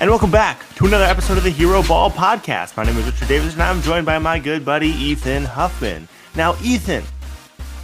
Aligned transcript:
And 0.00 0.08
welcome 0.10 0.30
back 0.30 0.64
to 0.76 0.86
another 0.86 1.02
episode 1.02 1.38
of 1.38 1.42
the 1.42 1.50
Hero 1.50 1.82
Ball 1.82 2.08
Podcast. 2.08 2.76
My 2.76 2.84
name 2.84 2.96
is 2.98 3.06
Richard 3.06 3.26
Davis, 3.26 3.54
and 3.54 3.62
I'm 3.64 3.82
joined 3.82 4.06
by 4.06 4.20
my 4.20 4.38
good 4.38 4.64
buddy 4.64 4.90
Ethan 4.90 5.44
Huffman. 5.44 6.06
Now, 6.36 6.54
Ethan, 6.62 7.02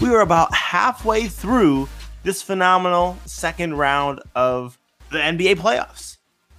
we 0.00 0.10
are 0.10 0.20
about 0.20 0.54
halfway 0.54 1.26
through 1.26 1.88
this 2.22 2.40
phenomenal 2.40 3.18
second 3.26 3.74
round 3.74 4.20
of 4.36 4.78
the 5.10 5.18
NBA 5.18 5.56
playoffs. 5.56 6.18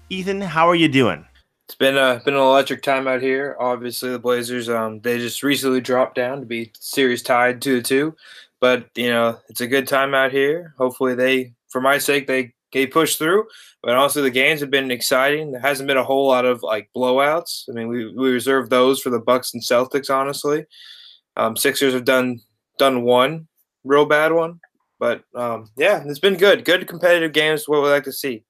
Ethan, 0.10 0.42
how 0.42 0.68
are 0.68 0.76
you 0.76 0.90
doing? 0.90 1.26
It's 1.70 1.76
been 1.76 1.96
a 1.96 2.22
been 2.26 2.34
an 2.34 2.42
electric 2.42 2.84
time 2.84 3.08
out 3.08 3.22
here. 3.22 3.56
Obviously, 3.58 4.10
the 4.10 4.20
Blazers 4.20 4.68
um 4.68 5.00
they 5.00 5.20
just 5.20 5.42
recently 5.42 5.80
dropped 5.80 6.16
down 6.16 6.42
to 6.42 6.46
be 6.46 6.74
series 6.82 7.24
tied 7.24 7.62
two 7.62 7.78
to 7.78 7.82
two, 7.82 8.16
but 8.60 8.90
you 8.94 9.08
know 9.08 9.40
it's 9.48 9.62
a 9.62 9.68
good 9.68 9.88
time 9.88 10.14
out 10.14 10.34
here. 10.34 10.74
Hopefully, 10.78 11.16
they 11.16 11.54
for 11.70 11.80
my 11.80 11.98
sake 11.98 12.28
they 12.28 12.54
they 12.76 12.86
pushed 12.86 13.18
through. 13.18 13.46
But 13.82 13.96
also, 13.96 14.22
the 14.22 14.30
games 14.30 14.60
have 14.62 14.70
been 14.70 14.92
exciting. 14.92 15.52
There 15.52 15.62
hasn't 15.62 15.88
been 15.88 15.98
a 15.98 16.04
whole 16.04 16.28
lot 16.28 16.46
of 16.46 16.62
like 16.62 16.90
blowouts. 16.96 17.64
I 17.70 17.74
mean, 17.74 17.88
we 17.88 18.14
we 18.14 18.30
reserve 18.30 18.70
those 18.70 19.02
for 19.02 19.10
the 19.10 19.20
Bucks 19.20 19.54
and 19.54 19.64
Celtics. 19.64 20.14
Honestly, 20.14 20.66
um, 21.38 21.56
Sixers 21.56 21.94
have 21.94 22.06
done 22.06 22.42
done 22.78 23.04
one 23.04 23.48
real 23.84 24.06
bad 24.06 24.34
one, 24.34 24.60
but 25.00 25.24
um, 25.36 25.70
yeah, 25.78 26.04
it's 26.06 26.20
been 26.20 26.36
good. 26.36 26.66
Good 26.66 26.88
competitive 26.88 27.32
games. 27.34 27.68
What 27.68 27.82
we 27.82 27.90
like 27.90 28.04
to 28.04 28.14
see. 28.14 28.44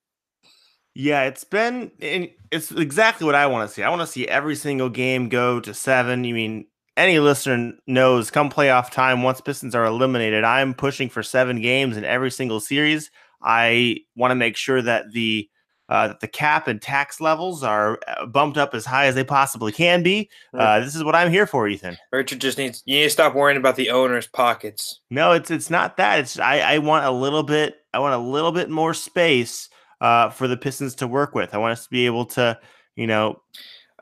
Yeah, 0.94 1.24
it's 1.24 1.44
been 1.44 1.90
it's 2.00 2.72
exactly 2.72 3.26
what 3.26 3.34
I 3.34 3.46
want 3.46 3.68
to 3.68 3.74
see. 3.74 3.82
I 3.82 3.90
want 3.90 4.00
to 4.00 4.06
see 4.06 4.26
every 4.26 4.56
single 4.56 4.88
game 4.88 5.28
go 5.28 5.60
to 5.60 5.74
seven. 5.74 6.24
You 6.24 6.34
mean 6.34 6.66
any 6.96 7.18
listener 7.18 7.74
knows 7.86 8.30
come 8.30 8.50
playoff 8.50 8.90
time, 8.90 9.22
once 9.22 9.40
Pistons 9.40 9.74
are 9.74 9.84
eliminated, 9.84 10.44
I'm 10.44 10.72
pushing 10.72 11.10
for 11.10 11.22
seven 11.22 11.60
games 11.60 11.96
in 11.96 12.04
every 12.04 12.30
single 12.30 12.60
series. 12.60 13.10
I 13.42 13.98
want 14.14 14.30
to 14.30 14.36
make 14.36 14.56
sure 14.56 14.82
that 14.82 15.12
the 15.12 15.48
uh, 15.88 16.08
that 16.08 16.20
the 16.20 16.28
cap 16.28 16.66
and 16.66 16.82
tax 16.82 17.20
levels 17.20 17.62
are 17.62 17.98
uh, 18.08 18.26
bumped 18.26 18.58
up 18.58 18.74
as 18.74 18.84
high 18.84 19.06
as 19.06 19.14
they 19.14 19.24
possibly 19.24 19.70
can 19.70 20.02
be. 20.02 20.28
Uh, 20.52 20.80
this 20.80 20.96
is 20.96 21.04
what 21.04 21.14
I'm 21.14 21.30
here 21.30 21.46
for, 21.46 21.68
Ethan. 21.68 21.96
Richard 22.12 22.40
just 22.40 22.58
needs 22.58 22.82
you 22.86 22.96
need 22.96 23.04
to 23.04 23.10
stop 23.10 23.34
worrying 23.34 23.56
about 23.56 23.76
the 23.76 23.90
owner's 23.90 24.26
pockets. 24.26 25.00
No, 25.10 25.32
it's 25.32 25.50
it's 25.50 25.70
not 25.70 25.96
that. 25.98 26.18
It's 26.20 26.38
I, 26.38 26.58
I 26.58 26.78
want 26.78 27.04
a 27.04 27.10
little 27.10 27.42
bit. 27.42 27.76
I 27.94 27.98
want 27.98 28.14
a 28.14 28.18
little 28.18 28.52
bit 28.52 28.68
more 28.68 28.94
space 28.94 29.68
uh, 30.00 30.30
for 30.30 30.48
the 30.48 30.56
Pistons 30.56 30.94
to 30.96 31.06
work 31.06 31.34
with. 31.34 31.54
I 31.54 31.58
want 31.58 31.72
us 31.72 31.84
to 31.84 31.90
be 31.90 32.06
able 32.06 32.26
to, 32.26 32.58
you 32.96 33.06
know. 33.06 33.40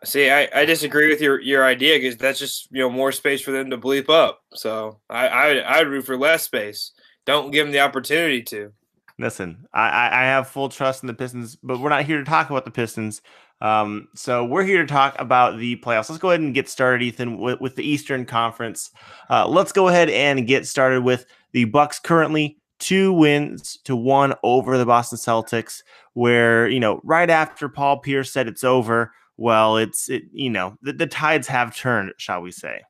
See, 0.04 0.30
I, 0.30 0.48
I 0.54 0.64
disagree 0.66 1.08
with 1.08 1.20
your, 1.20 1.40
your 1.40 1.64
idea 1.64 1.96
because 1.96 2.16
that's 2.16 2.38
just 2.38 2.68
you 2.70 2.80
know 2.80 2.90
more 2.90 3.12
space 3.12 3.40
for 3.40 3.52
them 3.52 3.70
to 3.70 3.78
bleep 3.78 4.08
up. 4.08 4.40
So 4.54 5.00
I 5.10 5.28
I 5.28 5.78
I'd 5.78 5.88
root 5.88 6.06
for 6.06 6.16
less 6.16 6.44
space. 6.44 6.92
Don't 7.26 7.50
give 7.50 7.66
them 7.66 7.72
the 7.72 7.80
opportunity 7.80 8.42
to. 8.42 8.72
Listen, 9.18 9.66
I, 9.72 10.08
I 10.10 10.24
have 10.24 10.48
full 10.48 10.68
trust 10.68 11.02
in 11.02 11.06
the 11.06 11.14
Pistons, 11.14 11.56
but 11.56 11.78
we're 11.78 11.88
not 11.88 12.04
here 12.04 12.18
to 12.18 12.24
talk 12.24 12.50
about 12.50 12.64
the 12.64 12.70
Pistons. 12.70 13.22
Um, 13.60 14.08
so 14.14 14.44
we're 14.44 14.64
here 14.64 14.82
to 14.82 14.86
talk 14.86 15.14
about 15.20 15.58
the 15.58 15.76
playoffs. 15.76 16.10
Let's 16.10 16.18
go 16.18 16.30
ahead 16.30 16.40
and 16.40 16.52
get 16.52 16.68
started, 16.68 17.02
Ethan, 17.02 17.38
with, 17.38 17.60
with 17.60 17.76
the 17.76 17.88
Eastern 17.88 18.26
Conference. 18.26 18.90
Uh, 19.30 19.46
let's 19.46 19.72
go 19.72 19.88
ahead 19.88 20.10
and 20.10 20.46
get 20.46 20.66
started 20.66 21.04
with 21.04 21.26
the 21.52 21.64
Bucks 21.64 22.00
currently 22.00 22.58
two 22.80 23.12
wins 23.12 23.78
to 23.84 23.94
one 23.94 24.34
over 24.42 24.76
the 24.76 24.84
Boston 24.84 25.16
Celtics, 25.16 25.82
where, 26.14 26.68
you 26.68 26.80
know, 26.80 27.00
right 27.04 27.30
after 27.30 27.68
Paul 27.68 28.00
Pierce 28.00 28.32
said 28.32 28.48
it's 28.48 28.64
over, 28.64 29.12
well, 29.36 29.76
it's, 29.76 30.10
it, 30.10 30.24
you 30.32 30.50
know, 30.50 30.76
the, 30.82 30.92
the 30.92 31.06
tides 31.06 31.46
have 31.46 31.74
turned, 31.74 32.12
shall 32.18 32.42
we 32.42 32.50
say. 32.50 32.82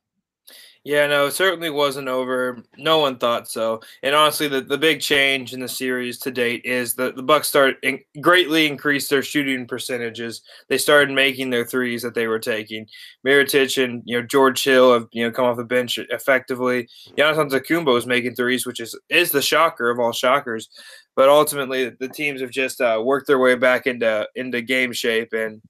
Yeah, 0.85 1.07
no, 1.07 1.25
it 1.25 1.31
certainly 1.31 1.71
wasn't 1.71 2.07
over. 2.07 2.63
No 2.77 2.99
one 2.99 3.17
thought 3.17 3.49
so. 3.49 3.81
And 4.03 4.13
honestly, 4.13 4.47
the, 4.47 4.61
the 4.61 4.77
big 4.77 5.01
change 5.01 5.51
in 5.51 5.59
the 5.59 5.67
series 5.67 6.19
to 6.19 6.29
date 6.29 6.63
is 6.63 6.93
that 6.93 7.15
the 7.15 7.23
Bucks 7.23 7.47
start 7.47 7.77
in, 7.81 8.01
greatly 8.21 8.67
increased 8.67 9.09
their 9.09 9.23
shooting 9.23 9.65
percentages. 9.65 10.43
They 10.69 10.77
started 10.77 11.11
making 11.11 11.49
their 11.49 11.65
threes 11.65 12.03
that 12.03 12.13
they 12.13 12.27
were 12.27 12.37
taking. 12.37 12.85
Mirotic 13.25 13.83
and 13.83 14.03
you 14.05 14.21
know 14.21 14.27
George 14.27 14.63
Hill 14.63 14.93
have 14.93 15.07
you 15.11 15.23
know 15.23 15.31
come 15.31 15.45
off 15.45 15.57
the 15.57 15.63
bench 15.63 15.97
effectively. 15.97 16.87
Giannis 17.17 17.49
Antetokounmpo 17.49 17.97
is 17.97 18.05
making 18.05 18.35
threes, 18.35 18.67
which 18.67 18.79
is 18.79 18.95
is 19.09 19.31
the 19.31 19.41
shocker 19.41 19.89
of 19.89 19.99
all 19.99 20.11
shockers. 20.11 20.69
But 21.15 21.29
ultimately, 21.29 21.89
the 21.99 22.09
teams 22.09 22.41
have 22.41 22.51
just 22.51 22.79
uh, 22.79 23.01
worked 23.03 23.25
their 23.25 23.39
way 23.39 23.55
back 23.55 23.87
into 23.87 24.29
into 24.35 24.61
game 24.61 24.93
shape, 24.93 25.33
and 25.33 25.63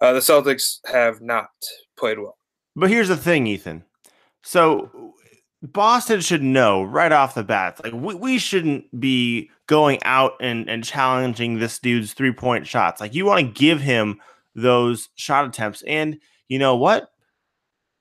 uh, 0.00 0.14
the 0.14 0.20
Celtics 0.20 0.78
have 0.86 1.20
not 1.20 1.48
played 1.98 2.18
well. 2.18 2.38
But 2.74 2.88
here's 2.88 3.08
the 3.08 3.16
thing, 3.18 3.46
Ethan 3.46 3.84
so 4.44 5.14
Boston 5.62 6.20
should 6.20 6.42
know 6.42 6.82
right 6.82 7.10
off 7.10 7.34
the 7.34 7.42
bat, 7.42 7.80
like 7.82 7.94
we, 7.94 8.14
we 8.14 8.38
shouldn't 8.38 9.00
be 9.00 9.50
going 9.66 9.98
out 10.04 10.32
and, 10.40 10.68
and 10.68 10.84
challenging 10.84 11.58
this 11.58 11.78
dude's 11.78 12.12
three 12.12 12.32
point 12.32 12.66
shots. 12.66 13.00
Like 13.00 13.14
you 13.14 13.24
want 13.24 13.40
to 13.40 13.60
give 13.60 13.80
him 13.80 14.20
those 14.54 15.08
shot 15.14 15.46
attempts. 15.46 15.82
And 15.82 16.18
you 16.48 16.58
know 16.58 16.76
what? 16.76 17.10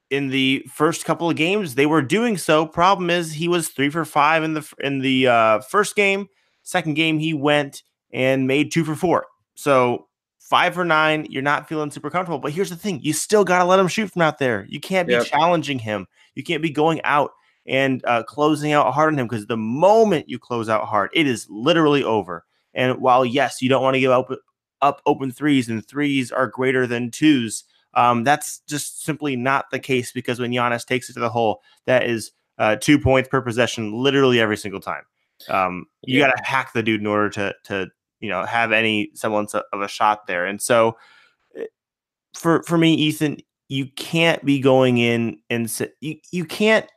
In 0.10 0.28
the 0.28 0.66
first 0.72 1.06
couple 1.06 1.30
of 1.30 1.36
games, 1.38 1.76
they 1.76 1.86
were 1.86 2.02
doing 2.02 2.38
so. 2.38 2.68
Problem 2.68 3.10
is, 3.10 3.34
he 3.34 3.48
was 3.48 3.70
three 3.70 3.90
for 3.90 4.06
five 4.06 4.44
in 4.44 4.54
the 4.54 4.74
in 4.80 5.00
the 5.00 5.28
uh, 5.28 5.60
first 5.62 5.96
game. 5.96 6.28
Second 6.62 6.94
game, 6.96 7.18
he 7.18 7.34
went 7.34 7.84
and 8.12 8.46
made 8.46 8.72
two 8.72 8.84
for 8.84 8.96
four. 8.96 9.26
So 9.56 10.08
five 10.40 10.76
for 10.76 10.86
nine. 10.86 11.26
You're 11.30 11.42
not 11.42 11.68
feeling 11.68 11.90
super 11.90 12.12
comfortable. 12.12 12.38
But 12.38 12.52
here's 12.52 12.70
the 12.70 12.76
thing: 12.76 13.00
you 13.02 13.14
still 13.14 13.44
got 13.44 13.60
to 13.60 13.66
let 13.66 13.80
him 13.80 13.88
shoot 13.88 14.12
from 14.12 14.22
out 14.22 14.38
there. 14.38 14.68
You 14.70 14.80
can't 14.80 15.08
be 15.08 15.14
yep. 15.14 15.26
challenging 15.26 15.80
him. 15.80 16.06
You 16.36 16.44
can't 16.44 16.62
be 16.62 16.70
going 16.70 17.02
out 17.04 17.32
and 17.66 18.04
uh, 18.06 18.24
closing 18.24 18.74
out 18.74 18.94
hard 18.94 19.14
on 19.14 19.20
him 19.20 19.28
because 19.28 19.46
the 19.46 19.58
moment 19.58 20.30
you 20.30 20.40
close 20.40 20.70
out 20.70 20.86
hard, 20.86 21.10
it 21.14 21.28
is 21.28 21.48
literally 21.50 22.04
over. 22.04 22.46
And 22.74 23.00
while 23.00 23.26
yes, 23.26 23.62
you 23.62 23.70
don't 23.70 23.84
want 23.84 23.96
to 23.96 24.00
give 24.00 24.12
up 24.12 24.30
up 24.82 25.02
open 25.06 25.32
threes, 25.32 25.70
and 25.70 25.86
threes 25.88 26.32
are 26.32 26.48
greater 26.48 26.86
than 26.86 27.12
twos. 27.12 27.64
Um, 27.94 28.24
that's 28.24 28.60
just 28.68 29.04
simply 29.04 29.36
not 29.36 29.70
the 29.72 29.80
case 29.80 30.12
because 30.12 30.40
when 30.40 30.52
Giannis 30.52 30.86
takes 30.86 31.10
it 31.10 31.14
to 31.14 31.20
the 31.20 31.30
hole, 31.30 31.62
that 31.86 32.06
is 32.06 32.32
uh, 32.58 32.76
two 32.76 33.00
points 33.00 33.30
per 33.30 33.42
possession, 33.42 33.94
literally 33.94 34.40
every 34.40 34.58
single 34.58 34.82
time. 34.82 35.04
Um, 35.50 35.86
you 36.02 36.20
yeah. 36.20 36.28
got 36.28 36.38
to 36.38 36.44
hack 36.44 36.74
the 36.74 36.84
dude 36.84 37.02
in 37.02 37.08
order 37.08 37.30
to 37.30 37.56
to 37.66 37.88
you 38.20 38.30
know 38.30 38.46
have 38.46 38.72
any 38.72 39.12
semblance 39.14 39.54
of 39.54 39.82
a 39.82 39.88
shot 39.88 40.28
there. 40.28 40.46
And 40.46 40.62
so 40.62 40.98
eh, 41.58 41.66
for 42.34 42.64
for 42.64 42.78
me, 42.78 42.94
Ethan, 42.94 43.38
you 43.70 43.88
can't 43.88 44.44
be 44.46 44.60
going 44.60 44.98
in 44.98 45.40
and 45.50 45.72
you, 46.02 46.18
you 46.32 46.46
can't 46.46 46.88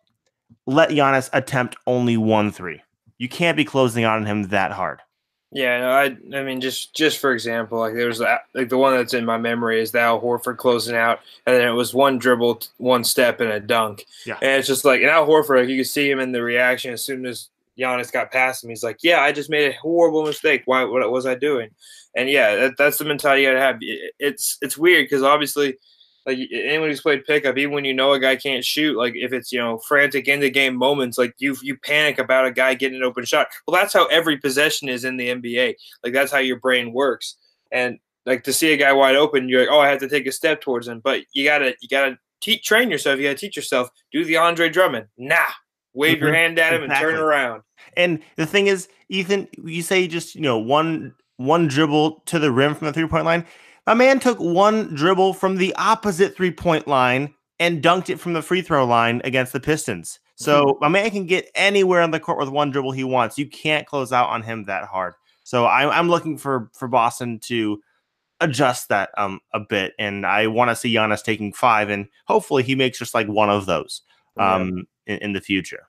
let 0.67 0.91
Giannis 0.91 1.31
attempt 1.33 1.77
only 1.87 2.17
one 2.17 2.51
three. 2.51 2.83
You 3.19 3.29
can't 3.29 3.57
be 3.57 3.65
closing 3.65 4.05
on 4.05 4.27
him 4.27 4.45
that 4.49 4.73
hard. 4.73 5.01
Yeah, 5.53 5.81
no, 5.81 5.91
I 5.91 6.39
I 6.39 6.43
mean 6.43 6.61
just 6.61 6.95
just 6.95 7.19
for 7.19 7.33
example, 7.33 7.79
like 7.79 7.95
there 7.95 8.09
was 8.09 8.19
that, 8.19 8.43
like 8.53 8.69
the 8.69 8.77
one 8.77 8.95
that's 8.97 9.15
in 9.15 9.25
my 9.25 9.39
memory 9.39 9.81
is 9.81 9.95
Al 9.95 10.21
Horford 10.21 10.57
closing 10.57 10.97
out, 10.97 11.21
and 11.47 11.57
then 11.57 11.67
it 11.67 11.73
was 11.73 11.95
one 11.95 12.19
dribble, 12.19 12.63
one 12.79 13.05
step, 13.05 13.41
and 13.41 13.51
a 13.51 13.61
dunk. 13.61 14.05
Yeah, 14.27 14.39
and 14.43 14.59
it's 14.59 14.69
just 14.69 14.85
like 14.85 15.01
and 15.01 15.11
Al 15.11 15.27
Horford, 15.27 15.61
like, 15.61 15.69
you 15.69 15.77
can 15.77 15.85
see 15.85 16.11
him 16.11 16.19
in 16.19 16.33
the 16.33 16.43
reaction 16.43 16.93
as 16.93 17.03
soon 17.03 17.25
as 17.25 17.49
Giannis 17.79 18.13
got 18.13 18.33
past 18.33 18.65
him. 18.65 18.71
He's 18.71 18.83
like, 18.83 18.99
"Yeah, 19.03 19.21
I 19.21 19.33
just 19.33 19.49
made 19.49 19.71
a 19.71 19.79
horrible 19.79 20.25
mistake. 20.25 20.63
Why? 20.65 20.85
What 20.85 21.11
was 21.11 21.27
I 21.27 21.37
doing?" 21.37 21.71
And 22.17 22.29
yeah, 22.29 22.57
that, 22.57 22.77
that's 22.77 22.99
the 22.99 23.05
mentality 23.05 23.43
you 23.43 23.49
got 23.49 23.55
to 23.55 23.61
have. 23.61 23.79
It's 24.19 24.59
it's 24.61 24.77
weird 24.77 25.05
because 25.05 25.23
obviously 25.23 25.79
like 26.27 26.39
anyone 26.53 26.89
who's 26.89 27.01
played 27.01 27.25
pickup, 27.25 27.57
even 27.57 27.73
when 27.73 27.85
you 27.85 27.95
know 27.95 28.13
a 28.13 28.19
guy 28.19 28.35
can't 28.35 28.65
shoot, 28.65 28.97
like 28.97 29.15
if 29.15 29.33
it's 29.33 29.53
you 29.53 29.61
know 29.61 29.79
frantic 29.79 30.27
end 30.27 30.43
of 30.43 30.53
game 30.53 30.75
moments, 30.75 31.17
like 31.17 31.35
you 31.39 31.57
you 31.63 31.79
panic 31.79 32.19
about 32.19 32.47
a 32.47 32.51
guy 32.51 32.75
getting 32.75 32.99
an 32.99 33.05
open 33.05 33.25
shot. 33.25 33.47
Well, 33.67 33.81
that's 33.81 33.95
how 33.95 34.07
every 34.07 34.37
possession 34.37 34.89
is 34.89 35.05
in 35.05 35.17
the 35.17 35.29
NBA. 35.29 35.75
Like 36.03 36.13
that's 36.13 36.33
how 36.33 36.39
your 36.39 36.59
brain 36.59 36.93
works. 36.93 37.37
And 37.71 37.99
like 38.27 38.43
to 38.45 38.53
see 38.53 38.73
a 38.73 38.77
guy 38.77 38.93
wide 38.93 39.15
open, 39.15 39.49
you're 39.49 39.61
like, 39.61 39.71
oh, 39.71 39.79
I 39.79 39.89
have 39.89 40.01
to 40.01 40.09
take 40.09 40.27
a 40.27 40.33
step 40.33 40.61
towards 40.61 40.89
him. 40.89 41.01
But 41.01 41.23
you 41.33 41.45
gotta 41.45 41.77
you 41.81 41.89
gotta 41.89 42.19
train 42.41 42.91
yourself. 42.91 43.19
You 43.19 43.27
gotta 43.27 43.39
teach 43.39 43.55
yourself. 43.55 43.89
Do 44.11 44.25
the 44.25 44.37
Andre 44.37 44.69
Drummond. 44.69 45.07
Nah, 45.17 45.37
wave 45.95 46.19
your 46.19 46.31
mm-hmm. 46.31 46.35
hand 46.35 46.59
at 46.59 46.75
him 46.75 46.83
exactly. 46.83 47.09
and 47.09 47.17
turn 47.17 47.25
around. 47.25 47.63
And 47.97 48.21
the 48.35 48.47
thing 48.47 48.67
is, 48.67 48.89
Ethan, 49.09 49.47
you 49.63 49.83
say 49.83 50.09
just 50.09 50.35
you 50.35 50.41
know 50.41 50.59
one 50.59 51.15
one 51.37 51.69
dribble 51.69 52.23
to 52.27 52.41
the 52.41 52.51
rim 52.51 52.75
from 52.75 52.89
the 52.89 52.93
three 52.93 53.07
point 53.07 53.27
line 53.27 53.47
a 53.87 53.95
man 53.95 54.21
took 54.21 54.39
one 54.39 54.95
dribble 54.95 55.35
from 55.35 55.57
the 55.57 55.75
opposite 55.77 56.37
three 56.37 56.51
point 56.51 56.87
line 56.87 57.35
and 57.59 57.83
dunked 57.83 58.11
it 58.11 58.21
from 58.21 58.33
the 58.33 58.43
free 58.43 58.63
throw 58.63 58.85
line 58.85 59.21
against 59.25 59.53
the 59.53 59.61
Pistons. 59.61 60.19
So 60.37 60.65
mm-hmm. 60.65 60.85
a 60.85 60.91
man 60.91 61.11
can 61.11 61.27
get 61.27 61.51
anywhere 61.55 62.03
on 62.03 62.11
the 62.11 62.21
court 62.21 62.39
with 62.39 62.49
one 62.49 62.71
dribble 62.71 62.93
he 62.93 63.05
wants. 63.05 63.39
You 63.39 63.49
can't 63.49 63.87
close 63.87 64.13
out 64.13 64.29
on 64.29 64.43
him 64.43 64.65
that 64.65 64.85
hard. 64.85 65.15
So 65.45 65.65
I, 65.65 65.99
am 65.99 66.09
looking 66.09 66.37
for 66.37 66.71
for 66.75 66.89
Boston 66.89 67.39
to 67.45 67.81
adjust 68.41 68.89
that 68.89 69.11
um 69.17 69.41
a 69.55 69.61
bit, 69.61 69.95
and 69.99 70.27
I 70.27 70.49
want 70.49 70.71
to 70.71 70.77
see 70.77 70.93
Giannis 70.93 71.23
taking 71.23 71.53
five, 71.53 71.89
and 71.89 72.09
hopefully 72.27 72.63
he 72.63 72.75
makes 72.75 72.99
just 72.99 73.15
like 73.15 73.29
one 73.29 73.49
of 73.49 73.67
those 73.67 74.03
um 74.37 74.87
in, 75.07 75.19
in 75.19 75.33
the 75.33 75.41
future. 75.41 75.89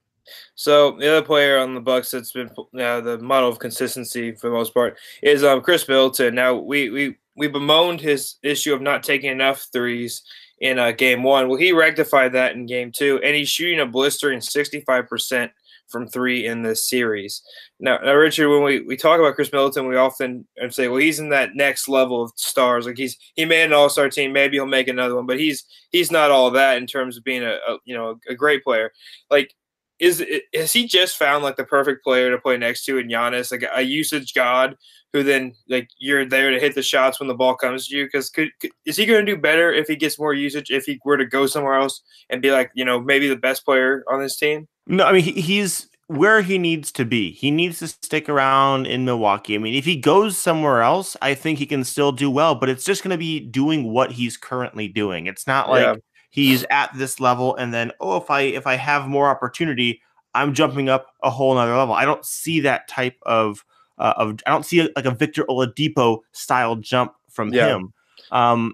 So 0.56 0.92
the 0.98 1.10
other 1.10 1.26
player 1.26 1.58
on 1.58 1.74
the 1.74 1.82
Bucks 1.82 2.12
that's 2.12 2.32
been 2.32 2.50
uh, 2.80 3.02
the 3.02 3.18
model 3.20 3.50
of 3.50 3.60
consistency 3.60 4.34
for 4.34 4.50
the 4.50 4.56
most 4.56 4.74
part 4.74 4.98
is 5.24 5.44
um, 5.44 5.62
Khris 5.62 5.88
Middleton. 5.88 6.36
Now 6.36 6.56
we 6.56 6.90
we 6.90 7.18
we 7.38 7.48
bemoaned 7.48 8.01
his 8.01 8.36
issue 8.44 8.74
of 8.74 8.81
not 8.81 9.04
taking 9.04 9.31
enough 9.31 9.68
threes 9.72 10.24
in 10.60 10.80
uh, 10.80 10.92
game 10.92 11.24
one. 11.24 11.48
Well, 11.48 11.60
he 11.60 11.72
rectified 11.72 12.34
that 12.34 12.54
in 12.54 12.66
game 12.66 12.92
two, 12.92 13.22
and 13.24 13.36
he's 13.36 13.50
shooting 13.50 13.80
a 13.80 13.86
blistering 13.86 14.39
65% 14.39 15.51
from 15.88 16.07
three 16.07 16.45
in 16.45 16.63
this 16.63 16.89
series. 16.89 17.42
Now, 17.80 17.98
now, 18.04 18.13
Richard, 18.13 18.50
when 18.50 18.63
we, 18.63 18.81
we 18.81 18.98
talk 18.98 19.19
about 19.19 19.36
Khris 19.36 19.51
Middleton, 19.51 19.88
we 19.88 19.95
often 19.95 20.45
say, 20.69 20.88
well, 20.88 21.00
he's 21.00 21.19
in 21.19 21.30
that 21.30 21.56
next 21.56 21.88
level 21.88 22.24
of 22.24 22.31
stars. 22.36 22.86
Like 22.86 22.98
he's 22.98 23.18
he 23.36 23.45
made 23.45 23.63
an 23.63 23.74
All 23.74 23.89
Star 23.89 24.10
team, 24.10 24.34
maybe 24.34 24.57
he'll 24.57 24.66
make 24.66 24.88
another 24.88 25.16
one, 25.16 25.25
but 25.25 25.39
he's 25.39 25.63
he's 25.92 26.12
not 26.12 26.31
all 26.31 26.51
that 26.51 26.78
in 26.78 26.88
terms 26.88 27.18
of 27.18 27.24
being 27.24 27.44
a, 27.44 27.57
a 27.68 27.78
you 27.86 27.95
know 27.95 28.19
a 28.28 28.36
great 28.36 28.63
player. 28.63 28.92
Like 29.30 29.54
is 30.00 30.24
has 30.54 30.74
he 30.74 30.88
just 30.88 31.18
found 31.18 31.44
like 31.44 31.56
the 31.56 31.64
perfect 31.64 32.04
player 32.04 32.30
to 32.32 32.38
play 32.38 32.58
next 32.58 32.86
to 32.86 32.98
in 32.98 33.08
Giannis, 33.08 33.52
like 33.52 33.66
a 33.74 33.82
usage 33.82 34.34
god 34.34 34.76
who 35.14 35.24
then 35.24 35.54
like 35.70 35.90
you're 36.00 36.26
there 36.26 36.52
to 36.52 36.60
hit 36.60 36.76
the 36.76 36.84
shots 36.84 37.20
when 37.20 37.28
the 37.28 37.34
ball 37.34 37.56
comes 37.56 37.88
to 37.88 37.98
you? 37.98 38.06
Because 38.06 38.30
could, 38.30 38.50
could, 38.60 38.72
is 38.86 38.98
he 38.98 39.06
going 39.06 39.26
to 39.26 39.36
do 39.36 39.40
better 39.40 39.74
if 39.74 39.88
he 39.88 39.96
gets 39.96 40.20
more 40.20 40.34
usage 40.34 40.70
if 40.70 40.86
he 40.86 41.00
were 41.04 41.18
to 41.18 41.26
go 41.26 41.48
somewhere 41.48 41.76
else 41.76 42.02
and 42.30 42.42
be 42.42 42.52
like 42.52 42.72
you 42.74 42.86
know 42.86 43.00
maybe 43.00 43.28
the 43.28 43.36
best 43.36 43.66
player 43.66 44.04
on 44.10 44.22
this 44.22 44.38
team? 44.38 44.68
No, 44.86 45.06
I 45.06 45.14
mean 45.14 45.24
he, 45.24 45.34
he's 45.34 45.90
where 46.08 46.42
he 46.42 46.58
needs 46.58 46.92
to 46.94 47.06
be. 47.06 47.32
He 47.32 47.52
needs 47.52 47.80
to 47.80 47.88
stick 47.88 48.30
around 48.30 48.88
in 48.88 49.04
Milwaukee. 49.04 49.56
I 49.56 49.58
mean, 49.58 49.74
if 49.74 49.84
he 49.84 49.98
goes 49.98 50.38
somewhere 50.38 50.82
else, 50.82 51.18
I 51.22 51.34
think 51.34 51.60
he 51.60 51.66
can 51.66 51.84
still 51.84 52.14
do 52.14 52.32
well, 52.32 52.56
but 52.56 52.70
it's 52.70 52.86
just 52.86 53.04
going 53.04 53.12
to 53.12 53.18
be 53.18 53.42
doing 53.42 53.92
what 53.92 54.14
he's 54.14 54.38
currently 54.38 54.88
doing. 54.88 55.28
It's 55.28 55.46
not 55.46 55.70
like 55.70 55.84
yeah. 55.84 55.96
He's 56.29 56.65
at 56.69 56.91
this 56.95 57.19
level 57.19 57.56
and 57.56 57.74
then 57.74 57.91
oh, 58.00 58.18
if 58.18 58.29
I 58.29 58.41
if 58.41 58.68
I 58.68 58.75
have 58.75 59.07
more 59.07 59.29
opportunity, 59.29 60.01
I'm 60.33 60.53
jumping 60.53 60.89
up 60.89 61.07
a 61.24 61.29
whole 61.29 61.56
nother 61.56 61.75
level. 61.75 61.95
I 61.95 62.06
don't 62.06 62.25
see 62.25 62.59
that 62.62 62.88
type 62.88 63.18
of 63.24 63.63
uh, 63.97 64.13
of 64.18 64.39
I 64.45 64.51
don't 64.51 64.65
see 64.65 64.79
a, 64.79 64.89
like 64.95 65.06
a 65.06 65.12
Victor 65.12 65.45
Oladipo 65.50 66.19
style 66.31 66.75
jump 66.75 67.13
from 67.29 67.53
yeah. 67.53 67.75
him. 67.75 67.94
Um, 68.31 68.74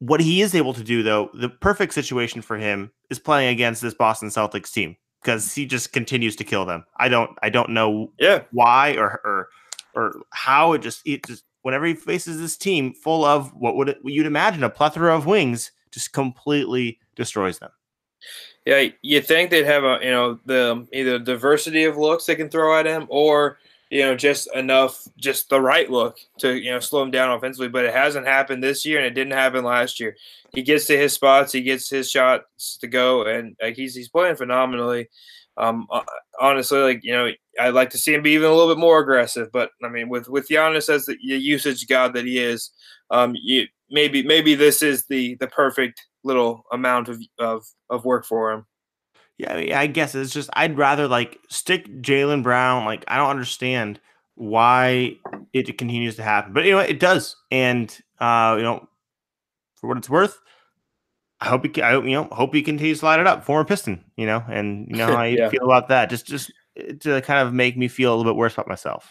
what 0.00 0.20
he 0.20 0.40
is 0.40 0.54
able 0.54 0.72
to 0.74 0.82
do, 0.82 1.02
though, 1.02 1.30
the 1.34 1.48
perfect 1.48 1.92
situation 1.92 2.40
for 2.40 2.56
him 2.56 2.90
is 3.10 3.18
playing 3.18 3.52
against 3.52 3.82
this 3.82 3.94
Boston 3.94 4.30
Celtics 4.30 4.72
team 4.72 4.96
because 5.22 5.54
he 5.54 5.66
just 5.66 5.92
continues 5.92 6.36
to 6.36 6.44
kill 6.44 6.64
them. 6.64 6.84
I 6.96 7.08
don't 7.08 7.30
I 7.42 7.50
don't 7.50 7.70
know 7.70 8.12
yeah. 8.18 8.42
why 8.52 8.96
or 8.96 9.20
or 9.24 9.48
or 9.94 10.22
how 10.30 10.72
it 10.72 10.82
just 10.82 11.06
it 11.06 11.26
just 11.26 11.44
whenever 11.62 11.86
he 11.86 11.94
faces 11.94 12.40
this 12.40 12.56
team 12.56 12.94
full 12.94 13.24
of 13.24 13.52
what 13.54 13.76
would 13.76 13.90
it, 13.90 13.98
you'd 14.04 14.26
imagine 14.26 14.64
a 14.64 14.70
plethora 14.70 15.14
of 15.14 15.26
wings 15.26 15.70
just 15.92 16.12
completely 16.12 16.98
destroys 17.16 17.58
them. 17.58 17.70
Yeah, 18.66 18.88
you 19.02 19.20
think 19.22 19.50
they'd 19.50 19.64
have 19.64 19.84
a 19.84 19.98
you 20.02 20.10
know 20.10 20.38
the 20.44 20.86
either 20.92 21.18
diversity 21.18 21.84
of 21.84 21.96
looks 21.96 22.26
they 22.26 22.36
can 22.36 22.50
throw 22.50 22.78
at 22.78 22.86
him 22.86 23.06
or 23.08 23.58
you 23.88 24.00
know 24.02 24.14
just 24.14 24.54
enough 24.54 25.08
just 25.16 25.48
the 25.48 25.60
right 25.60 25.90
look 25.90 26.18
to 26.38 26.54
you 26.60 26.70
know 26.70 26.80
slow 26.80 27.02
him 27.02 27.10
down 27.10 27.30
offensively, 27.30 27.68
but 27.68 27.84
it 27.84 27.94
hasn't 27.94 28.26
happened 28.26 28.62
this 28.62 28.84
year 28.84 28.98
and 28.98 29.06
it 29.06 29.14
didn't 29.14 29.32
happen 29.32 29.64
last 29.64 29.98
year 29.98 30.14
he 30.54 30.62
gets 30.62 30.86
to 30.86 30.96
his 30.96 31.12
spots, 31.12 31.52
he 31.52 31.62
gets 31.62 31.88
his 31.88 32.10
shots 32.10 32.76
to 32.78 32.86
go, 32.86 33.24
and 33.24 33.56
like 33.62 33.76
he's 33.76 33.94
he's 33.94 34.08
playing 34.08 34.36
phenomenally. 34.36 35.08
Um, 35.56 35.86
honestly, 36.40 36.80
like 36.80 37.00
you 37.02 37.12
know, 37.12 37.30
I'd 37.58 37.74
like 37.74 37.90
to 37.90 37.98
see 37.98 38.14
him 38.14 38.22
be 38.22 38.32
even 38.32 38.50
a 38.50 38.54
little 38.54 38.74
bit 38.74 38.80
more 38.80 39.00
aggressive. 39.00 39.50
But 39.52 39.70
I 39.84 39.88
mean, 39.88 40.08
with 40.08 40.28
with 40.28 40.48
Giannis 40.48 40.88
as 40.88 41.06
the, 41.06 41.16
the 41.26 41.36
usage 41.36 41.86
god 41.86 42.14
that 42.14 42.24
he 42.24 42.38
is, 42.38 42.70
um, 43.10 43.34
you 43.40 43.66
maybe 43.90 44.22
maybe 44.22 44.54
this 44.54 44.82
is 44.82 45.06
the 45.06 45.36
the 45.36 45.46
perfect 45.46 46.06
little 46.24 46.64
amount 46.72 47.08
of 47.08 47.20
of 47.38 47.64
of 47.88 48.04
work 48.04 48.24
for 48.24 48.52
him. 48.52 48.66
Yeah, 49.38 49.80
I 49.80 49.86
guess 49.86 50.14
it's 50.14 50.32
just 50.32 50.50
I'd 50.52 50.76
rather 50.76 51.08
like 51.08 51.38
stick 51.48 51.86
Jaylen 52.02 52.42
Brown. 52.42 52.84
Like 52.84 53.04
I 53.08 53.16
don't 53.16 53.30
understand 53.30 54.00
why 54.34 55.16
it 55.52 55.78
continues 55.78 56.16
to 56.16 56.22
happen, 56.22 56.52
but 56.52 56.64
you 56.64 56.72
know 56.72 56.78
it 56.78 57.00
does, 57.00 57.36
and 57.50 57.90
uh, 58.20 58.54
you 58.58 58.62
know 58.62 58.86
for 59.76 59.88
what 59.88 59.96
it's 59.96 60.10
worth. 60.10 60.38
I 61.40 61.48
hope 61.48 61.64
he, 61.64 61.82
I 61.82 61.94
you 61.94 62.10
know, 62.10 62.28
hope 62.32 62.54
he 62.54 62.62
continues 62.62 63.00
to 63.00 63.06
light 63.06 63.18
it 63.18 63.26
up. 63.26 63.44
Former 63.44 63.64
Piston, 63.64 64.04
you 64.16 64.26
know, 64.26 64.44
and 64.48 64.86
you 64.90 64.96
know 64.96 65.06
how 65.16 65.22
you 65.22 65.38
yeah. 65.38 65.48
feel 65.48 65.64
about 65.64 65.88
that. 65.88 66.10
Just, 66.10 66.26
just 66.26 66.52
eh, 66.76 66.92
to 67.00 67.22
kind 67.22 67.46
of 67.46 67.54
make 67.54 67.78
me 67.78 67.88
feel 67.88 68.14
a 68.14 68.14
little 68.14 68.30
bit 68.30 68.36
worse 68.36 68.52
about 68.52 68.68
myself. 68.68 69.10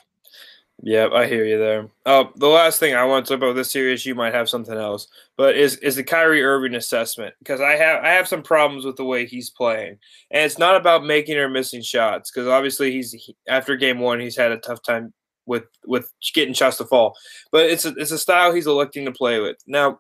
Yeah, 0.82 1.10
I 1.14 1.28
hear 1.28 1.44
you 1.46 1.58
there. 1.58 1.90
Uh, 2.06 2.26
the 2.38 2.48
last 2.48 2.80
thing 2.80 2.96
I 2.96 3.04
want 3.04 3.26
to 3.26 3.34
talk 3.34 3.44
about 3.44 3.56
this 3.56 3.72
series, 3.72 4.06
you 4.06 4.16
might 4.16 4.34
have 4.34 4.48
something 4.48 4.78
else, 4.78 5.08
but 5.36 5.58
is 5.58 5.76
is 5.78 5.98
the 5.98 6.04
Kyrie 6.04 6.44
Irving 6.44 6.76
assessment 6.76 7.36
because 7.40 7.60
I 7.60 7.72
have 7.72 8.04
I 8.04 8.10
have 8.10 8.30
some 8.30 8.42
problems 8.42 8.86
with 8.86 8.96
the 8.96 9.04
way 9.04 9.26
he's 9.26 9.50
playing, 9.50 9.98
and 10.32 10.46
it's 10.46 10.58
not 10.58 10.78
about 10.78 11.04
making 11.04 11.38
or 11.38 11.50
missing 11.50 11.82
shots 11.82 12.32
because 12.32 12.48
obviously 12.48 12.92
he's 12.92 13.12
he, 13.12 13.36
after 13.48 13.76
game 13.76 14.00
one 14.00 14.22
he's 14.22 14.38
had 14.38 14.54
a 14.54 14.58
tough 14.58 14.82
time 14.82 15.14
with 15.46 15.66
with 15.86 16.14
getting 16.34 16.54
shots 16.54 16.78
to 16.78 16.86
fall, 16.86 17.14
but 17.52 17.66
it's 17.66 17.84
a, 17.84 17.90
it's 17.98 18.12
a 18.12 18.18
style 18.18 18.54
he's 18.54 18.68
electing 18.68 19.04
to 19.06 19.12
play 19.12 19.40
with 19.40 19.58
now. 19.68 20.00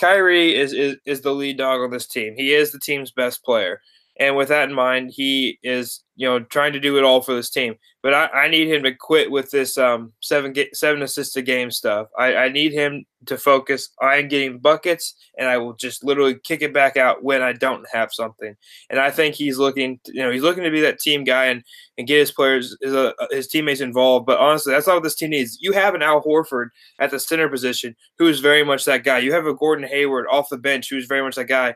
Kyrie 0.00 0.56
is, 0.56 0.72
is 0.72 0.96
is 1.06 1.20
the 1.20 1.32
lead 1.32 1.56
dog 1.56 1.80
on 1.80 1.90
this 1.90 2.06
team. 2.06 2.34
He 2.36 2.52
is 2.52 2.72
the 2.72 2.80
team's 2.80 3.12
best 3.12 3.44
player. 3.44 3.80
And 4.18 4.34
with 4.34 4.48
that 4.48 4.68
in 4.68 4.74
mind, 4.74 5.12
he 5.14 5.58
is, 5.62 6.02
you 6.16 6.26
know, 6.26 6.40
trying 6.40 6.72
to 6.72 6.80
do 6.80 6.96
it 6.96 7.04
all 7.04 7.20
for 7.20 7.34
this 7.34 7.50
team. 7.50 7.74
But 8.02 8.14
I, 8.14 8.26
I 8.44 8.48
need 8.48 8.68
him 8.68 8.82
to 8.84 8.94
quit 8.94 9.30
with 9.30 9.50
this 9.50 9.76
um, 9.76 10.12
seven 10.20 10.54
seven 10.72 11.02
assists 11.02 11.36
a 11.36 11.42
game 11.42 11.70
stuff. 11.70 12.08
I, 12.18 12.36
I 12.36 12.48
need 12.48 12.72
him 12.72 13.04
to 13.26 13.36
focus 13.36 13.90
on 14.00 14.28
getting 14.28 14.58
buckets, 14.58 15.14
and 15.36 15.48
I 15.48 15.58
will 15.58 15.74
just 15.74 16.02
literally 16.02 16.36
kick 16.44 16.62
it 16.62 16.72
back 16.72 16.96
out 16.96 17.24
when 17.24 17.42
I 17.42 17.52
don't 17.52 17.84
have 17.92 18.12
something. 18.12 18.54
And 18.88 18.98
I 18.98 19.10
think 19.10 19.34
he's 19.34 19.58
looking, 19.58 20.00
you 20.06 20.22
know, 20.22 20.30
he's 20.30 20.42
looking 20.42 20.64
to 20.64 20.70
be 20.70 20.80
that 20.80 21.00
team 21.00 21.24
guy 21.24 21.46
and 21.46 21.62
and 21.98 22.06
get 22.06 22.20
his 22.20 22.32
players, 22.32 22.76
his, 22.80 22.94
uh, 22.94 23.12
his 23.30 23.48
teammates 23.48 23.80
involved. 23.80 24.24
But 24.24 24.38
honestly, 24.38 24.72
that's 24.72 24.86
what 24.86 25.02
this 25.02 25.16
team 25.16 25.30
needs. 25.30 25.58
You 25.60 25.72
have 25.72 25.94
an 25.94 26.02
Al 26.02 26.22
Horford 26.22 26.68
at 27.00 27.10
the 27.10 27.18
center 27.18 27.48
position 27.48 27.96
who 28.18 28.28
is 28.28 28.40
very 28.40 28.64
much 28.64 28.84
that 28.86 29.04
guy. 29.04 29.18
You 29.18 29.32
have 29.32 29.46
a 29.46 29.54
Gordon 29.54 29.86
Hayward 29.88 30.26
off 30.30 30.48
the 30.48 30.58
bench 30.58 30.88
who 30.88 30.96
is 30.96 31.06
very 31.06 31.22
much 31.22 31.36
that 31.36 31.48
guy 31.48 31.74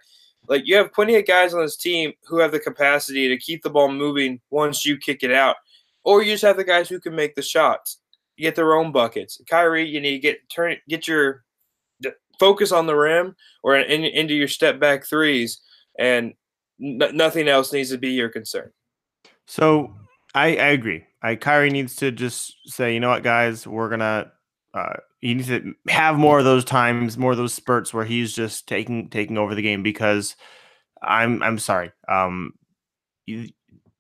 like 0.49 0.63
you 0.67 0.77
have 0.77 0.93
plenty 0.93 1.17
of 1.17 1.27
guys 1.27 1.55
on 1.55 1.61
this 1.61 1.77
team 1.77 2.13
who 2.27 2.39
have 2.39 2.53
the 2.53 2.61
capacity 2.61 3.29
to 3.29 3.37
keep 3.37 3.63
the 3.63 3.71
ball 3.71 3.91
moving 3.91 4.41
once 4.51 4.85
you 4.85 4.97
kick 4.97 5.23
it 5.23 5.33
out, 5.33 5.57
or 6.05 6.23
you 6.23 6.33
just 6.33 6.45
have 6.45 6.57
the 6.57 6.65
guys 6.65 6.89
who 6.89 7.01
can 7.01 7.15
make 7.15 7.35
the 7.35 7.43
shots, 7.43 8.01
get 8.39 8.55
their 8.55 8.75
own 8.75 8.93
buckets. 8.93 9.41
Kyrie, 9.49 9.89
you 9.89 10.01
need 10.01 10.13
to 10.13 10.19
get 10.19 10.39
turn 10.51 10.77
get 10.89 11.07
your 11.07 11.45
focus 12.39 12.73
on 12.73 12.87
the 12.87 12.97
rim 12.97 13.37
or 13.63 13.77
in, 13.77 14.05
into 14.05 14.35
your 14.35 14.49
step 14.49 14.81
back 14.81 15.07
threes, 15.07 15.61
and 15.99 16.35
n- 16.83 16.99
nothing 17.13 17.47
else 17.47 17.73
needs 17.73 17.91
to 17.91 17.99
be 17.99 18.11
your 18.11 18.31
concern. 18.31 18.73
So 19.47 19.95
I, 20.35 20.57
I 20.57 20.69
agree. 20.69 21.05
I 21.23 21.37
Kyrie 21.37 21.71
needs 21.71 21.97
to 21.97 22.11
just 22.11 22.57
say, 22.67 22.95
you 22.95 23.01
know 23.01 23.11
what, 23.11 23.23
guys, 23.23 23.67
we're 23.67 23.91
gonna 23.91 24.33
uh, 24.75 24.97
he 25.21 25.35
needs 25.35 25.49
to 25.49 25.75
have 25.89 26.17
more 26.17 26.39
of 26.39 26.45
those 26.45 26.65
times, 26.65 27.19
more 27.19 27.33
of 27.33 27.39
those 27.39 27.53
spurts 27.55 27.93
where 27.93 28.05
he's 28.05 28.33
just 28.33 28.67
taking 28.67 29.09
taking 29.11 29.39
over 29.39 29.55
the 29.55 29.63
game. 29.63 29.83
Because 29.83 30.37
I'm 31.03 31.43
I'm 31.43 31.59
sorry, 31.59 31.93
um, 32.09 32.53
you 33.27 33.49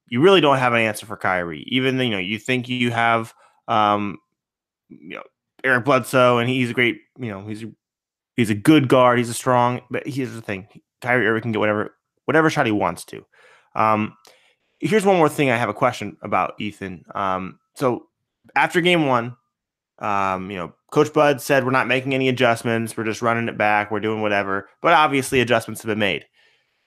you 0.08 0.20
really 0.20 0.40
don't 0.40 0.58
have 0.58 0.72
an 0.72 0.80
answer 0.80 1.06
for 1.06 1.16
Kyrie. 1.16 1.64
Even 1.68 1.98
you 1.98 2.10
know 2.10 2.18
you 2.18 2.38
think 2.38 2.68
you 2.68 2.90
have 2.90 3.34
um, 3.68 4.18
you 4.88 5.16
know 5.16 5.22
Eric 5.62 5.84
Bledsoe, 5.84 6.38
and 6.38 6.48
he's 6.48 6.70
a 6.70 6.74
great 6.74 7.00
you 7.18 7.30
know 7.30 7.46
he's 7.46 7.64
he's 8.36 8.50
a 8.50 8.54
good 8.54 8.88
guard, 8.88 9.18
he's 9.18 9.30
a 9.30 9.34
strong. 9.34 9.82
But 9.90 10.06
here's 10.06 10.32
the 10.32 10.42
thing: 10.42 10.68
Kyrie 11.02 11.26
Irving 11.26 11.42
can 11.42 11.52
get 11.52 11.58
whatever 11.58 11.94
whatever 12.24 12.48
shot 12.48 12.66
he 12.66 12.72
wants 12.72 13.04
to. 13.06 13.24
Um, 13.74 14.16
here's 14.80 15.04
one 15.04 15.16
more 15.16 15.28
thing 15.28 15.50
I 15.50 15.56
have 15.56 15.68
a 15.68 15.74
question 15.74 16.16
about 16.22 16.54
Ethan. 16.58 17.04
Um, 17.14 17.58
so 17.74 18.06
after 18.56 18.80
game 18.80 19.06
one, 19.06 19.36
um, 19.98 20.50
you 20.50 20.56
know, 20.56 20.72
Coach 20.90 21.12
Bud 21.12 21.40
said 21.40 21.64
we're 21.64 21.70
not 21.70 21.86
making 21.86 22.14
any 22.14 22.28
adjustments. 22.28 22.96
We're 22.96 23.04
just 23.04 23.22
running 23.22 23.48
it 23.48 23.56
back. 23.56 23.90
We're 23.90 24.00
doing 24.00 24.22
whatever. 24.22 24.68
But 24.82 24.92
obviously, 24.92 25.40
adjustments 25.40 25.82
have 25.82 25.88
been 25.88 25.98
made. 25.98 26.26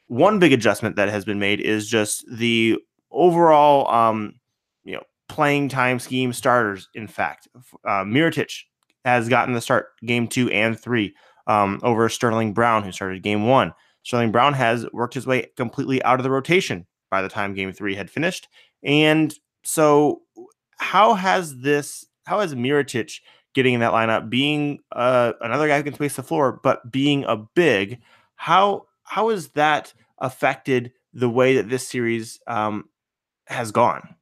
One 0.08 0.40
big 0.40 0.54
adjustment 0.54 0.98
that 0.98 1.10
has 1.10 1.26
been 1.26 1.40
made 1.40 1.62
is 1.62 1.88
just 1.88 2.26
the 2.30 2.78
overall, 3.12 3.90
um, 3.90 4.36
you 4.84 4.94
know, 4.94 5.04
playing 5.30 5.70
time 5.70 6.00
scheme 6.00 6.34
starters. 6.34 6.90
In 6.94 7.08
fact, 7.08 7.48
uh, 7.86 8.04
Mirotic 8.04 8.64
has 9.06 9.30
gotten 9.30 9.54
the 9.54 9.62
start 9.62 9.88
game 10.06 10.28
two 10.28 10.50
and 10.52 10.78
three 10.78 11.16
um, 11.48 11.80
over 11.84 12.10
Sterling 12.10 12.54
Brown, 12.54 12.84
who 12.84 12.92
started 12.92 13.24
game 13.24 13.48
one. 13.48 13.74
Sterling 14.04 14.32
Brown 14.32 14.54
has 14.54 14.86
worked 14.92 15.14
his 15.14 15.26
way 15.26 15.48
completely 15.56 16.04
out 16.04 16.20
of 16.20 16.24
the 16.24 16.32
rotation 16.32 16.86
by 17.10 17.22
the 17.22 17.30
time 17.30 17.54
game 17.54 17.72
three 17.72 17.96
had 17.96 18.10
finished. 18.10 18.50
And 18.84 19.34
so, 19.64 20.22
how 20.78 21.14
has 21.14 21.58
this 21.60 22.06
how 22.26 22.40
has 22.40 22.54
Mirotic 22.54 23.20
getting 23.54 23.74
in 23.74 23.80
that 23.80 23.94
lineup, 23.94 24.30
being 24.30 24.80
uh, 24.92 25.34
another 25.42 25.68
guy 25.68 25.78
who 25.78 25.84
can 25.84 25.94
space 25.94 26.16
the 26.16 26.24
floor, 26.24 26.60
but 26.64 26.92
being 26.92 27.24
a 27.26 27.38
big? 27.38 28.02
How 28.36 28.88
how 29.04 29.30
has 29.30 29.50
that 29.50 29.94
affected 30.20 30.92
the 31.14 31.30
way 31.30 31.56
that 31.56 31.70
this 31.70 31.88
series 31.88 32.40
um, 32.48 32.90
has 33.48 33.72
gone? 33.72 34.16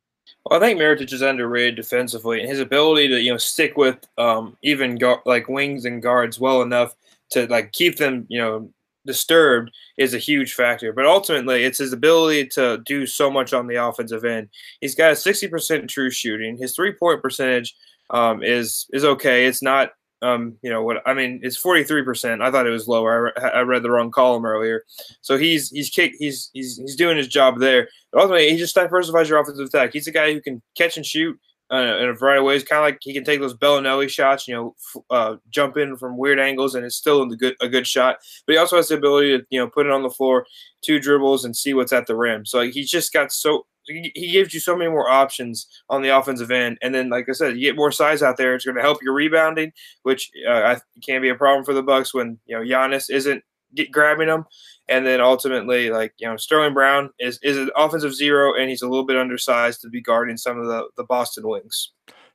Well, 0.45 0.61
I 0.61 0.65
think 0.65 0.79
Mirotic 0.79 1.13
is 1.13 1.21
underrated 1.21 1.75
defensively, 1.75 2.39
and 2.39 2.49
his 2.49 2.59
ability 2.59 3.07
to 3.09 3.21
you 3.21 3.31
know 3.31 3.37
stick 3.37 3.77
with 3.77 3.97
um, 4.17 4.57
even 4.63 4.97
gu- 4.97 5.21
like 5.25 5.47
wings 5.47 5.85
and 5.85 6.01
guards 6.01 6.39
well 6.39 6.61
enough 6.61 6.95
to 7.31 7.47
like 7.47 7.71
keep 7.71 7.97
them 7.97 8.25
you 8.29 8.39
know 8.39 8.69
disturbed 9.05 9.71
is 9.97 10.13
a 10.13 10.19
huge 10.19 10.53
factor. 10.53 10.93
But 10.93 11.05
ultimately, 11.05 11.63
it's 11.63 11.77
his 11.77 11.93
ability 11.93 12.47
to 12.49 12.81
do 12.85 13.05
so 13.05 13.29
much 13.29 13.53
on 13.53 13.67
the 13.67 13.75
offensive 13.75 14.25
end. 14.25 14.49
He's 14.79 14.95
got 14.95 15.11
a 15.11 15.15
60% 15.15 15.87
true 15.87 16.11
shooting. 16.11 16.57
His 16.57 16.75
three 16.75 16.93
point 16.93 17.21
percentage 17.21 17.75
um, 18.11 18.43
is 18.43 18.85
is 18.91 19.03
okay. 19.03 19.45
It's 19.45 19.63
not 19.63 19.91
um, 20.21 20.57
you 20.61 20.69
know 20.69 20.83
what 20.83 21.01
I 21.05 21.13
mean. 21.13 21.39
It's 21.41 21.57
forty 21.57 21.83
three 21.83 22.03
percent. 22.03 22.41
I 22.41 22.51
thought 22.51 22.67
it 22.67 22.71
was 22.71 22.87
lower. 22.87 23.33
I, 23.39 23.59
I, 23.59 23.61
read 23.61 23.81
the 23.81 23.89
wrong 23.89 24.11
column 24.11 24.45
earlier. 24.45 24.83
So 25.21 25.37
he's 25.37 25.69
he's 25.71 25.89
kick 25.89 26.13
he's 26.19 26.51
he's 26.53 26.77
he's 26.77 26.95
doing 26.95 27.17
his 27.17 27.27
job 27.27 27.59
there. 27.59 27.89
But 28.11 28.21
ultimately, 28.21 28.51
he 28.51 28.57
just 28.57 28.75
diversifies 28.75 29.29
your 29.29 29.39
offensive 29.39 29.65
attack. 29.65 29.91
He's 29.93 30.07
a 30.07 30.11
guy 30.11 30.31
who 30.33 30.41
can 30.41 30.61
catch 30.77 30.95
and 30.97 31.05
shoot 31.05 31.39
uh, 31.71 31.97
in 31.99 32.09
a 32.09 32.13
variety 32.13 32.39
of 32.39 32.45
ways. 32.45 32.63
Kind 32.63 32.79
of 32.79 32.85
like 32.85 32.99
he 33.01 33.13
can 33.13 33.23
take 33.23 33.39
those 33.39 33.57
Belinelli 33.57 34.09
shots, 34.09 34.47
you 34.47 34.53
know, 34.53 34.75
f- 34.95 35.03
uh, 35.09 35.35
jump 35.49 35.77
in 35.77 35.97
from 35.97 36.17
weird 36.17 36.39
angles, 36.39 36.75
and 36.75 36.85
it's 36.85 36.97
still 36.97 37.23
a 37.23 37.35
good 37.35 37.55
a 37.59 37.67
good 37.67 37.87
shot. 37.87 38.17
But 38.45 38.53
he 38.53 38.59
also 38.59 38.75
has 38.75 38.89
the 38.89 38.97
ability 38.97 39.37
to 39.39 39.45
you 39.49 39.59
know 39.59 39.69
put 39.69 39.87
it 39.87 39.91
on 39.91 40.03
the 40.03 40.09
floor, 40.09 40.45
two 40.83 40.99
dribbles, 40.99 41.45
and 41.45 41.55
see 41.55 41.73
what's 41.73 41.93
at 41.93 42.05
the 42.05 42.15
rim. 42.15 42.45
So 42.45 42.59
like, 42.59 42.73
he's 42.73 42.91
just 42.91 43.11
got 43.11 43.31
so 43.31 43.65
he 43.85 44.31
gives 44.31 44.53
you 44.53 44.59
so 44.59 44.75
many 44.75 44.89
more 44.89 45.09
options 45.09 45.67
on 45.89 46.01
the 46.01 46.09
offensive 46.09 46.51
end. 46.51 46.77
And 46.81 46.93
then, 46.93 47.09
like 47.09 47.27
I 47.29 47.33
said, 47.33 47.55
you 47.55 47.61
get 47.61 47.75
more 47.75 47.91
size 47.91 48.21
out 48.21 48.37
there. 48.37 48.55
It's 48.55 48.65
going 48.65 48.75
to 48.75 48.81
help 48.81 49.01
your 49.01 49.13
rebounding, 49.13 49.71
which 50.03 50.29
uh, 50.47 50.77
can 51.05 51.21
be 51.21 51.29
a 51.29 51.35
problem 51.35 51.65
for 51.65 51.73
the 51.73 51.83
Bucks 51.83 52.13
when 52.13 52.39
you 52.45 52.57
know 52.57 52.63
Giannis 52.63 53.09
isn't 53.09 53.43
get 53.75 53.91
grabbing 53.91 54.27
them. 54.27 54.45
And 54.89 55.05
then 55.05 55.21
ultimately, 55.21 55.89
like 55.89 56.13
you 56.17 56.27
know, 56.27 56.37
Sterling 56.37 56.73
Brown 56.73 57.09
is 57.19 57.39
is 57.43 57.57
an 57.57 57.69
offensive 57.75 58.13
zero, 58.13 58.53
and 58.53 58.69
he's 58.69 58.81
a 58.81 58.87
little 58.89 59.05
bit 59.05 59.17
undersized 59.17 59.81
to 59.81 59.89
be 59.89 60.01
guarding 60.01 60.37
some 60.37 60.59
of 60.59 60.67
the 60.67 60.87
the 60.97 61.03
Boston 61.03 61.47
wings. 61.47 61.91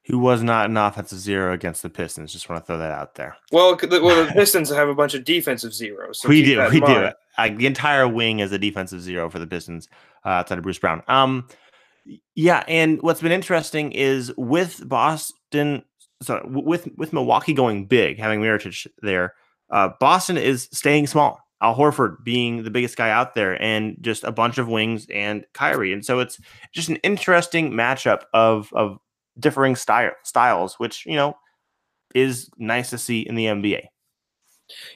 Who 0.06 0.18
was 0.20 0.40
not 0.40 0.70
an 0.70 0.76
offensive 0.76 1.18
zero 1.18 1.52
against 1.52 1.82
the 1.82 1.90
Pistons? 1.90 2.32
Just 2.32 2.48
want 2.48 2.62
to 2.62 2.66
throw 2.66 2.78
that 2.78 2.92
out 2.92 3.16
there. 3.16 3.36
Well, 3.50 3.74
the, 3.74 4.00
well, 4.00 4.24
the 4.24 4.32
Pistons 4.32 4.70
have 4.70 4.88
a 4.88 4.94
bunch 4.94 5.14
of 5.14 5.24
defensive 5.24 5.74
zeros. 5.74 6.20
So 6.20 6.28
we 6.28 6.44
do, 6.44 6.64
we 6.70 6.78
do. 6.78 7.10
Uh, 7.38 7.50
the 7.54 7.66
entire 7.66 8.08
wing 8.08 8.40
is 8.40 8.52
a 8.52 8.58
defensive 8.58 9.00
zero 9.00 9.28
for 9.30 9.38
the 9.38 9.46
Pistons 9.46 9.88
uh, 10.24 10.30
outside 10.30 10.58
of 10.58 10.64
Bruce 10.64 10.78
Brown. 10.78 11.02
Um, 11.08 11.48
yeah, 12.34 12.64
and 12.68 13.00
what's 13.02 13.20
been 13.20 13.32
interesting 13.32 13.92
is 13.92 14.32
with 14.36 14.86
Boston, 14.88 15.84
sorry, 16.22 16.42
with 16.46 16.88
with 16.96 17.12
Milwaukee 17.12 17.52
going 17.52 17.86
big, 17.86 18.18
having 18.18 18.40
Mirotic 18.40 18.86
there, 19.02 19.34
uh, 19.70 19.90
Boston 20.00 20.36
is 20.36 20.68
staying 20.72 21.06
small. 21.06 21.40
Al 21.62 21.74
Horford 21.74 22.22
being 22.22 22.64
the 22.64 22.70
biggest 22.70 22.96
guy 22.96 23.10
out 23.10 23.34
there, 23.34 23.60
and 23.62 23.96
just 24.02 24.24
a 24.24 24.32
bunch 24.32 24.58
of 24.58 24.68
wings 24.68 25.06
and 25.12 25.46
Kyrie, 25.54 25.92
and 25.92 26.04
so 26.04 26.20
it's 26.20 26.38
just 26.72 26.88
an 26.88 26.96
interesting 26.96 27.72
matchup 27.72 28.22
of 28.34 28.70
of 28.74 28.98
differing 29.38 29.74
style 29.74 30.12
styles, 30.22 30.74
which 30.74 31.06
you 31.06 31.14
know 31.14 31.34
is 32.14 32.50
nice 32.58 32.90
to 32.90 32.98
see 32.98 33.20
in 33.20 33.34
the 33.34 33.46
NBA. 33.46 33.86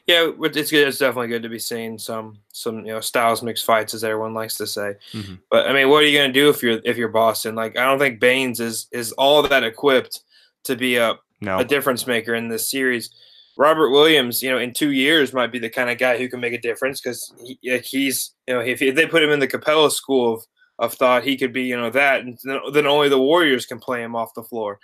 Yeah, 0.07 0.33
it's 0.39 0.71
good. 0.71 0.89
It's 0.89 0.99
definitely 0.99 1.29
good 1.29 1.43
to 1.45 1.49
be 1.49 1.59
seeing 1.59 1.99
some 1.99 2.39
some 2.53 2.79
you 2.79 2.93
know 2.93 3.01
styles 3.01 3.43
mixed 3.43 3.65
fights, 3.65 3.95
as 3.95 4.05
everyone 4.05 4.35
likes 4.35 4.57
to 4.57 4.67
say. 4.67 4.95
Mm-hmm. 5.13 5.35
But 5.51 5.69
I 5.69 5.73
mean, 5.73 5.89
what 5.89 6.03
are 6.03 6.07
you 6.07 6.19
going 6.19 6.33
to 6.33 6.41
do 6.41 6.49
if 6.49 6.63
you're 6.63 6.81
if 6.85 6.97
you're 6.97 7.09
Boston? 7.09 7.55
Like, 7.55 7.79
I 7.79 7.85
don't 7.85 7.99
think 7.99 8.21
Baynes 8.21 8.61
is 8.61 8.89
is 8.93 9.13
all 9.13 9.43
that 9.43 9.65
equipped 9.65 10.21
to 10.65 10.77
be 10.77 10.97
a 10.97 11.15
no. 11.41 11.59
a 11.59 11.65
difference 11.65 12.07
maker 12.07 12.35
in 12.35 12.49
this 12.49 12.71
series. 12.71 13.11
Robert 13.57 13.91
Williams, 13.91 14.43
you 14.43 14.51
know, 14.51 14.59
in 14.59 14.73
two 14.73 14.93
years 14.93 15.33
might 15.33 15.53
be 15.53 15.59
the 15.59 15.69
kind 15.69 15.91
of 15.91 15.99
guy 15.99 16.17
who 16.17 16.29
can 16.29 16.41
make 16.41 16.55
a 16.55 16.61
difference 16.61 17.01
because 17.01 17.33
he, 17.45 17.59
he's 17.85 18.33
you 18.47 18.55
know 18.55 18.61
if, 18.61 18.83
if 18.83 18.95
they 18.95 19.07
put 19.07 19.23
him 19.23 19.31
in 19.31 19.41
the 19.41 19.49
Capela 19.49 19.91
school 19.91 20.35
of 20.35 20.47
of 20.79 20.95
thought, 20.95 21.25
he 21.25 21.37
could 21.37 21.53
be 21.53 21.65
you 21.65 21.77
know 21.77 21.91
that, 21.91 22.23
and 22.23 22.39
then 22.73 22.87
only 22.87 23.09
the 23.09 23.21
Warriors 23.21 23.67
can 23.67 23.79
play 23.79 24.03
him 24.03 24.17
off 24.17 24.35
the 24.35 24.43
floor. 24.43 24.81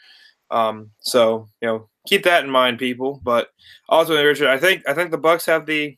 Um, 0.50 0.90
so 1.00 1.48
you 1.60 1.68
know, 1.68 1.88
keep 2.06 2.24
that 2.24 2.44
in 2.44 2.50
mind, 2.50 2.78
people. 2.78 3.20
But 3.22 3.48
ultimately, 3.90 4.24
Richard, 4.24 4.48
I 4.48 4.58
think 4.58 4.82
I 4.88 4.94
think 4.94 5.10
the 5.10 5.18
Bucks 5.18 5.46
have 5.46 5.66
the 5.66 5.96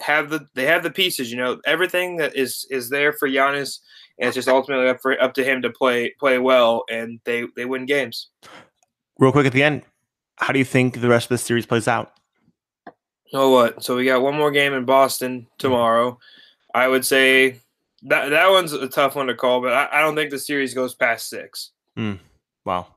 have 0.00 0.30
the 0.30 0.46
they 0.54 0.66
have 0.66 0.82
the 0.82 0.90
pieces. 0.90 1.30
You 1.30 1.38
know, 1.38 1.60
everything 1.66 2.16
that 2.16 2.36
is 2.36 2.66
is 2.70 2.90
there 2.90 3.12
for 3.12 3.28
Giannis, 3.28 3.78
and 4.18 4.28
it's 4.28 4.34
just 4.34 4.48
ultimately 4.48 4.88
up 4.88 5.00
for 5.00 5.20
up 5.22 5.34
to 5.34 5.44
him 5.44 5.62
to 5.62 5.70
play 5.70 6.14
play 6.18 6.38
well, 6.38 6.84
and 6.90 7.20
they 7.24 7.44
they 7.56 7.64
win 7.64 7.86
games. 7.86 8.28
Real 9.18 9.32
quick 9.32 9.46
at 9.46 9.52
the 9.52 9.62
end, 9.62 9.82
how 10.36 10.52
do 10.52 10.58
you 10.58 10.64
think 10.64 11.00
the 11.00 11.08
rest 11.08 11.26
of 11.26 11.30
the 11.30 11.38
series 11.38 11.66
plays 11.66 11.86
out? 11.86 12.12
Oh, 13.32 13.50
what? 13.50 13.84
So 13.84 13.96
we 13.96 14.06
got 14.06 14.22
one 14.22 14.36
more 14.36 14.50
game 14.50 14.72
in 14.72 14.84
Boston 14.84 15.46
tomorrow. 15.58 16.18
I 16.74 16.88
would 16.88 17.04
say 17.04 17.60
that 18.02 18.30
that 18.30 18.50
one's 18.50 18.72
a 18.72 18.88
tough 18.88 19.14
one 19.14 19.26
to 19.26 19.34
call, 19.34 19.60
but 19.60 19.72
I, 19.72 19.88
I 19.92 20.00
don't 20.00 20.16
think 20.16 20.30
the 20.30 20.38
series 20.38 20.74
goes 20.74 20.94
past 20.94 21.28
six. 21.28 21.70
Mm. 21.96 22.18
Wow. 22.64 22.88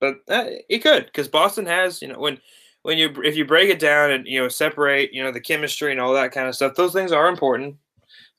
But 0.00 0.16
uh, 0.28 0.46
it 0.68 0.80
could 0.80 1.06
because 1.06 1.28
Boston 1.28 1.66
has 1.66 2.02
you 2.02 2.08
know 2.08 2.18
when 2.18 2.38
when 2.82 2.98
you 2.98 3.10
if 3.22 3.36
you 3.36 3.44
break 3.44 3.70
it 3.70 3.78
down 3.78 4.10
and 4.10 4.26
you 4.26 4.40
know 4.40 4.48
separate 4.48 5.12
you 5.12 5.22
know 5.22 5.32
the 5.32 5.40
chemistry 5.40 5.90
and 5.92 6.00
all 6.00 6.12
that 6.14 6.32
kind 6.32 6.48
of 6.48 6.54
stuff, 6.54 6.74
those 6.74 6.92
things 6.92 7.12
are 7.12 7.28
important. 7.28 7.76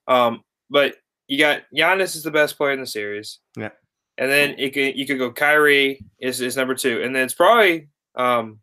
Um, 0.07 0.43
but 0.69 0.95
you 1.27 1.38
got 1.38 1.63
Giannis 1.75 2.15
is 2.15 2.24
the 2.24 2.31
best 2.31 2.57
player 2.57 2.71
in 2.71 2.79
the 2.79 2.88
series. 2.88 3.39
Yeah. 3.57 3.71
And 4.17 4.31
then 4.31 4.55
it 4.57 4.74
could 4.74 4.95
you 4.95 5.05
could 5.05 5.17
go 5.17 5.31
Kyrie 5.31 6.03
is, 6.19 6.39
is 6.41 6.55
number 6.55 6.75
two, 6.75 7.01
and 7.01 7.15
then 7.15 7.24
it's 7.24 7.33
probably 7.33 7.89
um, 8.15 8.59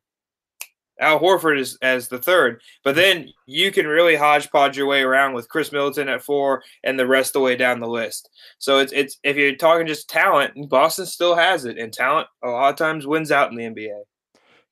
Al 1.03 1.21
Horford 1.21 1.59
is 1.59 1.77
as 1.83 2.09
the 2.09 2.19
third. 2.19 2.63
But 2.85 2.95
then 2.95 3.29
you 3.47 3.71
can 3.73 3.87
really 3.87 4.17
hodgepodge 4.17 4.77
your 4.77 4.87
way 4.87 5.03
around 5.03 5.35
with 5.35 5.49
Khris 5.49 5.73
Middleton 5.73 6.09
at 6.09 6.23
four 6.23 6.63
and 6.85 6.99
the 6.99 7.07
rest 7.07 7.31
of 7.31 7.33
the 7.35 7.41
way 7.41 7.57
down 7.57 7.81
the 7.81 7.89
list. 7.89 8.31
So 8.59 8.79
it's 8.79 8.93
it's 8.93 9.19
if 9.25 9.37
you're 9.37 9.57
talking 9.57 9.87
just 9.87 10.09
talent, 10.09 10.69
Boston 10.69 11.07
still 11.07 11.35
has 11.35 11.65
it, 11.65 11.77
and 11.77 11.93
talent 11.93 12.29
a 12.43 12.49
lot 12.49 12.71
of 12.71 12.77
times 12.77 13.07
wins 13.07 13.33
out 13.33 13.51
in 13.51 13.57
the 13.57 13.65
NBA. 13.65 14.03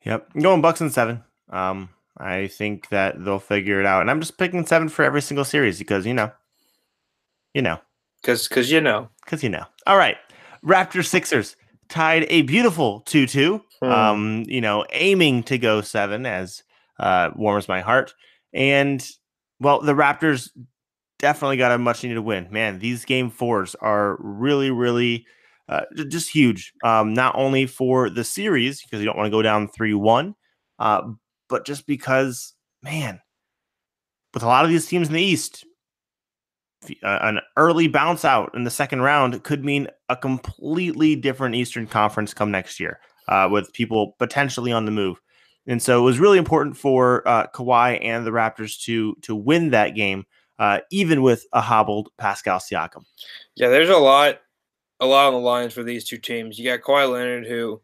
Yep, 0.04 0.30
I'm 0.34 0.40
going 0.40 0.62
Bucks 0.62 0.80
and 0.80 0.92
seven. 0.92 1.22
Um, 1.50 1.90
I 2.16 2.46
think 2.46 2.88
that 2.90 3.22
they'll 3.22 3.38
figure 3.38 3.80
it 3.80 3.86
out, 3.86 4.02
and 4.02 4.10
I'm 4.10 4.20
just 4.20 4.38
picking 4.38 4.64
seven 4.64 4.88
for 4.88 5.04
every 5.04 5.22
single 5.22 5.44
series 5.44 5.78
because 5.78 6.06
you 6.06 6.14
know, 6.14 6.30
you 7.54 7.62
know, 7.62 7.78
because 8.22 8.48
because 8.48 8.70
you 8.70 8.80
know, 8.80 9.08
because 9.24 9.42
you 9.42 9.48
know. 9.48 9.64
All 9.86 9.96
right, 9.96 10.16
Raptors 10.64 11.06
Sixers 11.06 11.56
tied 11.90 12.26
a 12.28 12.42
beautiful 12.42 13.00
2 13.00 13.26
2. 13.26 13.62
Hmm. 13.82 13.90
Um, 13.90 14.44
you 14.46 14.60
know, 14.60 14.86
aiming 14.92 15.42
to 15.44 15.58
go 15.58 15.80
seven 15.82 16.24
as 16.24 16.62
uh, 16.98 17.30
warms 17.34 17.68
my 17.68 17.80
heart. 17.80 18.14
And 18.52 19.06
well, 19.58 19.80
the 19.80 19.94
Raptors 19.94 20.50
definitely 21.18 21.58
got 21.58 21.72
a 21.72 21.78
much 21.78 22.02
needed 22.02 22.18
win. 22.20 22.48
Man, 22.50 22.78
these 22.78 23.04
game 23.04 23.30
fours 23.30 23.74
are 23.76 24.16
really, 24.20 24.70
really 24.70 25.26
uh, 25.68 25.82
just 26.08 26.30
huge. 26.30 26.72
Um, 26.82 27.14
not 27.14 27.34
only 27.36 27.66
for 27.66 28.10
the 28.10 28.24
series, 28.24 28.82
because 28.82 29.00
you 29.00 29.06
don't 29.06 29.16
want 29.16 29.26
to 29.26 29.30
go 29.30 29.42
down 29.42 29.68
3 29.68 29.94
1, 29.94 30.34
uh, 30.78 31.02
but 31.48 31.66
just 31.66 31.86
because, 31.86 32.54
man, 32.82 33.20
with 34.32 34.42
a 34.42 34.46
lot 34.46 34.64
of 34.64 34.70
these 34.70 34.86
teams 34.86 35.08
in 35.08 35.14
the 35.14 35.22
East, 35.22 35.64
uh, 37.02 37.18
an 37.22 37.40
early 37.56 37.88
bounce 37.88 38.24
out 38.24 38.54
in 38.54 38.64
the 38.64 38.70
second 38.70 39.02
round 39.02 39.42
could 39.42 39.64
mean 39.64 39.88
a 40.08 40.16
completely 40.16 41.16
different 41.16 41.54
Eastern 41.54 41.86
Conference 41.86 42.32
come 42.34 42.50
next 42.50 42.80
year, 42.80 43.00
uh, 43.28 43.48
with 43.50 43.72
people 43.72 44.14
potentially 44.18 44.72
on 44.72 44.84
the 44.84 44.90
move. 44.90 45.20
And 45.66 45.82
so 45.82 46.00
it 46.00 46.04
was 46.04 46.18
really 46.18 46.38
important 46.38 46.76
for 46.76 47.26
uh, 47.28 47.46
Kawhi 47.48 48.02
and 48.02 48.26
the 48.26 48.30
Raptors 48.30 48.82
to 48.84 49.14
to 49.22 49.34
win 49.36 49.70
that 49.70 49.94
game, 49.94 50.24
uh, 50.58 50.80
even 50.90 51.22
with 51.22 51.44
a 51.52 51.60
hobbled 51.60 52.08
Pascal 52.18 52.58
Siakam. 52.58 53.04
Yeah, 53.56 53.68
there's 53.68 53.90
a 53.90 53.96
lot, 53.96 54.40
a 55.00 55.06
lot 55.06 55.26
on 55.26 55.34
the 55.34 55.38
lines 55.38 55.74
for 55.74 55.82
these 55.82 56.04
two 56.04 56.18
teams. 56.18 56.58
You 56.58 56.64
got 56.64 56.80
Kawhi 56.80 57.12
Leonard, 57.12 57.46
who 57.46 57.80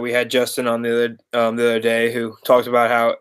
we 0.00 0.12
had 0.12 0.28
Justin 0.28 0.66
on 0.66 0.82
the 0.82 0.92
other 0.92 1.18
um, 1.32 1.56
the 1.56 1.64
other 1.64 1.80
day, 1.80 2.12
who 2.12 2.34
talked 2.44 2.66
about 2.66 2.90
how 2.90 3.16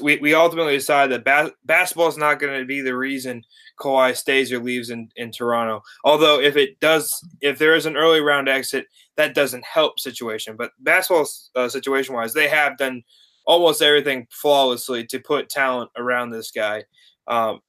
we, 0.00 0.16
we 0.18 0.34
ultimately 0.34 0.76
decided 0.76 1.12
that 1.12 1.24
bas- 1.24 1.54
basketball 1.64 2.08
is 2.08 2.16
not 2.16 2.38
going 2.38 2.58
to 2.58 2.64
be 2.64 2.80
the 2.80 2.96
reason 2.96 3.42
Kawhi 3.78 4.16
stays 4.16 4.52
or 4.52 4.60
leaves 4.60 4.90
in, 4.90 5.08
in 5.16 5.32
Toronto. 5.32 5.82
Although 6.04 6.40
if 6.40 6.56
it 6.56 6.78
does, 6.80 7.26
if 7.40 7.58
there 7.58 7.74
is 7.74 7.86
an 7.86 7.96
early 7.96 8.20
round 8.20 8.48
exit, 8.48 8.86
that 9.16 9.34
doesn't 9.34 9.64
help 9.64 9.98
situation. 9.98 10.56
But 10.56 10.72
basketball 10.80 11.26
uh, 11.56 11.68
situation 11.68 12.14
wise, 12.14 12.32
they 12.32 12.48
have 12.48 12.78
done 12.78 13.02
almost 13.46 13.82
everything 13.82 14.26
flawlessly 14.30 15.06
to 15.06 15.18
put 15.18 15.48
talent 15.48 15.90
around 15.96 16.30
this 16.30 16.50
guy. 16.50 16.84
Um, 17.26 17.60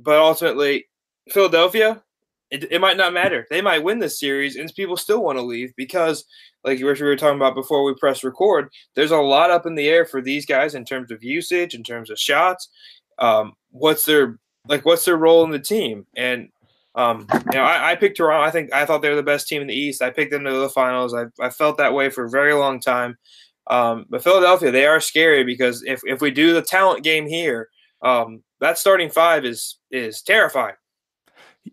but 0.00 0.18
ultimately, 0.18 0.88
Philadelphia, 1.28 2.02
it, 2.50 2.70
it 2.70 2.80
might 2.80 2.96
not 2.96 3.12
matter. 3.12 3.46
They 3.50 3.62
might 3.62 3.82
win 3.82 3.98
this 3.98 4.18
series, 4.18 4.56
and 4.56 4.72
people 4.74 4.96
still 4.96 5.22
want 5.22 5.38
to 5.38 5.42
leave 5.42 5.72
because, 5.76 6.24
like 6.64 6.78
we 6.78 6.84
were 6.84 7.16
talking 7.16 7.36
about 7.36 7.54
before 7.54 7.84
we 7.84 7.94
press 7.94 8.22
record, 8.22 8.68
there's 8.94 9.10
a 9.10 9.16
lot 9.16 9.50
up 9.50 9.66
in 9.66 9.74
the 9.74 9.88
air 9.88 10.04
for 10.04 10.20
these 10.20 10.46
guys 10.46 10.74
in 10.74 10.84
terms 10.84 11.10
of 11.10 11.22
usage, 11.22 11.74
in 11.74 11.82
terms 11.82 12.10
of 12.10 12.18
shots. 12.18 12.68
Um, 13.18 13.54
what's 13.70 14.04
their 14.04 14.38
like? 14.68 14.84
What's 14.84 15.04
their 15.04 15.16
role 15.16 15.44
in 15.44 15.50
the 15.50 15.58
team? 15.58 16.06
And 16.16 16.48
um, 16.94 17.26
you 17.52 17.58
know, 17.58 17.64
I, 17.64 17.92
I, 17.92 17.96
picked 17.96 18.18
Toronto. 18.18 18.46
I 18.46 18.50
think 18.50 18.72
I 18.72 18.84
thought 18.84 19.00
they 19.00 19.08
were 19.08 19.16
the 19.16 19.22
best 19.22 19.48
team 19.48 19.62
in 19.62 19.68
the 19.68 19.74
East. 19.74 20.02
I 20.02 20.10
picked 20.10 20.30
them 20.30 20.44
to 20.44 20.50
the 20.52 20.68
finals. 20.68 21.14
I, 21.14 21.24
I 21.40 21.48
felt 21.48 21.78
that 21.78 21.94
way 21.94 22.10
for 22.10 22.24
a 22.24 22.30
very 22.30 22.52
long 22.52 22.80
time. 22.80 23.16
Um, 23.68 24.04
but 24.10 24.22
Philadelphia, 24.22 24.70
they 24.70 24.86
are 24.86 25.00
scary 25.00 25.44
because 25.44 25.82
if, 25.86 26.00
if 26.04 26.20
we 26.20 26.30
do 26.30 26.52
the 26.52 26.62
talent 26.62 27.02
game 27.02 27.26
here, 27.26 27.68
um, 28.02 28.42
that 28.60 28.78
starting 28.78 29.08
five 29.08 29.44
is 29.44 29.78
is 29.90 30.22
terrifying. 30.22 30.74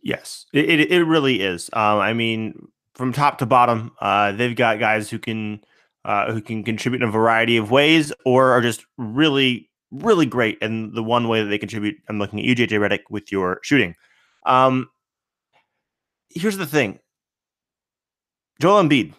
Yes, 0.03 0.45
it, 0.53 0.69
it, 0.69 0.91
it 0.91 1.03
really 1.03 1.41
is. 1.41 1.69
Um, 1.73 1.99
I 1.99 2.13
mean, 2.13 2.67
from 2.99 3.13
top 3.13 3.37
to 3.37 3.45
bottom, 3.45 3.93
uh, 4.01 4.33
they've 4.33 4.57
got 4.57 4.77
guys 4.77 5.09
who 5.09 5.17
can 5.17 5.61
uh, 6.03 6.33
who 6.33 6.41
can 6.41 6.65
contribute 6.65 7.01
in 7.01 7.07
a 7.07 7.11
variety 7.11 7.55
of 7.55 7.71
ways, 7.71 8.11
or 8.25 8.51
are 8.51 8.59
just 8.59 8.85
really 8.97 9.69
really 9.89 10.25
great. 10.25 10.57
And 10.61 10.93
the 10.93 11.01
one 11.01 11.29
way 11.29 11.41
that 11.41 11.47
they 11.47 11.57
contribute, 11.57 11.95
I'm 12.09 12.19
looking 12.19 12.39
at 12.39 12.45
you, 12.45 12.53
JJ 12.55 12.77
Redick, 12.77 13.03
with 13.09 13.31
your 13.31 13.61
shooting. 13.63 13.95
Um, 14.45 14.89
here's 16.29 16.57
the 16.57 16.65
thing, 16.65 16.99
Joel 18.59 18.83
Embiid. 18.83 19.13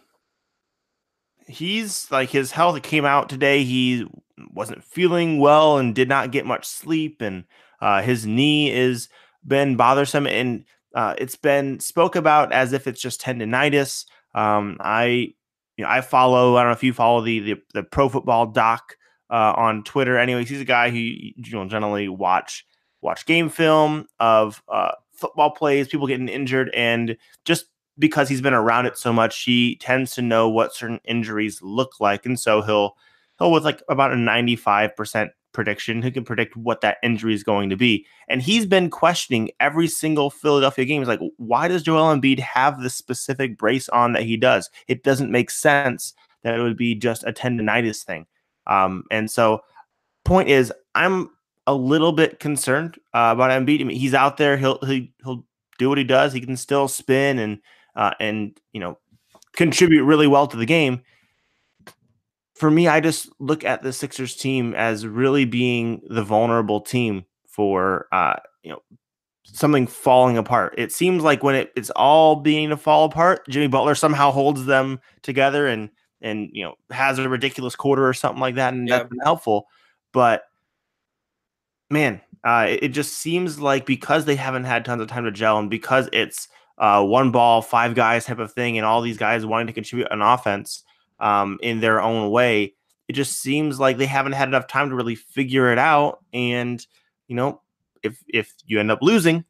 he's 1.46 2.10
like 2.10 2.28
his 2.28 2.52
health 2.52 2.82
came 2.82 3.06
out 3.06 3.30
today. 3.30 3.64
He 3.64 4.06
wasn't 4.52 4.84
feeling 4.84 5.38
well 5.38 5.78
and 5.78 5.94
did 5.94 6.08
not 6.08 6.32
get 6.32 6.44
much 6.44 6.66
sleep, 6.66 7.22
and 7.22 7.44
uh, 7.80 8.02
his 8.02 8.26
knee 8.26 8.70
is 8.70 9.08
been 9.42 9.76
bothersome, 9.76 10.26
and 10.26 10.66
uh, 10.94 11.14
it's 11.18 11.36
been 11.36 11.80
spoke 11.80 12.16
about 12.16 12.52
as 12.52 12.72
if 12.72 12.86
it's 12.86 13.00
just 13.00 13.20
tendonitis. 13.20 14.06
Um, 14.34 14.76
I 14.80 15.32
you 15.76 15.84
know 15.84 15.88
I 15.88 16.00
follow. 16.00 16.56
I 16.56 16.62
don't 16.62 16.70
know 16.70 16.76
if 16.76 16.82
you 16.82 16.92
follow 16.92 17.20
the 17.20 17.40
the, 17.40 17.62
the 17.74 17.82
pro 17.82 18.08
football 18.08 18.46
doc 18.46 18.96
uh, 19.30 19.54
on 19.56 19.84
Twitter. 19.84 20.18
Anyways, 20.18 20.48
he's 20.48 20.60
a 20.60 20.64
guy 20.64 20.90
who 20.90 20.98
you 20.98 21.52
know 21.52 21.66
generally 21.68 22.08
watch 22.08 22.66
watch 23.00 23.26
game 23.26 23.48
film 23.48 24.06
of 24.18 24.62
uh, 24.68 24.92
football 25.12 25.50
plays, 25.50 25.88
people 25.88 26.06
getting 26.06 26.28
injured, 26.28 26.70
and 26.74 27.16
just 27.44 27.66
because 27.98 28.28
he's 28.28 28.40
been 28.40 28.54
around 28.54 28.86
it 28.86 28.96
so 28.96 29.12
much, 29.12 29.42
he 29.42 29.76
tends 29.76 30.14
to 30.14 30.22
know 30.22 30.48
what 30.48 30.74
certain 30.74 31.00
injuries 31.04 31.60
look 31.62 32.00
like, 32.00 32.26
and 32.26 32.38
so 32.38 32.62
he'll 32.62 32.96
he'll 33.38 33.52
with 33.52 33.64
like 33.64 33.82
about 33.88 34.12
a 34.12 34.16
ninety 34.16 34.56
five 34.56 34.96
percent 34.96 35.30
prediction, 35.52 36.02
who 36.02 36.10
can 36.10 36.24
predict 36.24 36.56
what 36.56 36.80
that 36.80 36.98
injury 37.02 37.34
is 37.34 37.42
going 37.42 37.70
to 37.70 37.76
be. 37.76 38.06
And 38.28 38.42
he's 38.42 38.66
been 38.66 38.90
questioning 38.90 39.50
every 39.60 39.88
single 39.88 40.30
Philadelphia 40.30 40.84
game. 40.84 41.00
He's 41.00 41.08
like, 41.08 41.20
why 41.36 41.68
does 41.68 41.82
Joel 41.82 42.14
Embiid 42.14 42.38
have 42.38 42.80
the 42.80 42.90
specific 42.90 43.58
brace 43.58 43.88
on 43.88 44.12
that 44.12 44.22
he 44.22 44.36
does? 44.36 44.70
It 44.88 45.02
doesn't 45.02 45.30
make 45.30 45.50
sense 45.50 46.14
that 46.42 46.58
it 46.58 46.62
would 46.62 46.76
be 46.76 46.94
just 46.94 47.24
a 47.24 47.32
tendonitis 47.32 48.02
thing. 48.02 48.26
Um, 48.66 49.04
and 49.10 49.30
so, 49.30 49.62
point 50.24 50.48
is, 50.48 50.72
I'm 50.94 51.30
a 51.66 51.74
little 51.74 52.12
bit 52.12 52.40
concerned 52.40 52.96
uh, 53.14 53.30
about 53.32 53.50
Embiid. 53.50 53.80
I 53.80 53.84
mean, 53.84 53.98
he's 53.98 54.14
out 54.14 54.36
there. 54.36 54.56
He'll 54.56 54.78
he, 54.80 55.12
he'll 55.22 55.44
do 55.78 55.88
what 55.88 55.98
he 55.98 56.04
does. 56.04 56.32
He 56.32 56.40
can 56.40 56.56
still 56.56 56.88
spin 56.88 57.38
and 57.38 57.58
uh, 57.96 58.12
and 58.20 58.58
you 58.72 58.80
know 58.80 58.98
contribute 59.54 60.04
really 60.04 60.26
well 60.26 60.46
to 60.46 60.56
the 60.56 60.66
game. 60.66 61.02
For 62.60 62.70
me, 62.70 62.88
I 62.88 63.00
just 63.00 63.30
look 63.38 63.64
at 63.64 63.82
the 63.82 63.90
Sixers 63.90 64.36
team 64.36 64.74
as 64.74 65.06
really 65.06 65.46
being 65.46 66.02
the 66.10 66.22
vulnerable 66.22 66.82
team 66.82 67.24
for 67.46 68.06
uh, 68.12 68.36
you 68.62 68.70
know 68.70 68.82
something 69.44 69.86
falling 69.86 70.36
apart. 70.36 70.74
It 70.76 70.92
seems 70.92 71.22
like 71.22 71.42
when 71.42 71.54
it, 71.54 71.72
it's 71.74 71.88
all 71.96 72.36
being 72.36 72.68
to 72.68 72.76
fall 72.76 73.06
apart, 73.06 73.48
Jimmy 73.48 73.66
Butler 73.66 73.94
somehow 73.94 74.30
holds 74.30 74.66
them 74.66 75.00
together 75.22 75.68
and 75.68 75.88
and 76.20 76.50
you 76.52 76.62
know 76.62 76.74
has 76.90 77.18
a 77.18 77.26
ridiculous 77.30 77.74
quarter 77.74 78.06
or 78.06 78.12
something 78.12 78.42
like 78.42 78.56
that, 78.56 78.74
and 78.74 78.86
yeah. 78.86 78.98
that's 78.98 79.08
been 79.08 79.20
helpful. 79.20 79.66
But 80.12 80.42
man, 81.88 82.20
uh, 82.44 82.66
it, 82.68 82.82
it, 82.82 82.88
just 82.88 83.14
seems 83.14 83.58
like 83.58 83.86
because 83.86 84.26
they 84.26 84.36
haven't 84.36 84.64
had 84.64 84.84
tons 84.84 85.00
of 85.00 85.08
time 85.08 85.24
to 85.24 85.32
gel, 85.32 85.58
and 85.58 85.70
because 85.70 86.10
it's 86.12 86.48
uh, 86.76 87.02
one 87.02 87.30
ball, 87.30 87.62
five 87.62 87.94
guys 87.94 88.26
type 88.26 88.38
of 88.38 88.52
thing, 88.52 88.76
and 88.76 88.84
all 88.84 89.00
these 89.00 89.16
guys 89.16 89.46
wanting 89.46 89.68
to 89.68 89.72
contribute 89.72 90.08
an 90.10 90.20
offense 90.20 90.82
um, 91.20 91.58
in 91.62 91.80
their 91.80 92.00
own 92.00 92.30
way, 92.30 92.74
it 93.08 93.12
just 93.12 93.40
seems 93.40 93.80
like 93.80 93.96
they 93.96 94.06
haven't 94.06 94.32
had 94.32 94.48
enough 94.48 94.66
time 94.66 94.88
to 94.88 94.94
really 94.94 95.14
figure 95.14 95.72
it 95.72 95.78
out. 95.78 96.24
And 96.32 96.84
you 97.28 97.36
know, 97.36 97.60
if 98.02 98.22
if 98.28 98.54
you 98.66 98.80
end 98.80 98.90
up 98.90 99.00
losing, 99.02 99.44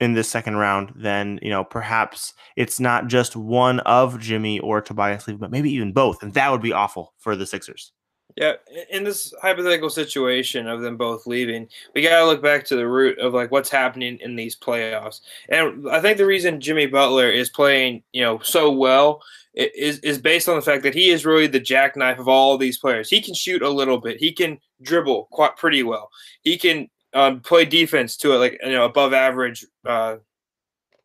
in 0.00 0.14
this 0.14 0.28
second 0.28 0.56
round, 0.56 0.92
then 0.96 1.38
you 1.42 1.50
know 1.50 1.64
perhaps 1.64 2.34
it's 2.56 2.80
not 2.80 3.06
just 3.06 3.36
one 3.36 3.80
of 3.80 4.20
Jimmy 4.20 4.58
or 4.60 4.80
Tobias 4.80 5.26
leaving, 5.26 5.40
but 5.40 5.50
maybe 5.50 5.70
even 5.72 5.92
both, 5.92 6.22
and 6.22 6.34
that 6.34 6.50
would 6.50 6.62
be 6.62 6.72
awful 6.72 7.14
for 7.18 7.36
the 7.36 7.46
Sixers. 7.46 7.92
Yeah, 8.36 8.54
in 8.90 9.04
this 9.04 9.32
hypothetical 9.40 9.90
situation 9.90 10.66
of 10.66 10.80
them 10.80 10.96
both 10.96 11.24
leaving, 11.24 11.68
we 11.94 12.02
gotta 12.02 12.26
look 12.26 12.42
back 12.42 12.64
to 12.64 12.76
the 12.76 12.88
root 12.88 13.16
of 13.20 13.32
like 13.32 13.52
what's 13.52 13.70
happening 13.70 14.18
in 14.20 14.34
these 14.34 14.56
playoffs. 14.56 15.20
And 15.50 15.88
I 15.88 16.00
think 16.00 16.18
the 16.18 16.26
reason 16.26 16.60
Jimmy 16.60 16.86
Butler 16.86 17.30
is 17.30 17.48
playing, 17.48 18.02
you 18.12 18.22
know, 18.22 18.40
so 18.40 18.72
well 18.72 19.22
is 19.54 20.00
is 20.00 20.18
based 20.18 20.48
on 20.48 20.56
the 20.56 20.62
fact 20.62 20.82
that 20.82 20.94
he 20.94 21.10
is 21.10 21.24
really 21.24 21.46
the 21.46 21.60
jackknife 21.60 22.18
of 22.18 22.26
all 22.26 22.54
of 22.54 22.60
these 22.60 22.78
players. 22.78 23.08
He 23.08 23.20
can 23.20 23.34
shoot 23.34 23.62
a 23.62 23.70
little 23.70 23.98
bit. 23.98 24.18
He 24.18 24.32
can 24.32 24.58
dribble 24.82 25.28
quite 25.30 25.56
pretty 25.56 25.84
well. 25.84 26.10
He 26.42 26.58
can 26.58 26.90
um, 27.12 27.40
play 27.40 27.64
defense 27.64 28.16
to 28.18 28.32
it 28.32 28.38
like 28.38 28.58
you 28.64 28.72
know 28.72 28.84
above 28.84 29.12
average 29.12 29.64
uh, 29.86 30.16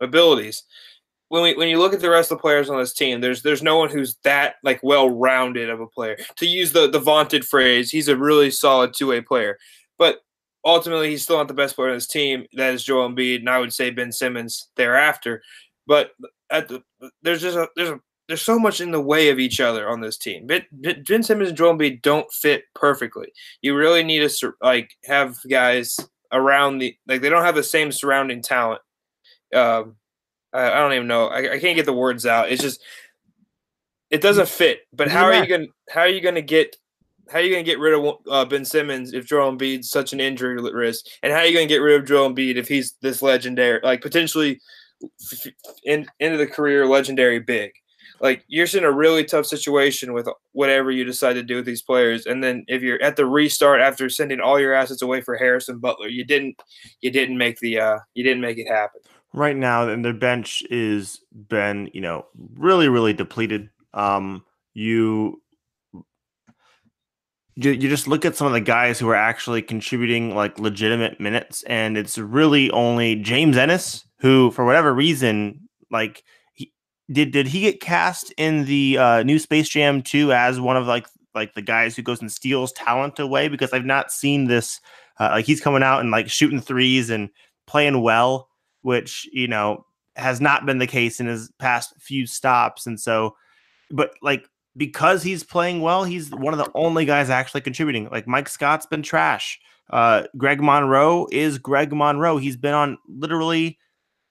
abilities. 0.01 0.63
When 1.29 1.43
we 1.43 1.53
when 1.55 1.69
you 1.69 1.77
look 1.77 1.93
at 1.93 2.01
the 2.01 2.09
rest 2.09 2.31
of 2.31 2.37
the 2.37 2.41
players 2.41 2.69
on 2.69 2.79
this 2.79 2.93
team, 2.93 3.21
there's 3.21 3.41
there's 3.41 3.63
no 3.63 3.77
one 3.77 3.89
who's 3.89 4.15
that 4.23 4.55
like 4.63 4.79
well 4.83 5.09
rounded 5.09 5.69
of 5.69 5.79
a 5.79 5.87
player. 5.87 6.17
To 6.37 6.45
use 6.45 6.71
the 6.71 6.89
the 6.89 6.99
vaunted 6.99 7.45
phrase, 7.45 7.91
he's 7.91 8.07
a 8.07 8.17
really 8.17 8.51
solid 8.51 8.93
two 8.93 9.07
way 9.07 9.21
player. 9.21 9.57
But 9.97 10.21
ultimately, 10.65 11.09
he's 11.09 11.23
still 11.23 11.37
not 11.37 11.47
the 11.47 11.53
best 11.53 11.75
player 11.75 11.89
on 11.89 11.95
this 11.95 12.07
team. 12.07 12.45
That 12.53 12.73
is 12.73 12.83
Joel 12.83 13.09
Embiid, 13.09 13.39
and 13.39 13.49
I 13.49 13.59
would 13.59 13.73
say 13.73 13.89
Ben 13.91 14.11
Simmons 14.11 14.69
thereafter. 14.75 15.41
But 15.87 16.11
at 16.49 16.67
the 16.67 16.83
there's 17.21 17.41
just 17.41 17.57
a 17.57 17.69
there's 17.75 17.89
a 17.89 17.99
there's 18.27 18.41
so 18.43 18.59
much 18.59 18.79
in 18.79 18.91
the 18.91 19.01
way 19.01 19.29
of 19.29 19.39
each 19.39 19.59
other 19.59 19.89
on 19.89 20.01
this 20.01 20.17
team. 20.17 20.45
Ben, 20.45 20.63
ben 20.71 21.23
Simmons 21.23 21.49
and 21.49 21.57
Joel 21.57 21.75
Embiid 21.75 22.03
don't 22.03 22.31
fit 22.31 22.63
perfectly. 22.75 23.33
You 23.63 23.75
really 23.75 24.03
need 24.03 24.29
to 24.29 24.53
like 24.61 24.91
have 25.05 25.37
guys 25.49 25.99
around 26.31 26.77
the 26.77 26.95
like 27.07 27.21
they 27.21 27.29
don't 27.29 27.43
have 27.43 27.55
the 27.55 27.63
same 27.63 27.91
surrounding 27.91 28.43
talent. 28.43 28.81
Um, 29.53 29.95
I, 30.53 30.71
I 30.71 30.79
don't 30.79 30.93
even 30.93 31.07
know. 31.07 31.27
I, 31.27 31.53
I, 31.53 31.59
can't 31.59 31.75
get 31.75 31.85
the 31.85 31.93
words 31.93 32.25
out. 32.25 32.51
It's 32.51 32.61
just 32.61 32.81
it 34.09 34.21
doesn't 34.21 34.47
fit. 34.47 34.81
But 34.93 35.09
how 35.09 35.25
are 35.25 35.33
you 35.33 35.47
gonna 35.47 35.67
how 35.89 36.01
are 36.01 36.07
you 36.07 36.21
gonna 36.21 36.41
get 36.41 36.75
how 37.29 37.39
are 37.39 37.41
you 37.41 37.51
gonna 37.51 37.63
get 37.63 37.79
rid 37.79 37.93
of 37.93 38.17
uh, 38.29 38.45
Ben 38.45 38.65
Simmons 38.65 39.13
if 39.13 39.25
Joel 39.25 39.55
Embiid's 39.55 39.89
such 39.89 40.13
an 40.13 40.19
injury 40.19 40.59
risk, 40.73 41.05
and 41.23 41.31
how 41.31 41.39
are 41.39 41.45
you 41.45 41.53
gonna 41.53 41.67
get 41.67 41.77
rid 41.77 41.99
of 41.99 42.07
Joel 42.07 42.31
Embiid 42.31 42.55
if 42.55 42.67
he's 42.67 42.95
this 43.01 43.21
legendary, 43.21 43.79
like 43.83 44.01
potentially 44.01 44.59
in 45.83 46.07
into 46.19 46.37
the 46.37 46.47
career 46.47 46.85
legendary 46.85 47.39
big? 47.39 47.71
like 48.21 48.43
you're 48.47 48.67
in 48.73 48.83
a 48.83 48.91
really 48.91 49.23
tough 49.23 49.45
situation 49.45 50.13
with 50.13 50.27
whatever 50.51 50.91
you 50.91 51.03
decide 51.03 51.33
to 51.33 51.43
do 51.43 51.57
with 51.57 51.65
these 51.65 51.81
players 51.81 52.25
and 52.25 52.43
then 52.43 52.63
if 52.67 52.81
you're 52.81 53.01
at 53.01 53.15
the 53.15 53.25
restart 53.25 53.81
after 53.81 54.09
sending 54.09 54.39
all 54.39 54.59
your 54.59 54.73
assets 54.73 55.01
away 55.01 55.21
for 55.21 55.37
Harris 55.37 55.69
and 55.69 55.81
Butler 55.81 56.07
you 56.07 56.25
didn't 56.25 56.55
you 57.01 57.11
didn't 57.11 57.37
make 57.37 57.59
the 57.59 57.79
uh 57.79 57.99
you 58.13 58.23
didn't 58.23 58.41
make 58.41 58.57
it 58.57 58.67
happen 58.67 59.01
right 59.33 59.55
now 59.55 59.87
and 59.87 60.03
their 60.03 60.13
bench 60.13 60.63
is 60.69 61.21
been 61.31 61.89
you 61.93 62.01
know 62.01 62.25
really 62.55 62.89
really 62.89 63.13
depleted 63.13 63.69
um 63.93 64.43
you 64.73 65.41
you, 67.55 67.75
just 67.75 68.07
look 68.07 68.23
at 68.23 68.37
some 68.37 68.47
of 68.47 68.53
the 68.53 68.61
guys 68.61 68.97
who 68.99 69.09
are 69.09 69.15
actually 69.15 69.61
contributing 69.61 70.33
like 70.33 70.57
legitimate 70.59 71.19
minutes 71.19 71.61
and 71.63 71.97
it's 71.97 72.17
really 72.17 72.71
only 72.71 73.15
James 73.15 73.57
Ennis 73.57 74.05
who 74.19 74.49
for 74.51 74.65
whatever 74.65 74.93
reason 74.93 75.67
like 75.91 76.23
did 77.11 77.31
did 77.31 77.47
he 77.47 77.61
get 77.61 77.81
cast 77.81 78.31
in 78.37 78.65
the 78.65 78.97
uh, 78.97 79.23
new 79.23 79.39
Space 79.39 79.67
Jam 79.67 80.01
2 80.01 80.31
as 80.31 80.59
one 80.59 80.77
of 80.77 80.87
like 80.87 81.07
like 81.33 81.53
the 81.53 81.61
guys 81.61 81.95
who 81.95 82.01
goes 82.01 82.21
and 82.21 82.31
steals 82.31 82.71
talent 82.73 83.19
away? 83.19 83.47
Because 83.47 83.73
I've 83.73 83.85
not 83.85 84.11
seen 84.11 84.45
this. 84.45 84.79
Uh, 85.19 85.29
like 85.33 85.45
he's 85.45 85.61
coming 85.61 85.83
out 85.83 85.99
and 85.99 86.11
like 86.11 86.29
shooting 86.29 86.61
threes 86.61 87.09
and 87.09 87.29
playing 87.67 88.01
well, 88.01 88.48
which 88.81 89.27
you 89.31 89.47
know 89.47 89.85
has 90.15 90.41
not 90.41 90.65
been 90.65 90.77
the 90.77 90.87
case 90.87 91.19
in 91.19 91.27
his 91.27 91.51
past 91.59 91.93
few 91.99 92.27
stops. 92.27 92.85
And 92.85 92.99
so, 92.99 93.35
but 93.89 94.11
like 94.21 94.47
because 94.77 95.23
he's 95.23 95.43
playing 95.43 95.81
well, 95.81 96.03
he's 96.03 96.29
one 96.31 96.53
of 96.53 96.59
the 96.59 96.71
only 96.75 97.05
guys 97.05 97.29
actually 97.29 97.61
contributing. 97.61 98.09
Like 98.11 98.27
Mike 98.27 98.49
Scott's 98.49 98.85
been 98.85 99.01
trash. 99.01 99.59
Uh, 99.89 100.23
Greg 100.37 100.61
Monroe 100.61 101.27
is 101.31 101.57
Greg 101.57 101.91
Monroe. 101.91 102.37
He's 102.37 102.57
been 102.57 102.73
on 102.73 102.97
literally 103.07 103.79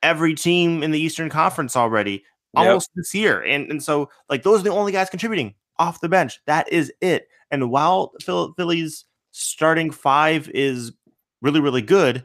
every 0.03 0.35
team 0.35 0.83
in 0.83 0.93
the 0.93 1.01
Eastern 1.01 1.29
Conference 1.29 1.77
already 1.77 2.25
almost 2.55 2.91
yep. 2.91 2.95
this 2.97 3.15
year. 3.15 3.43
And 3.43 3.71
and 3.71 3.83
so 3.83 4.09
like 4.29 4.43
those 4.43 4.61
are 4.61 4.65
the 4.65 4.71
only 4.71 4.93
guys 4.93 5.11
contributing 5.11 5.55
off 5.79 6.01
the 6.01 6.09
bench. 6.09 6.41
That 6.47 6.73
is 6.73 6.93
it. 7.01 7.29
And 7.51 7.71
while 7.71 8.13
Philly's 8.21 9.05
starting 9.33 9.91
five 9.91 10.49
is 10.55 10.93
really 11.43 11.61
really 11.61 11.83
good, 11.83 12.25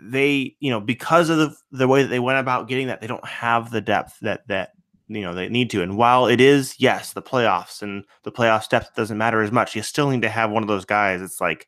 they 0.00 0.56
you 0.60 0.70
know 0.70 0.80
because 0.80 1.28
of 1.28 1.38
the 1.38 1.56
the 1.72 1.88
way 1.88 2.02
that 2.02 2.08
they 2.08 2.20
went 2.20 2.38
about 2.38 2.68
getting 2.68 2.86
that, 2.88 3.00
they 3.00 3.06
don't 3.06 3.26
have 3.26 3.70
the 3.70 3.80
depth 3.80 4.18
that 4.20 4.46
that 4.48 4.72
you 5.08 5.22
know 5.22 5.34
they 5.34 5.48
need 5.48 5.70
to. 5.70 5.82
And 5.82 5.96
while 5.96 6.26
it 6.26 6.40
is 6.40 6.74
yes 6.78 7.12
the 7.12 7.22
playoffs 7.22 7.82
and 7.82 8.04
the 8.24 8.32
playoff 8.32 8.68
depth 8.68 8.94
doesn't 8.94 9.18
matter 9.18 9.42
as 9.42 9.52
much, 9.52 9.74
you 9.74 9.82
still 9.82 10.10
need 10.10 10.22
to 10.22 10.28
have 10.28 10.50
one 10.50 10.62
of 10.62 10.68
those 10.68 10.84
guys. 10.84 11.22
It's 11.22 11.40
like 11.40 11.66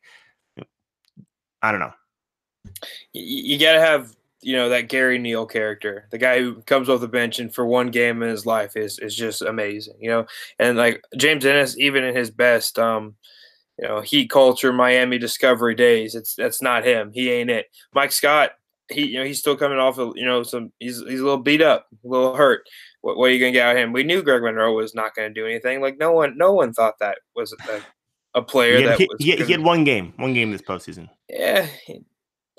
I 1.61 1.71
don't 1.71 1.79
know. 1.79 1.93
You, 3.13 3.59
got 3.59 3.73
to 3.73 3.79
have 3.79 4.15
you 4.41 4.55
know 4.55 4.69
that 4.69 4.89
Gary 4.89 5.17
Neal 5.17 5.45
character, 5.45 6.07
the 6.11 6.17
guy 6.17 6.39
who 6.39 6.61
comes 6.61 6.89
off 6.89 7.01
the 7.01 7.07
bench 7.07 7.39
and 7.39 7.53
for 7.53 7.65
one 7.65 7.91
game 7.91 8.21
in 8.23 8.29
his 8.29 8.45
life 8.45 8.75
is 8.75 8.99
is 8.99 9.15
just 9.15 9.41
amazing, 9.41 9.95
you 9.99 10.09
know. 10.09 10.25
And 10.59 10.77
like 10.77 11.03
James 11.17 11.45
Ennis, 11.45 11.77
even 11.77 12.03
in 12.03 12.15
his 12.15 12.31
best, 12.31 12.79
um, 12.79 13.15
you 13.81 13.87
know, 13.87 14.01
heat 14.01 14.29
culture, 14.29 14.71
Miami 14.71 15.17
Discovery 15.17 15.75
days, 15.75 16.15
it's 16.15 16.35
that's 16.35 16.61
not 16.61 16.85
him. 16.85 17.11
He 17.13 17.31
ain't 17.31 17.49
it. 17.49 17.65
Mike 17.93 18.11
Scott, 18.11 18.51
he 18.89 19.07
you 19.07 19.19
know 19.19 19.25
he's 19.25 19.39
still 19.39 19.57
coming 19.57 19.79
off 19.79 19.97
of 19.97 20.13
you 20.15 20.25
know 20.25 20.43
some 20.43 20.71
he's 20.79 20.99
he's 20.99 21.19
a 21.19 21.23
little 21.23 21.37
beat 21.37 21.61
up, 21.61 21.87
a 22.03 22.07
little 22.07 22.35
hurt. 22.35 22.61
What, 23.01 23.17
what 23.17 23.25
are 23.25 23.33
you 23.33 23.39
gonna 23.39 23.51
get 23.51 23.67
out 23.67 23.75
of 23.75 23.81
him? 23.81 23.91
We 23.91 24.03
knew 24.03 24.21
Greg 24.21 24.43
Monroe 24.43 24.75
was 24.75 24.93
not 24.93 25.15
gonna 25.15 25.31
do 25.31 25.45
anything. 25.45 25.81
Like 25.81 25.97
no 25.97 26.11
one 26.11 26.37
no 26.37 26.53
one 26.53 26.73
thought 26.73 26.99
that 26.99 27.17
was 27.35 27.53
a, 27.53 27.81
a 28.35 28.41
player 28.41 28.77
he 28.77 28.83
had, 28.83 28.91
that 28.91 28.99
he, 28.99 29.07
was. 29.09 29.17
He, 29.19 29.45
he 29.45 29.51
had 29.51 29.63
one 29.63 29.83
game, 29.83 30.13
one 30.17 30.33
game 30.33 30.51
this 30.51 30.61
postseason. 30.61 31.09
Yeah, 31.27 31.67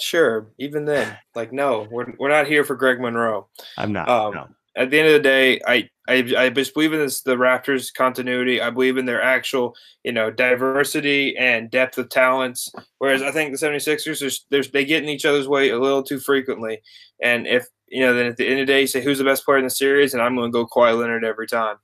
Sure. 0.02 0.48
Even 0.58 0.85
then, 0.85 1.16
like, 1.35 1.52
no, 1.52 1.87
we're 1.90 2.12
we're 2.18 2.28
not 2.28 2.46
here 2.46 2.64
for 2.64 2.74
Greg 2.74 3.00
Monroe. 3.00 3.48
I'm 3.78 3.92
not. 3.92 4.08
Um, 4.08 4.35
no. 4.35 4.48
At 4.76 4.90
the 4.90 4.98
end 4.98 5.08
of 5.08 5.14
the 5.14 5.20
day, 5.20 5.61
I 5.66 5.88
I, 6.08 6.35
I 6.37 6.48
just 6.50 6.74
believe 6.74 6.92
in 6.92 6.98
this 6.98 7.22
the 7.22 7.37
Raptors 7.37 7.92
continuity. 7.94 8.61
I 8.61 8.70
believe 8.70 8.96
in 8.96 9.06
their 9.06 9.22
actual, 9.22 9.76
you 10.02 10.12
know, 10.12 10.30
diversity 10.30 11.37
and 11.37 11.70
depth 11.70 11.96
of 11.98 12.08
talents. 12.08 12.72
Whereas 12.98 13.22
I 13.22 13.30
think 13.30 13.52
the 13.52 13.66
76ers 13.66 14.40
there's, 14.50 14.70
they 14.70 14.85
get 14.85 15.02
in 15.02 15.08
each 15.08 15.24
other's 15.24 15.46
way 15.46 15.70
a 15.70 15.78
little 15.78 16.02
too 16.02 16.18
frequently. 16.18 16.82
And 17.22 17.46
if 17.46 17.68
you 17.88 18.00
know, 18.00 18.14
then 18.14 18.26
at 18.26 18.37
the 18.37 18.46
end 18.46 18.61
of 18.61 18.66
the 18.66 18.72
day, 18.72 18.80
you 18.82 18.87
say 18.87 19.02
who's 19.02 19.18
the 19.18 19.24
best 19.24 19.44
player 19.44 19.58
in 19.58 19.64
the 19.64 19.70
series, 19.70 20.14
and 20.14 20.22
I'm 20.22 20.35
going 20.35 20.50
to 20.50 20.52
go 20.52 20.66
Kawhi 20.66 20.98
Leonard 20.98 21.24
every 21.24 21.46
time. 21.46 21.76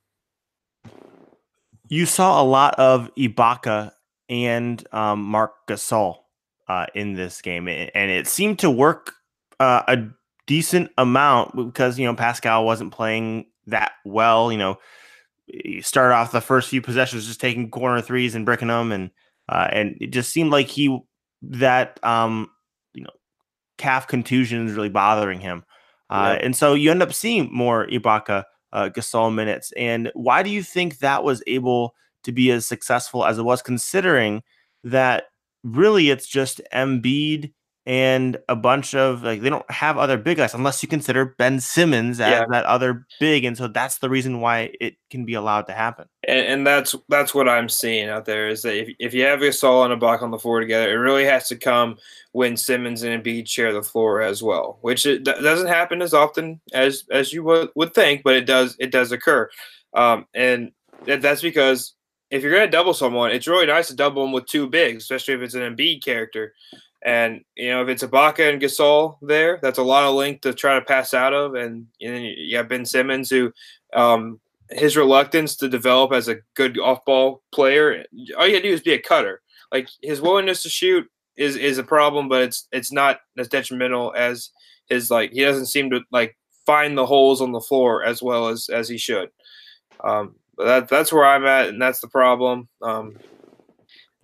You 1.87 2.05
saw 2.05 2.41
a 2.41 2.43
lot 2.43 2.75
of 2.75 3.09
Ibaka 3.15 3.91
and 4.27 4.85
um, 4.91 5.23
Marc 5.23 5.67
Gasol 5.67 6.17
uh, 6.67 6.87
in 6.95 7.13
this 7.13 7.41
game, 7.41 7.67
and 7.67 8.11
it 8.11 8.27
seemed 8.27 8.59
to 8.59 8.71
work 8.71 9.13
uh, 9.59 9.83
a 9.87 9.97
decent 10.49 10.89
amount 10.97 11.55
because 11.55 11.99
you 11.99 12.05
know 12.05 12.15
Pascal 12.15 12.65
wasn't 12.65 12.91
playing 12.91 13.45
that 13.67 13.91
well. 14.03 14.51
You 14.51 14.57
know, 14.57 14.79
he 15.45 15.79
started 15.81 16.15
off 16.15 16.31
the 16.31 16.41
first 16.41 16.69
few 16.69 16.81
possessions 16.81 17.27
just 17.27 17.39
taking 17.39 17.69
corner 17.69 18.01
threes 18.01 18.33
and 18.33 18.47
bricking 18.47 18.67
them, 18.67 18.91
and 18.91 19.11
uh, 19.47 19.69
and 19.71 19.95
it 20.01 20.07
just 20.07 20.33
seemed 20.33 20.51
like 20.51 20.67
he 20.67 20.99
that 21.43 22.03
um, 22.03 22.49
you 22.95 23.03
know 23.03 23.11
calf 23.77 24.07
contusion 24.07 24.67
is 24.67 24.73
really 24.73 24.89
bothering 24.89 25.39
him, 25.39 25.63
uh, 26.09 26.35
yeah. 26.35 26.43
and 26.43 26.55
so 26.55 26.73
you 26.73 26.89
end 26.89 27.03
up 27.03 27.13
seeing 27.13 27.47
more 27.53 27.85
Ibaka 27.85 28.43
uh, 28.73 28.89
Gasol 28.89 29.33
minutes. 29.33 29.71
And 29.77 30.11
why 30.15 30.41
do 30.41 30.49
you 30.49 30.63
think 30.63 30.97
that 30.97 31.23
was 31.23 31.43
able 31.45 31.93
to 32.23 32.31
be 32.31 32.49
as 32.49 32.65
successful 32.65 33.23
as 33.23 33.37
it 33.37 33.43
was, 33.43 33.61
considering 33.61 34.41
that 34.83 35.25
really 35.63 36.09
it's 36.09 36.27
just 36.27 36.59
Embiid 36.73 37.53
and 37.89 38.37
a 38.47 38.55
bunch 38.55 38.93
of 38.93 39.23
like 39.23 39.41
they 39.41 39.49
don't 39.49 39.69
have 39.71 39.97
other 39.97 40.15
big 40.15 40.37
guys 40.37 40.53
unless 40.53 40.83
you 40.83 40.87
consider 40.87 41.33
Ben 41.39 41.59
Simmons 41.59 42.19
as 42.19 42.29
yeah. 42.29 42.45
that 42.51 42.63
other 42.65 43.07
big, 43.19 43.45
and 43.45 43.57
so 43.57 43.67
that's 43.67 43.97
the 43.97 44.11
reason 44.11 44.41
why 44.41 44.71
it 44.79 44.97
can 45.09 45.25
be 45.25 45.33
allowed 45.33 45.63
to 45.63 45.73
happen. 45.73 46.07
And, 46.27 46.45
and 46.45 46.67
that's 46.67 46.95
that's 47.09 47.33
what 47.33 47.49
I'm 47.49 47.67
seeing 47.67 48.07
out 48.07 48.25
there 48.25 48.47
is 48.47 48.61
that 48.61 48.75
if, 48.75 48.95
if 48.99 49.13
you 49.15 49.23
have 49.23 49.39
Gasol 49.39 49.91
and 49.91 49.99
Ibaka 49.99 50.21
on 50.21 50.29
the 50.29 50.37
floor 50.37 50.59
together, 50.59 50.87
it 50.87 50.99
really 50.99 51.25
has 51.25 51.47
to 51.47 51.55
come 51.55 51.97
when 52.31 52.55
Simmons 52.55 53.01
and 53.01 53.23
Embiid 53.23 53.47
share 53.47 53.73
the 53.73 53.81
floor 53.81 54.21
as 54.21 54.43
well, 54.43 54.77
which 54.81 55.07
it 55.07 55.23
doesn't 55.23 55.67
happen 55.67 56.03
as 56.03 56.13
often 56.13 56.61
as 56.73 57.05
as 57.09 57.33
you 57.33 57.43
would, 57.43 57.69
would 57.73 57.95
think, 57.95 58.21
but 58.23 58.35
it 58.35 58.45
does 58.45 58.75
it 58.77 58.91
does 58.91 59.11
occur, 59.11 59.49
um, 59.95 60.27
and 60.35 60.71
that's 61.07 61.41
because 61.41 61.95
if 62.29 62.43
you're 62.43 62.53
going 62.53 62.67
to 62.67 62.71
double 62.71 62.93
someone, 62.93 63.31
it's 63.31 63.47
really 63.47 63.65
nice 63.65 63.87
to 63.87 63.95
double 63.95 64.21
them 64.21 64.31
with 64.31 64.45
two 64.45 64.67
bigs, 64.67 65.05
especially 65.05 65.33
if 65.33 65.41
it's 65.41 65.55
an 65.55 65.75
Embiid 65.75 66.03
character. 66.03 66.53
And 67.03 67.41
you 67.55 67.69
know, 67.69 67.81
if 67.81 67.89
it's 67.89 68.03
Ibaka 68.03 68.51
and 68.51 68.61
Gasol 68.61 69.17
there, 69.21 69.59
that's 69.61 69.79
a 69.79 69.83
lot 69.83 70.03
of 70.03 70.15
length 70.15 70.41
to 70.41 70.53
try 70.53 70.75
to 70.75 70.85
pass 70.85 71.13
out 71.13 71.33
of. 71.33 71.55
And, 71.55 71.87
and 72.01 72.15
then 72.15 72.21
you 72.23 72.57
have 72.57 72.67
Ben 72.67 72.85
Simmons, 72.85 73.29
who 73.29 73.53
um, 73.93 74.39
his 74.69 74.97
reluctance 74.97 75.55
to 75.57 75.69
develop 75.69 76.11
as 76.11 76.27
a 76.27 76.37
good 76.55 76.77
off-ball 76.77 77.41
player, 77.53 78.03
all 78.37 78.47
you 78.47 78.53
got 78.53 78.61
to 78.61 78.61
do 78.61 78.73
is 78.73 78.81
be 78.81 78.93
a 78.93 79.01
cutter. 79.01 79.41
Like 79.71 79.87
his 80.01 80.21
willingness 80.21 80.63
to 80.63 80.69
shoot 80.69 81.09
is 81.37 81.55
is 81.55 81.77
a 81.77 81.83
problem, 81.83 82.27
but 82.27 82.41
it's 82.41 82.67
it's 82.71 82.91
not 82.91 83.21
as 83.37 83.47
detrimental 83.47 84.13
as 84.15 84.49
his 84.87 85.09
like 85.09 85.31
he 85.31 85.41
doesn't 85.41 85.67
seem 85.67 85.89
to 85.91 86.01
like 86.11 86.35
find 86.65 86.97
the 86.97 87.05
holes 87.05 87.41
on 87.41 87.51
the 87.51 87.61
floor 87.61 88.03
as 88.03 88.21
well 88.21 88.47
as 88.47 88.69
as 88.69 88.89
he 88.89 88.97
should. 88.97 89.29
Um, 90.03 90.35
that 90.57 90.89
that's 90.89 91.13
where 91.13 91.25
I'm 91.25 91.45
at, 91.45 91.69
and 91.69 91.81
that's 91.81 92.01
the 92.01 92.07
problem. 92.07 92.67
Um, 92.81 93.15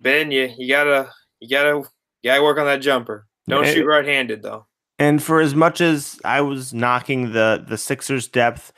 ben, 0.00 0.30
you 0.30 0.52
you 0.58 0.68
gotta 0.68 1.10
you 1.40 1.48
gotta 1.48 1.88
gotta 2.26 2.42
work 2.42 2.58
on 2.58 2.66
that 2.66 2.82
jumper. 2.82 3.26
Don't 3.48 3.64
and, 3.64 3.74
shoot 3.74 3.86
right-handed 3.86 4.42
though. 4.42 4.66
And 4.98 5.22
for 5.22 5.40
as 5.40 5.54
much 5.54 5.80
as 5.80 6.18
I 6.24 6.40
was 6.40 6.72
knocking 6.72 7.32
the 7.32 7.64
the 7.66 7.78
Sixers' 7.78 8.28
depth, 8.28 8.72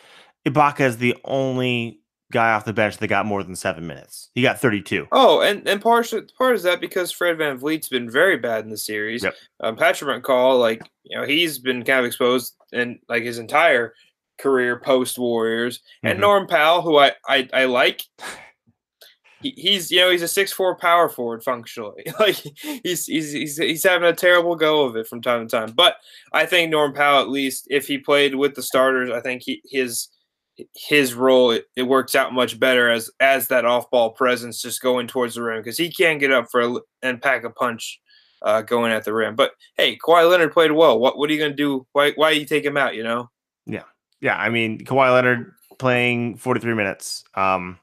Ibaka 0.46 0.80
is 0.80 0.98
the 0.98 1.16
only 1.24 2.00
guy 2.30 2.52
off 2.52 2.64
the 2.64 2.72
bench 2.72 2.98
that 2.98 3.06
got 3.08 3.26
more 3.26 3.42
than 3.42 3.56
seven 3.56 3.87
minutes. 3.87 4.30
He 4.34 4.42
got 4.42 4.61
32. 4.61 5.06
Oh, 5.12 5.40
and 5.40 5.66
and 5.66 5.80
part 5.80 6.12
part 6.37 6.54
is 6.54 6.62
that 6.64 6.80
because 6.80 7.11
Fred 7.12 7.38
Van 7.38 7.58
VanVleet's 7.58 7.88
been 7.88 8.11
very 8.11 8.37
bad 8.37 8.64
in 8.64 8.70
the 8.70 8.76
series. 8.76 9.22
Yep. 9.22 9.34
Um, 9.61 9.76
Patrick 9.76 10.22
McCaw, 10.22 10.58
like 10.58 10.82
you 11.04 11.18
know, 11.18 11.26
he's 11.26 11.58
been 11.58 11.84
kind 11.84 12.00
of 12.00 12.06
exposed 12.06 12.54
in 12.72 12.98
like 13.08 13.22
his 13.22 13.38
entire 13.38 13.94
career 14.38 14.78
post 14.80 15.18
Warriors, 15.18 15.78
mm-hmm. 15.78 16.08
and 16.08 16.20
Norm 16.20 16.46
Powell, 16.46 16.82
who 16.82 16.98
I 16.98 17.12
I, 17.26 17.48
I 17.52 17.64
like. 17.66 18.02
He, 19.40 19.55
he's 19.57 19.90
you 19.90 20.01
know 20.01 20.11
he's 20.11 20.22
a 20.22 20.29
six 20.29 20.53
four 20.53 20.77
power 20.77 21.09
forward 21.09 21.42
functionally. 21.42 22.05
Like 22.18 22.37
he's, 22.83 23.07
he's 23.07 23.33
he's 23.33 23.57
he's 23.57 23.85
having 23.85 24.09
a 24.09 24.14
terrible 24.14 24.57
go 24.57 24.85
of 24.85 24.96
it 24.96 25.07
from 25.07 25.22
time 25.22 25.46
to 25.46 25.57
time. 25.57 25.72
But 25.72 25.96
I 26.33 26.46
think 26.46 26.70
Norm 26.70 26.92
Powell 26.92 27.22
at 27.22 27.29
least 27.29 27.66
if 27.70 27.87
he 27.87 27.98
played 27.98 28.35
with 28.35 28.55
the 28.55 28.62
starters 28.62 29.11
I 29.11 29.20
think 29.20 29.42
he 29.44 29.62
his 29.64 30.09
his 30.74 31.14
role 31.14 31.53
it, 31.53 31.66
it 31.77 31.85
works 31.85 32.14
out 32.14 32.33
much 32.33 32.59
better 32.59 32.90
as 32.90 33.11
as 33.20 33.48
that 33.48 33.64
off 33.64 33.90
ball 33.90 34.11
presence 34.11 34.61
just 34.61 34.83
going 34.83 35.07
towards 35.07 35.37
the 35.37 35.42
rim 35.42 35.61
because 35.61 35.79
he 35.79 35.90
can 35.90 36.18
get 36.18 36.33
up 36.33 36.46
for 36.51 36.61
a, 36.61 36.74
and 37.03 37.22
pack 37.22 37.44
a 37.44 37.51
punch 37.51 38.01
uh, 38.42 38.62
going 38.62 38.90
at 38.92 39.05
the 39.05 39.12
rim. 39.12 39.37
But 39.37 39.53
hey 39.77 39.96
Kawhi 39.96 40.29
Leonard 40.29 40.53
played 40.53 40.72
well. 40.72 40.98
What 40.98 41.16
what 41.16 41.31
are 41.31 41.33
you 41.33 41.38
gonna 41.38 41.55
do? 41.55 41.87
Why 41.92 42.12
why 42.16 42.31
you 42.31 42.44
take 42.44 42.64
him 42.64 42.77
out 42.77 42.96
you 42.96 43.05
know? 43.05 43.31
Yeah. 43.66 43.85
Yeah, 44.20 44.37
I 44.37 44.48
mean 44.48 44.85
Kawhi 44.85 45.12
Leonard 45.12 45.53
playing 45.79 46.37
43 46.37 46.74
minutes. 46.74 47.24
Um, 47.35 47.79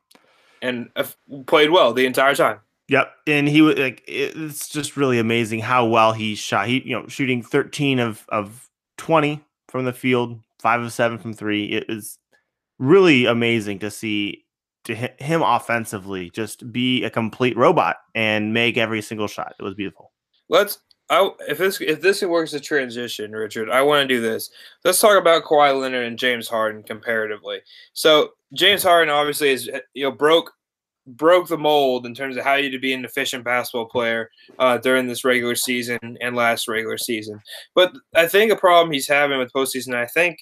and 0.66 0.90
uh, 0.96 1.06
played 1.46 1.72
well 1.72 1.94
the 1.94 2.06
entire 2.06 2.36
time. 2.36 2.60
Yep, 2.88 3.12
and 3.28 3.48
he 3.48 3.62
was 3.62 3.78
like, 3.78 4.04
it's 4.08 4.70
just 4.70 4.96
really 4.96 5.18
amazing 5.18 5.60
how 5.60 5.86
well 5.86 6.14
he 6.14 6.36
shot. 6.36 6.68
He, 6.68 6.84
you 6.86 7.00
know, 7.00 7.08
shooting 7.08 7.42
13 7.42 8.00
of 8.00 8.26
of 8.30 8.70
20 8.98 9.44
from 9.70 9.86
the 9.86 9.94
field, 9.94 10.40
five 10.60 10.82
of 10.82 10.94
seven 10.94 11.18
from 11.18 11.34
three. 11.34 11.66
It 11.66 11.86
is 11.90 12.20
really 12.78 13.26
amazing 13.26 13.80
to 13.80 13.90
see 13.90 14.46
to 14.84 14.94
him 14.96 15.42
offensively 15.42 16.30
just 16.30 16.72
be 16.72 17.04
a 17.04 17.10
complete 17.10 17.58
robot 17.58 17.98
and 18.14 18.54
make 18.54 18.78
every 18.78 19.02
single 19.02 19.28
shot. 19.28 19.56
It 19.60 19.64
was 19.64 19.74
beautiful. 19.74 20.12
Let's 20.48 20.80
I, 21.10 21.30
if 21.48 21.60
this 21.60 21.80
if 21.82 22.02
this 22.02 22.24
works 22.24 22.54
a 22.54 22.60
transition, 22.60 23.32
Richard, 23.32 23.70
I 23.70 23.82
want 23.82 24.02
to 24.02 24.08
do 24.08 24.22
this. 24.22 24.50
Let's 24.84 25.00
talk 25.00 25.20
about 25.20 25.44
Kawhi 25.44 25.80
Leonard 25.80 26.06
and 26.06 26.18
James 26.18 26.48
Harden 26.48 26.82
comparatively. 26.82 27.60
So 27.94 28.30
James 28.54 28.82
Harden 28.82 29.14
obviously 29.14 29.50
is 29.50 29.70
you 29.94 30.04
know 30.04 30.12
broke 30.12 30.52
broke 31.08 31.48
the 31.48 31.58
mold 31.58 32.06
in 32.06 32.14
terms 32.14 32.38
of 32.38 32.44
how 32.44 32.56
you 32.56 32.70
to 32.72 32.80
be 32.80 32.94
an 32.94 33.06
efficient 33.06 33.44
basketball 33.44 33.86
player 33.86 34.30
uh, 34.60 34.78
during 34.78 35.08
this 35.08 35.24
regular 35.24 35.56
season 35.56 36.00
and 36.22 36.36
last 36.36 36.68
regular 36.68 36.98
season. 36.98 37.42
But 37.74 37.94
I 38.16 38.28
think 38.28 38.52
a 38.52 38.56
problem 38.56 38.92
he's 38.92 39.08
having 39.08 39.38
with 39.38 39.54
postseason. 39.54 39.96
I 39.96 40.08
think 40.08 40.40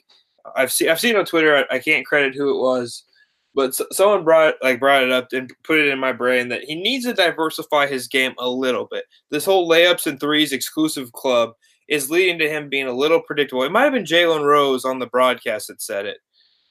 I've 0.56 0.72
seen 0.72 0.90
I've 0.90 1.00
seen 1.00 1.16
on 1.16 1.26
Twitter. 1.26 1.58
I, 1.58 1.76
I 1.76 1.80
can't 1.80 2.06
credit 2.06 2.36
who 2.36 2.50
it 2.50 2.62
was 2.62 3.04
but 3.56 3.76
someone 3.94 4.24
brought 4.24 4.56
like 4.64 4.80
brought 4.80 5.04
it 5.04 5.12
up 5.12 5.32
and 5.32 5.52
put 5.64 5.80
it 5.80 5.88
in 5.88 6.00
my 6.00 6.12
brain 6.12 6.50
that 6.50 6.64
he 6.64 6.76
needs 6.76 7.06
to 7.06 7.14
diversify 7.14 7.88
his 7.88 8.08
game 8.08 8.34
a 8.40 8.50
little 8.50 8.88
bit. 8.90 9.06
This 9.30 9.46
whole 9.46 9.70
layups 9.70 10.08
and 10.08 10.20
threes 10.20 10.52
exclusive 10.52 11.12
club 11.14 11.52
is 11.88 12.10
leading 12.10 12.40
to 12.40 12.50
him 12.50 12.70
being 12.70 12.88
a 12.88 12.94
little 12.94 13.22
predictable. 13.22 13.64
It 13.64 13.72
might 13.72 13.84
have 13.84 13.94
been 13.94 14.06
Jalen 14.06 14.46
Rose 14.46 14.86
on 14.86 15.00
the 15.00 15.08
broadcast 15.08 15.68
that 15.68 15.82
said 15.82 16.06
it, 16.06 16.18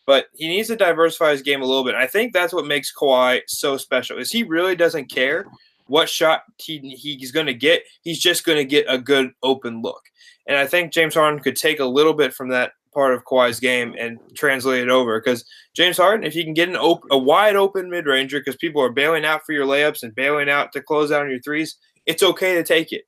but 0.07 0.27
he 0.35 0.49
needs 0.49 0.69
to 0.69 0.77
diversify 0.77 1.31
his 1.31 1.43
game 1.43 1.63
a 1.63 1.67
little 1.67 1.85
bit. 1.85 1.95
I 1.95 2.07
think 2.07 2.33
that's 2.33 2.53
what 2.53 2.67
makes 2.67 2.93
Kawhi 2.95 3.41
so 3.47 3.77
special. 3.77 4.19
Is 4.19 4.31
he 4.31 4.43
really 4.43 4.77
doesn't 4.77 5.11
care 5.11 5.47
what 5.87 6.09
shot 6.09 6.43
he, 6.59 6.79
he's 6.79 7.33
going 7.33 7.47
to 7.47 7.55
get. 7.55 7.83
He's 8.03 8.21
just 8.21 8.45
going 8.45 8.59
to 8.59 8.65
get 8.65 8.87
a 8.89 8.99
good 8.99 9.33
open 9.43 9.83
look. 9.83 10.03
And 10.47 10.57
I 10.57 10.67
think 10.67 10.93
James 10.93 11.15
Harden 11.15 11.41
could 11.41 11.57
take 11.57 11.81
a 11.81 11.85
little 11.85 12.15
bit 12.15 12.35
from 12.35 12.49
that 12.49 12.73
part 12.93 13.15
of 13.15 13.25
Kawhi's 13.25 13.61
game 13.61 13.95
and 13.99 14.19
translate 14.35 14.83
it 14.83 14.89
over. 14.89 15.21
Because 15.21 15.45
James 15.75 15.97
Harden, 15.97 16.27
if 16.27 16.35
you 16.35 16.45
can 16.45 16.55
get 16.55 16.69
an 16.69 16.77
op- 16.77 17.07
a 17.11 17.19
wide 17.19 17.57
open 17.57 17.91
mid 17.91 18.07
ranger, 18.07 18.41
because 18.41 18.57
people 18.57 18.83
are 18.83 18.93
bailing 18.93 19.25
out 19.25 19.45
for 19.47 19.53
your 19.53 19.67
layups 19.67 20.03
and 20.03 20.15
bailing 20.15 20.51
out 20.51 20.73
to 20.73 20.83
close 20.83 21.13
out 21.13 21.23
on 21.23 21.31
your 21.31 21.41
threes, 21.41 21.77
it's 22.07 22.23
okay 22.23 22.55
to 22.55 22.65
take 22.65 22.93
it. 22.93 23.05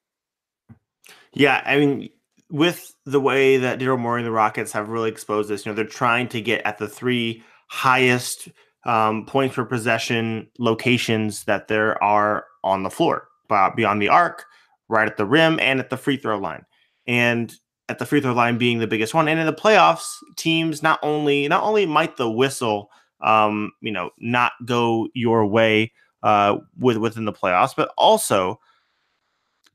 Yeah, 1.33 1.62
I 1.66 1.78
mean, 1.78 2.11
with 2.50 2.94
the 3.07 3.20
way 3.20 3.57
that 3.57 3.78
Daryl 3.78 3.98
Morey 3.98 4.20
and 4.20 4.26
the 4.26 4.33
Rockets 4.33 4.72
have 4.72 4.88
really 4.88 5.11
exposed 5.11 5.48
this, 5.48 5.64
you 5.64 5.72
know, 5.72 5.76
they're 5.76 5.85
trying 5.85 6.28
to 6.28 6.40
get 6.40 6.64
at 6.66 6.78
the 6.78 6.88
three 6.88 7.42
highest 7.68 8.48
um, 8.85 9.24
points 9.26 9.54
per 9.54 9.64
possession 9.64 10.48
locations 10.59 11.44
that 11.44 11.68
there 11.68 12.02
are 12.02 12.46
on 12.62 12.83
the 12.83 12.90
floor, 12.90 13.28
beyond 13.76 14.00
the 14.00 14.09
arc, 14.09 14.44
right 14.88 15.09
at 15.09 15.16
the 15.16 15.26
rim, 15.26 15.59
and 15.61 15.80
at 15.80 15.90
the 15.90 15.96
free 15.96 16.16
throw 16.16 16.38
line. 16.38 16.64
And 17.07 17.54
at 17.88 17.98
the 17.98 18.07
free 18.07 18.20
throw 18.20 18.33
line 18.33 18.59
being 18.59 18.78
the 18.78 18.87
biggest 18.87 19.14
one. 19.14 19.28
And 19.28 19.38
in 19.38 19.46
the 19.46 19.52
playoffs, 19.52 20.07
teams 20.37 20.83
not 20.83 20.98
only 21.02 21.48
not 21.48 21.62
only 21.62 21.87
might 21.87 22.16
the 22.16 22.30
whistle, 22.30 22.90
um, 23.20 23.72
you 23.80 23.92
know, 23.92 24.11
not 24.18 24.52
go 24.64 25.09
your 25.14 25.46
way 25.46 25.92
uh, 26.22 26.59
with 26.78 26.96
within 26.96 27.24
the 27.24 27.33
playoffs, 27.33 27.76
but 27.76 27.92
also 27.96 28.59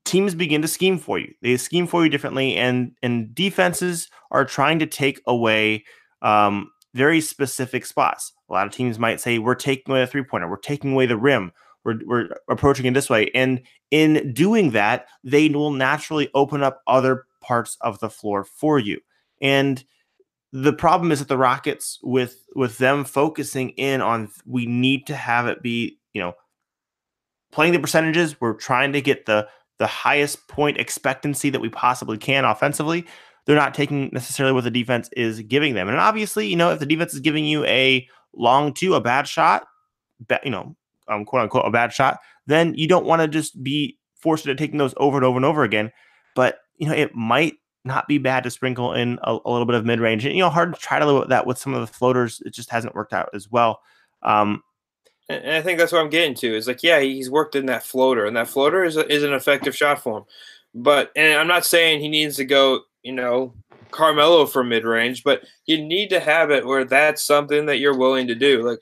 teams 0.05 0.35
begin 0.35 0.61
to 0.61 0.67
scheme 0.67 0.97
for 0.97 1.19
you. 1.19 1.33
They 1.41 1.57
scheme 1.57 1.87
for 1.87 2.03
you 2.03 2.09
differently, 2.09 2.55
and 2.55 2.93
and 3.01 3.33
defenses 3.33 4.09
are 4.31 4.45
trying 4.45 4.79
to 4.79 4.85
take 4.85 5.21
away 5.27 5.85
um, 6.21 6.71
very 6.93 7.21
specific 7.21 7.85
spots. 7.85 8.33
A 8.49 8.53
lot 8.53 8.67
of 8.67 8.73
teams 8.73 8.99
might 8.99 9.21
say, 9.21 9.39
"We're 9.39 9.55
taking 9.55 9.91
away 9.91 10.03
a 10.03 10.07
three 10.07 10.23
pointer. 10.23 10.49
We're 10.49 10.57
taking 10.57 10.93
away 10.93 11.05
the 11.05 11.17
rim." 11.17 11.51
We're, 11.85 11.99
we're 12.05 12.29
approaching 12.49 12.85
it 12.87 12.93
this 12.93 13.09
way. 13.09 13.31
And 13.33 13.61
in 13.89 14.33
doing 14.33 14.71
that, 14.71 15.07
they 15.23 15.47
will 15.47 15.71
naturally 15.71 16.29
open 16.33 16.61
up 16.61 16.81
other 16.87 17.25
parts 17.41 17.77
of 17.79 17.99
the 17.99 18.09
floor 18.09 18.43
for 18.43 18.79
you. 18.79 18.99
And 19.41 19.83
the 20.51 20.73
problem 20.73 21.11
is 21.11 21.19
that 21.19 21.27
the 21.27 21.37
Rockets 21.37 21.99
with 22.01 22.45
with 22.55 22.77
them 22.79 23.05
focusing 23.05 23.69
in 23.71 24.01
on 24.01 24.29
we 24.45 24.65
need 24.65 25.07
to 25.07 25.15
have 25.15 25.47
it 25.47 25.61
be, 25.61 25.99
you 26.13 26.21
know, 26.21 26.33
playing 27.51 27.73
the 27.73 27.79
percentages, 27.79 28.39
we're 28.41 28.53
trying 28.53 28.93
to 28.93 29.01
get 29.01 29.25
the 29.25 29.47
the 29.79 29.87
highest 29.87 30.47
point 30.47 30.77
expectancy 30.77 31.49
that 31.49 31.61
we 31.61 31.69
possibly 31.69 32.17
can 32.17 32.45
offensively. 32.45 33.05
They're 33.45 33.55
not 33.55 33.73
taking 33.73 34.09
necessarily 34.13 34.53
what 34.53 34.63
the 34.65 34.71
defense 34.71 35.09
is 35.17 35.41
giving 35.41 35.73
them. 35.73 35.87
And 35.89 35.97
obviously, 35.97 36.47
you 36.47 36.55
know, 36.55 36.71
if 36.71 36.79
the 36.79 36.85
defense 36.85 37.13
is 37.13 37.21
giving 37.21 37.45
you 37.45 37.65
a 37.65 38.07
long 38.35 38.73
two, 38.73 38.93
a 38.93 39.01
bad 39.01 39.27
shot, 39.27 39.65
you 40.43 40.51
know, 40.51 40.75
um, 41.07 41.25
quote 41.25 41.41
unquote, 41.41 41.65
a 41.65 41.71
bad 41.71 41.91
shot, 41.91 42.19
then 42.45 42.75
you 42.75 42.87
don't 42.87 43.05
want 43.05 43.21
to 43.21 43.27
just 43.27 43.63
be 43.63 43.97
forced 44.15 44.45
into 44.45 44.61
taking 44.61 44.77
those 44.77 44.93
over 44.97 45.17
and 45.17 45.25
over 45.25 45.37
and 45.37 45.45
over 45.45 45.63
again. 45.63 45.91
But, 46.35 46.59
you 46.77 46.87
know, 46.87 46.93
it 46.93 47.15
might 47.15 47.55
not 47.85 48.07
be 48.07 48.17
bad 48.17 48.43
to 48.43 48.51
sprinkle 48.51 48.93
in 48.93 49.17
a, 49.23 49.37
a 49.43 49.49
little 49.49 49.65
bit 49.65 49.75
of 49.75 49.85
mid 49.85 49.99
range. 49.99 50.25
And, 50.25 50.35
you 50.35 50.41
know, 50.41 50.49
hard 50.49 50.75
to 50.75 50.79
try 50.79 50.99
to 50.99 51.05
live 51.05 51.29
that 51.29 51.47
with 51.47 51.57
some 51.57 51.73
of 51.73 51.81
the 51.81 51.91
floaters. 51.91 52.41
It 52.45 52.53
just 52.53 52.69
hasn't 52.69 52.93
worked 52.93 53.13
out 53.13 53.29
as 53.33 53.49
well. 53.49 53.79
Um, 54.21 54.61
and 55.29 55.51
I 55.51 55.61
think 55.61 55.77
that's 55.77 55.91
what 55.91 56.01
I'm 56.01 56.09
getting 56.09 56.35
to. 56.35 56.55
Is 56.55 56.67
like, 56.67 56.83
yeah, 56.83 56.99
he's 56.99 57.29
worked 57.29 57.55
in 57.55 57.67
that 57.67 57.83
floater, 57.83 58.25
and 58.25 58.35
that 58.35 58.47
floater 58.47 58.83
is, 58.83 58.97
a, 58.97 59.07
is 59.11 59.23
an 59.23 59.33
effective 59.33 59.75
shot 59.75 60.01
for 60.01 60.19
him. 60.19 60.23
But 60.73 61.11
and 61.15 61.39
I'm 61.39 61.47
not 61.47 61.65
saying 61.65 61.99
he 61.99 62.09
needs 62.09 62.35
to 62.37 62.45
go, 62.45 62.81
you 63.03 63.13
know, 63.13 63.53
Carmelo 63.91 64.45
for 64.45 64.63
mid 64.63 64.85
range, 64.85 65.23
but 65.23 65.43
you 65.65 65.83
need 65.83 66.09
to 66.09 66.19
have 66.19 66.51
it 66.51 66.65
where 66.65 66.83
that's 66.83 67.23
something 67.23 67.67
that 67.67 67.79
you're 67.79 67.97
willing 67.97 68.27
to 68.27 68.35
do. 68.35 68.63
Like 68.63 68.79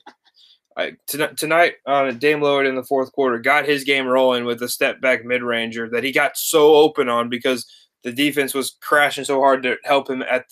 I, 0.76 0.92
tonight, 1.06 1.36
tonight 1.36 1.74
uh, 1.86 2.10
Dame 2.12 2.40
Lillard 2.40 2.68
in 2.68 2.76
the 2.76 2.84
fourth 2.84 3.12
quarter 3.12 3.38
got 3.38 3.66
his 3.66 3.84
game 3.84 4.06
rolling 4.06 4.44
with 4.44 4.62
a 4.62 4.68
step 4.68 5.00
back 5.00 5.24
mid 5.24 5.42
ranger 5.42 5.88
that 5.90 6.04
he 6.04 6.12
got 6.12 6.36
so 6.36 6.74
open 6.74 7.08
on 7.08 7.28
because 7.28 7.66
the 8.04 8.12
defense 8.12 8.54
was 8.54 8.76
crashing 8.80 9.24
so 9.24 9.40
hard 9.40 9.62
to 9.64 9.76
help 9.84 10.08
him 10.08 10.22
at 10.22 10.46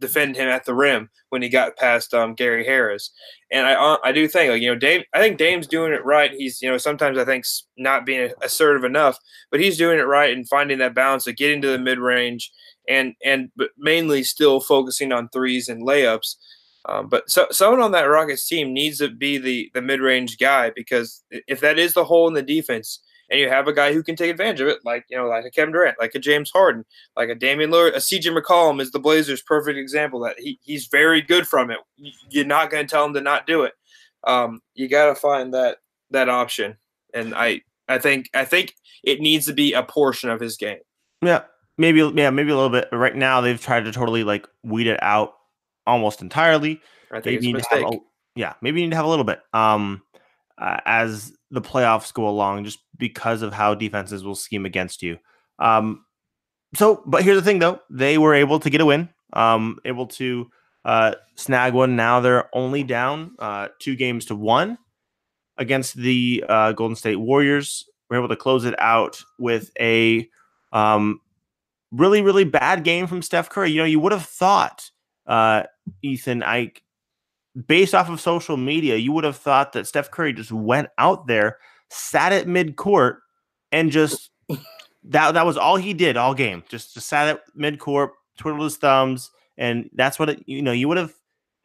defend 0.00 0.36
him 0.36 0.48
at 0.48 0.64
the 0.64 0.74
rim 0.74 1.08
when 1.30 1.42
he 1.42 1.48
got 1.48 1.76
past 1.76 2.12
um, 2.14 2.34
Gary 2.34 2.64
Harris. 2.64 3.10
And 3.50 3.66
I 3.66 3.74
uh, 3.74 3.98
I 4.04 4.12
do 4.12 4.26
think 4.28 4.50
like 4.50 4.62
you 4.62 4.68
know 4.68 4.78
Dame 4.78 5.02
I 5.12 5.18
think 5.18 5.38
Dame's 5.38 5.66
doing 5.66 5.92
it 5.92 6.04
right. 6.04 6.32
He's 6.32 6.60
you 6.62 6.70
know 6.70 6.78
sometimes 6.78 7.18
I 7.18 7.24
think 7.24 7.44
not 7.76 8.06
being 8.06 8.30
assertive 8.42 8.84
enough, 8.84 9.18
but 9.50 9.60
he's 9.60 9.78
doing 9.78 9.98
it 9.98 10.02
right 10.02 10.36
and 10.36 10.48
finding 10.48 10.78
that 10.78 10.94
balance 10.94 11.26
of 11.26 11.36
getting 11.36 11.62
to 11.62 11.68
the 11.68 11.78
mid 11.78 11.98
range 11.98 12.50
and 12.88 13.14
and 13.24 13.50
but 13.56 13.70
mainly 13.78 14.22
still 14.22 14.60
focusing 14.60 15.12
on 15.12 15.28
threes 15.28 15.68
and 15.68 15.86
layups. 15.86 16.36
Um, 16.86 17.08
but 17.08 17.30
so, 17.30 17.46
someone 17.50 17.80
on 17.80 17.92
that 17.92 18.02
Rockets 18.02 18.46
team 18.46 18.74
needs 18.74 18.98
to 18.98 19.08
be 19.08 19.38
the 19.38 19.70
the 19.74 19.82
mid 19.82 20.00
range 20.00 20.38
guy 20.38 20.70
because 20.74 21.22
if 21.30 21.60
that 21.60 21.78
is 21.78 21.94
the 21.94 22.04
hole 22.04 22.28
in 22.28 22.34
the 22.34 22.42
defense, 22.42 23.00
and 23.30 23.40
you 23.40 23.48
have 23.48 23.68
a 23.68 23.72
guy 23.72 23.92
who 23.92 24.02
can 24.02 24.16
take 24.16 24.30
advantage 24.30 24.60
of 24.60 24.68
it, 24.68 24.80
like 24.84 25.04
you 25.08 25.16
know, 25.16 25.28
like 25.28 25.44
a 25.44 25.50
Kevin 25.50 25.72
Durant, 25.72 25.98
like 25.98 26.14
a 26.14 26.18
James 26.18 26.50
Harden, 26.50 26.84
like 27.16 27.28
a 27.28 27.34
Damian 27.34 27.70
Lillard, 27.70 27.94
a 27.94 27.98
CJ 27.98 28.36
McCollum 28.36 28.80
is 28.80 28.90
the 28.90 28.98
Blazers' 28.98 29.42
perfect 29.42 29.78
example 29.78 30.20
that 30.20 30.38
he, 30.38 30.58
he's 30.62 30.86
very 30.86 31.22
good 31.22 31.46
from 31.46 31.70
it. 31.70 31.78
You're 32.30 32.44
not 32.44 32.70
going 32.70 32.86
to 32.86 32.90
tell 32.90 33.04
him 33.04 33.14
to 33.14 33.20
not 33.20 33.46
do 33.46 33.62
it. 33.62 33.72
Um, 34.24 34.60
you 34.74 34.88
got 34.88 35.06
to 35.06 35.14
find 35.14 35.54
that 35.54 35.78
that 36.10 36.28
option, 36.28 36.76
and 37.12 37.34
I 37.34 37.62
I 37.88 37.98
think 37.98 38.30
I 38.34 38.44
think 38.44 38.74
it 39.02 39.20
needs 39.20 39.46
to 39.46 39.52
be 39.52 39.72
a 39.72 39.82
portion 39.82 40.30
of 40.30 40.40
his 40.40 40.56
game. 40.56 40.78
Yeah, 41.22 41.42
maybe 41.78 42.00
yeah, 42.14 42.30
maybe 42.30 42.50
a 42.50 42.56
little 42.56 42.70
bit. 42.70 42.88
Right 42.92 43.16
now, 43.16 43.40
they've 43.40 43.60
tried 43.60 43.84
to 43.84 43.92
totally 43.92 44.24
like 44.24 44.46
weed 44.62 44.86
it 44.86 45.02
out 45.02 45.34
almost 45.86 46.22
entirely. 46.22 46.80
I 47.10 47.20
think 47.20 47.42
maybe 47.42 47.58
it's 47.58 47.66
a 47.70 47.76
mistake. 47.76 47.94
A, 47.94 47.98
yeah, 48.36 48.54
maybe 48.60 48.80
you 48.80 48.86
need 48.86 48.92
to 48.92 48.96
have 48.96 49.06
a 49.06 49.10
little 49.10 49.24
bit. 49.24 49.40
Um, 49.52 50.02
uh, 50.58 50.78
as 50.86 51.32
the 51.54 51.62
playoffs 51.62 52.12
go 52.12 52.28
along, 52.28 52.64
just 52.64 52.80
because 52.98 53.42
of 53.42 53.52
how 53.52 53.74
defenses 53.74 54.24
will 54.24 54.34
scheme 54.34 54.66
against 54.66 55.02
you. 55.02 55.18
Um, 55.58 56.04
so, 56.74 57.02
but 57.06 57.22
here's 57.22 57.38
the 57.38 57.44
thing, 57.44 57.60
though, 57.60 57.80
they 57.88 58.18
were 58.18 58.34
able 58.34 58.58
to 58.60 58.70
get 58.70 58.80
a 58.80 58.86
win, 58.86 59.08
um, 59.32 59.78
able 59.84 60.06
to 60.08 60.50
uh, 60.84 61.14
snag 61.36 61.72
one. 61.72 61.96
Now 61.96 62.20
they're 62.20 62.54
only 62.54 62.82
down 62.82 63.36
uh, 63.38 63.68
two 63.78 63.96
games 63.96 64.26
to 64.26 64.34
one 64.34 64.78
against 65.56 65.94
the 65.94 66.44
uh, 66.48 66.72
Golden 66.72 66.96
State 66.96 67.16
Warriors. 67.16 67.88
We're 68.10 68.18
able 68.18 68.28
to 68.28 68.36
close 68.36 68.64
it 68.64 68.74
out 68.78 69.22
with 69.38 69.70
a 69.80 70.28
um, 70.72 71.20
really, 71.92 72.20
really 72.20 72.44
bad 72.44 72.84
game 72.84 73.06
from 73.06 73.22
Steph 73.22 73.48
Curry. 73.48 73.70
You 73.70 73.78
know, 73.78 73.86
you 73.86 74.00
would 74.00 74.12
have 74.12 74.26
thought, 74.26 74.90
uh, 75.26 75.62
Ethan, 76.02 76.42
Ike, 76.42 76.82
based 77.66 77.94
off 77.94 78.08
of 78.08 78.20
social 78.20 78.56
media, 78.56 78.96
you 78.96 79.12
would 79.12 79.24
have 79.24 79.36
thought 79.36 79.72
that 79.72 79.86
Steph 79.86 80.10
Curry 80.10 80.32
just 80.32 80.52
went 80.52 80.88
out 80.98 81.26
there, 81.26 81.58
sat 81.90 82.32
at 82.32 82.48
mid 82.48 82.76
court, 82.76 83.20
and 83.72 83.90
just 83.90 84.30
that 85.04 85.34
that 85.34 85.46
was 85.46 85.56
all 85.56 85.76
he 85.76 85.94
did 85.94 86.16
all 86.16 86.34
game. 86.34 86.64
Just 86.68 86.94
just 86.94 87.08
sat 87.08 87.28
at 87.28 87.42
mid 87.54 87.78
court, 87.78 88.12
twiddled 88.36 88.64
his 88.64 88.76
thumbs, 88.76 89.30
and 89.56 89.88
that's 89.94 90.18
what 90.18 90.30
it, 90.30 90.42
you 90.46 90.62
know. 90.62 90.72
You 90.72 90.88
would 90.88 90.98
have. 90.98 91.14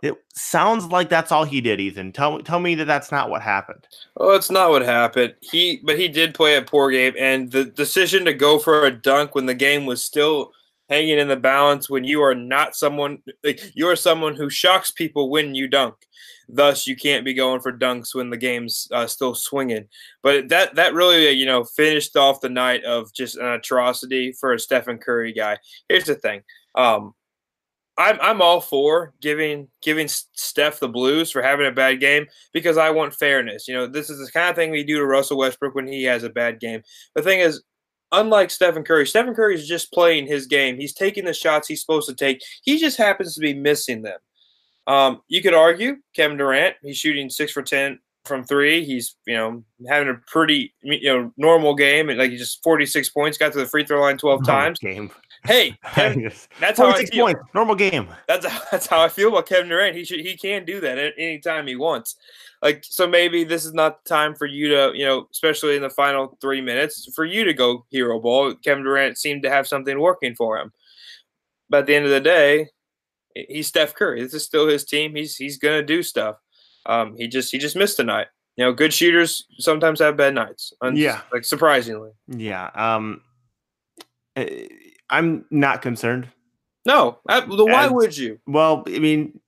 It 0.01 0.15
sounds 0.33 0.85
like 0.85 1.09
that's 1.09 1.29
all 1.29 1.43
he 1.43 1.59
did, 1.59 1.81
Ethan. 1.81 2.13
Tell 2.13 2.37
me 2.37 2.43
tell 2.43 2.59
me 2.59 2.75
that 2.75 2.85
that's 2.85 3.11
not 3.11 3.29
what 3.29 3.41
happened. 3.41 3.85
Oh, 4.15 4.33
it's 4.33 4.49
not 4.49 4.69
what 4.69 4.81
happened. 4.81 5.35
He 5.41 5.81
but 5.83 5.99
he 5.99 6.07
did 6.07 6.33
play 6.33 6.55
a 6.55 6.61
poor 6.61 6.89
game, 6.89 7.13
and 7.17 7.51
the 7.51 7.65
decision 7.65 8.23
to 8.25 8.33
go 8.33 8.59
for 8.59 8.85
a 8.85 8.91
dunk 8.91 9.35
when 9.35 9.45
the 9.45 9.55
game 9.55 9.85
was 9.85 10.01
still 10.01 10.53
hanging 10.89 11.19
in 11.19 11.27
the 11.27 11.37
balance 11.37 11.89
when 11.89 12.03
you 12.03 12.21
are 12.21 12.35
not 12.35 12.75
someone 12.75 13.19
like 13.43 13.61
you 13.75 13.87
are 13.87 13.95
someone 13.95 14.35
who 14.35 14.49
shocks 14.49 14.91
people 14.91 15.29
when 15.29 15.55
you 15.55 15.67
dunk. 15.67 15.95
Thus, 16.51 16.87
you 16.87 16.95
can't 16.95 17.23
be 17.23 17.35
going 17.35 17.61
for 17.61 17.71
dunks 17.71 18.15
when 18.15 18.31
the 18.31 18.37
game's 18.37 18.87
uh, 18.91 19.05
still 19.05 19.35
swinging. 19.35 19.87
But 20.23 20.49
that 20.49 20.75
that 20.75 20.93
really 20.93 21.29
you 21.29 21.45
know 21.45 21.63
finished 21.63 22.17
off 22.17 22.41
the 22.41 22.49
night 22.49 22.83
of 22.83 23.13
just 23.13 23.37
an 23.37 23.45
atrocity 23.45 24.31
for 24.31 24.53
a 24.53 24.59
Stephen 24.59 24.97
Curry 24.97 25.31
guy. 25.31 25.57
Here's 25.87 26.05
the 26.05 26.15
thing. 26.15 26.41
Um, 26.75 27.13
I'm 27.99 28.17
I'm 28.21 28.41
all 28.41 28.61
for 28.61 29.13
giving 29.21 29.67
giving 29.81 30.07
Steph 30.07 30.79
the 30.79 30.87
blues 30.87 31.29
for 31.29 31.41
having 31.41 31.67
a 31.67 31.71
bad 31.71 31.99
game 31.99 32.25
because 32.53 32.77
I 32.77 32.89
want 32.89 33.13
fairness. 33.13 33.67
You 33.67 33.75
know, 33.75 33.87
this 33.87 34.09
is 34.09 34.25
the 34.25 34.31
kind 34.31 34.49
of 34.49 34.55
thing 34.55 34.71
we 34.71 34.85
do 34.85 34.97
to 34.97 35.05
Russell 35.05 35.37
Westbrook 35.37 35.75
when 35.75 35.87
he 35.87 36.03
has 36.05 36.23
a 36.23 36.29
bad 36.29 36.59
game. 36.59 36.81
The 37.13 37.21
thing 37.21 37.41
is, 37.41 37.61
unlike 38.11 38.51
Stephen 38.51 38.83
Curry, 38.83 39.07
Stephen 39.07 39.33
Curry 39.33 39.55
is 39.55 39.67
just 39.67 39.91
playing 39.91 40.27
his 40.27 40.47
game. 40.47 40.77
He's 40.77 40.93
taking 40.93 41.25
the 41.25 41.33
shots 41.33 41.67
he's 41.67 41.81
supposed 41.81 42.09
to 42.09 42.15
take. 42.15 42.41
He 42.63 42.77
just 42.77 42.97
happens 42.97 43.35
to 43.35 43.41
be 43.41 43.53
missing 43.53 44.01
them. 44.01 44.19
Um, 44.87 45.21
you 45.27 45.41
could 45.41 45.53
argue 45.53 45.97
Kevin 46.15 46.37
Durant. 46.37 46.75
He's 46.81 46.97
shooting 46.97 47.29
six 47.29 47.51
for 47.51 47.61
ten 47.61 47.99
from 48.25 48.43
three. 48.43 48.83
He's 48.83 49.15
you 49.27 49.35
know 49.35 49.63
having 49.87 50.09
a 50.09 50.15
pretty 50.27 50.73
you 50.81 51.13
know 51.13 51.31
normal 51.37 51.75
game, 51.75 52.09
and 52.09 52.17
like 52.17 52.31
he 52.31 52.37
just 52.37 52.63
forty 52.63 52.85
six 52.85 53.09
points. 53.09 53.37
Got 53.37 53.53
to 53.53 53.59
the 53.59 53.65
free 53.67 53.85
throw 53.85 54.01
line 54.01 54.17
twelve 54.17 54.45
normal 54.45 54.63
times. 54.63 54.79
Game. 54.79 55.11
Hey, 55.45 55.77
Kevin, 55.93 56.31
that's 56.59 56.79
how 56.79 56.89
I 56.89 57.05
feel. 57.05 57.25
Points, 57.25 57.41
normal 57.53 57.75
game. 57.75 58.07
That's 58.27 58.45
that's 58.71 58.87
how 58.87 59.01
I 59.01 59.09
feel 59.09 59.29
about 59.29 59.47
Kevin 59.47 59.69
Durant. 59.69 59.95
He 59.95 60.03
should 60.03 60.21
he 60.21 60.35
can 60.35 60.65
do 60.65 60.79
that 60.81 60.97
at 60.97 61.13
any 61.17 61.39
time 61.39 61.67
he 61.67 61.75
wants. 61.75 62.15
Like 62.61 62.83
so, 62.83 63.07
maybe 63.07 63.43
this 63.43 63.63
is 63.63 63.73
not 63.73 64.03
the 64.03 64.09
time 64.09 64.35
for 64.35 64.45
you 64.45 64.67
to 64.69 64.91
you 64.93 65.05
know, 65.05 65.27
especially 65.31 65.75
in 65.75 65.81
the 65.81 65.89
final 65.89 66.37
three 66.41 66.61
minutes, 66.61 67.09
for 67.15 67.23
you 67.23 67.45
to 67.45 67.53
go 67.53 67.85
hero 67.89 68.19
ball. 68.19 68.53
Kevin 68.55 68.83
Durant 68.83 69.17
seemed 69.17 69.43
to 69.43 69.49
have 69.49 69.67
something 69.67 69.99
working 69.99 70.35
for 70.35 70.57
him, 70.57 70.73
but 71.69 71.79
at 71.79 71.85
the 71.85 71.95
end 71.95 72.05
of 72.05 72.11
the 72.11 72.19
day, 72.19 72.67
he's 73.33 73.67
Steph 73.67 73.95
Curry. 73.95 74.21
This 74.21 74.33
is 74.33 74.43
still 74.43 74.67
his 74.67 74.83
team. 74.83 75.15
He's 75.15 75.37
he's 75.37 75.57
gonna 75.57 75.83
do 75.83 76.03
stuff. 76.03 76.35
Um, 76.85 77.15
he 77.17 77.27
just 77.27 77.51
he 77.51 77.57
just 77.57 77.77
missed 77.77 77.97
tonight. 77.97 78.27
You 78.57 78.65
know, 78.65 78.73
good 78.73 78.93
shooters 78.93 79.45
sometimes 79.59 80.01
have 80.01 80.17
bad 80.17 80.35
nights. 80.35 80.73
yeah, 80.93 81.21
like 81.31 81.45
surprisingly. 81.45 82.11
Yeah. 82.27 82.69
Um. 82.75 83.21
Eh, 84.35 84.67
I'm 85.09 85.45
not 85.49 85.81
concerned. 85.81 86.27
No, 86.85 87.19
I, 87.27 87.41
why 87.41 87.85
and, 87.85 87.95
would 87.95 88.17
you? 88.17 88.39
Well, 88.47 88.83
I 88.87 88.99
mean, 88.99 89.39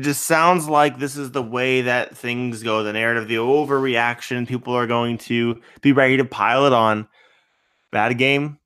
it 0.00 0.04
just 0.04 0.24
sounds 0.24 0.66
like 0.66 0.98
this 0.98 1.14
is 1.18 1.32
the 1.32 1.42
way 1.42 1.82
that 1.82 2.16
things 2.16 2.62
go. 2.62 2.82
The 2.82 2.94
narrative, 2.94 3.28
the 3.28 3.34
overreaction, 3.34 4.48
people 4.48 4.72
are 4.72 4.86
going 4.86 5.18
to 5.18 5.60
be 5.82 5.92
ready 5.92 6.16
to 6.16 6.24
pile 6.24 6.64
it 6.64 6.72
on. 6.72 7.06
Bad 7.92 8.16
game. 8.16 8.58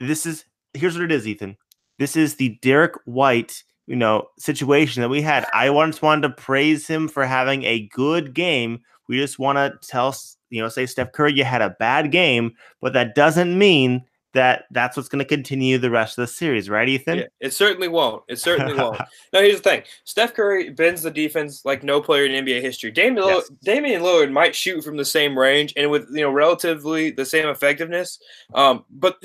This 0.00 0.26
is 0.26 0.44
here's 0.72 0.96
what 0.96 1.04
it 1.04 1.12
is, 1.12 1.28
Ethan. 1.28 1.56
This 2.00 2.16
is 2.16 2.34
the 2.34 2.58
Derrick 2.60 2.94
White, 3.04 3.62
you 3.86 3.94
know, 3.94 4.26
situation 4.36 5.00
that 5.02 5.10
we 5.10 5.22
had. 5.22 5.46
I 5.54 5.70
once 5.70 6.02
wanted 6.02 6.22
to 6.22 6.42
praise 6.42 6.88
him 6.88 7.06
for 7.06 7.24
having 7.24 7.62
a 7.62 7.88
good 7.92 8.34
game. 8.34 8.80
We 9.08 9.20
just 9.20 9.38
want 9.38 9.58
to 9.58 9.78
tell, 9.86 10.12
you 10.50 10.60
know, 10.60 10.68
say 10.68 10.86
Steph 10.86 11.12
Curry, 11.12 11.34
you 11.34 11.44
had 11.44 11.62
a 11.62 11.76
bad 11.78 12.10
game, 12.10 12.50
but 12.80 12.94
that 12.94 13.14
doesn't 13.14 13.56
mean 13.56 14.02
that 14.34 14.64
that's 14.70 14.96
what's 14.96 15.08
going 15.08 15.20
to 15.20 15.24
continue 15.24 15.78
the 15.78 15.90
rest 15.90 16.18
of 16.18 16.22
the 16.22 16.32
series, 16.32 16.68
right, 16.68 16.88
Ethan? 16.88 17.18
Yeah, 17.18 17.26
it 17.40 17.52
certainly 17.52 17.88
won't. 17.88 18.22
It 18.28 18.38
certainly 18.38 18.74
won't. 18.78 18.98
Now, 19.32 19.40
here's 19.40 19.60
the 19.60 19.70
thing: 19.70 19.82
Steph 20.04 20.34
Curry 20.34 20.70
bends 20.70 21.02
the 21.02 21.10
defense 21.10 21.64
like 21.64 21.82
no 21.82 22.00
player 22.00 22.26
in 22.26 22.44
NBA 22.44 22.60
history. 22.60 22.90
Damian, 22.90 23.26
yes. 23.26 23.50
Damian 23.64 24.02
Lillard 24.02 24.30
might 24.30 24.54
shoot 24.54 24.84
from 24.84 24.96
the 24.96 25.04
same 25.04 25.38
range 25.38 25.72
and 25.76 25.90
with 25.90 26.06
you 26.10 26.20
know 26.20 26.30
relatively 26.30 27.10
the 27.10 27.24
same 27.24 27.48
effectiveness, 27.48 28.18
um, 28.54 28.84
but 28.90 29.22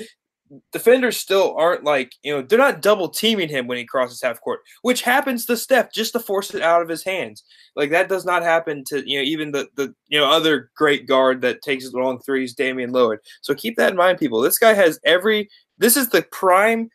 defenders 0.72 1.16
still 1.16 1.54
aren't 1.56 1.84
like 1.84 2.12
you 2.22 2.32
know 2.32 2.42
they're 2.42 2.58
not 2.58 2.82
double 2.82 3.08
teaming 3.08 3.48
him 3.48 3.66
when 3.66 3.78
he 3.78 3.84
crosses 3.84 4.22
half 4.22 4.40
court, 4.40 4.60
which 4.82 5.02
happens 5.02 5.46
to 5.46 5.56
Steph 5.56 5.92
just 5.92 6.12
to 6.12 6.20
force 6.20 6.54
it 6.54 6.62
out 6.62 6.82
of 6.82 6.88
his 6.88 7.04
hands. 7.04 7.44
Like 7.76 7.90
that 7.90 8.08
does 8.08 8.24
not 8.24 8.42
happen 8.42 8.84
to 8.88 9.08
you 9.08 9.18
know 9.18 9.24
even 9.24 9.52
the 9.52 9.68
the 9.76 9.94
you 10.08 10.18
know 10.18 10.30
other 10.30 10.70
great 10.76 11.06
guard 11.06 11.40
that 11.42 11.62
takes 11.62 11.92
long 11.92 12.18
threes, 12.20 12.54
Damian 12.54 12.92
Lillard. 12.92 13.18
So 13.42 13.54
keep 13.54 13.76
that 13.76 13.92
in 13.92 13.96
mind, 13.96 14.18
people. 14.18 14.40
This 14.40 14.58
guy 14.58 14.74
has 14.74 14.98
every. 15.04 15.48
This 15.78 15.96
is 15.96 16.10
the 16.10 16.22
prime 16.22 16.90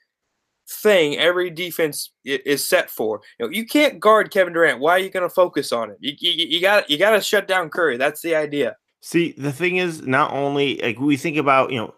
thing 0.68 1.18
every 1.18 1.50
defense 1.50 2.12
is 2.24 2.68
set 2.68 2.90
for. 2.90 3.22
You 3.40 3.46
know, 3.46 3.52
you 3.52 3.66
can't 3.66 4.00
guard 4.00 4.32
Kevin 4.32 4.54
Durant. 4.54 4.80
Why 4.80 4.92
are 4.94 5.00
you 5.00 5.10
going 5.10 5.28
to 5.28 5.34
focus 5.34 5.72
on 5.72 5.92
him? 5.92 5.98
You, 6.00 6.14
you, 6.20 6.32
you 6.48 6.62
got 6.62 6.90
you 6.90 6.98
got 6.98 7.12
to 7.12 7.22
shut 7.22 7.48
down 7.48 7.70
Curry. 7.70 7.98
That's 7.98 8.22
the 8.22 8.36
idea. 8.36 8.76
See, 9.02 9.34
the 9.38 9.52
thing 9.52 9.78
is, 9.78 10.02
not 10.02 10.32
only 10.32 10.80
like 10.82 11.00
we 11.00 11.18
think 11.18 11.38
about, 11.38 11.72
you 11.72 11.78
know, 11.78 11.94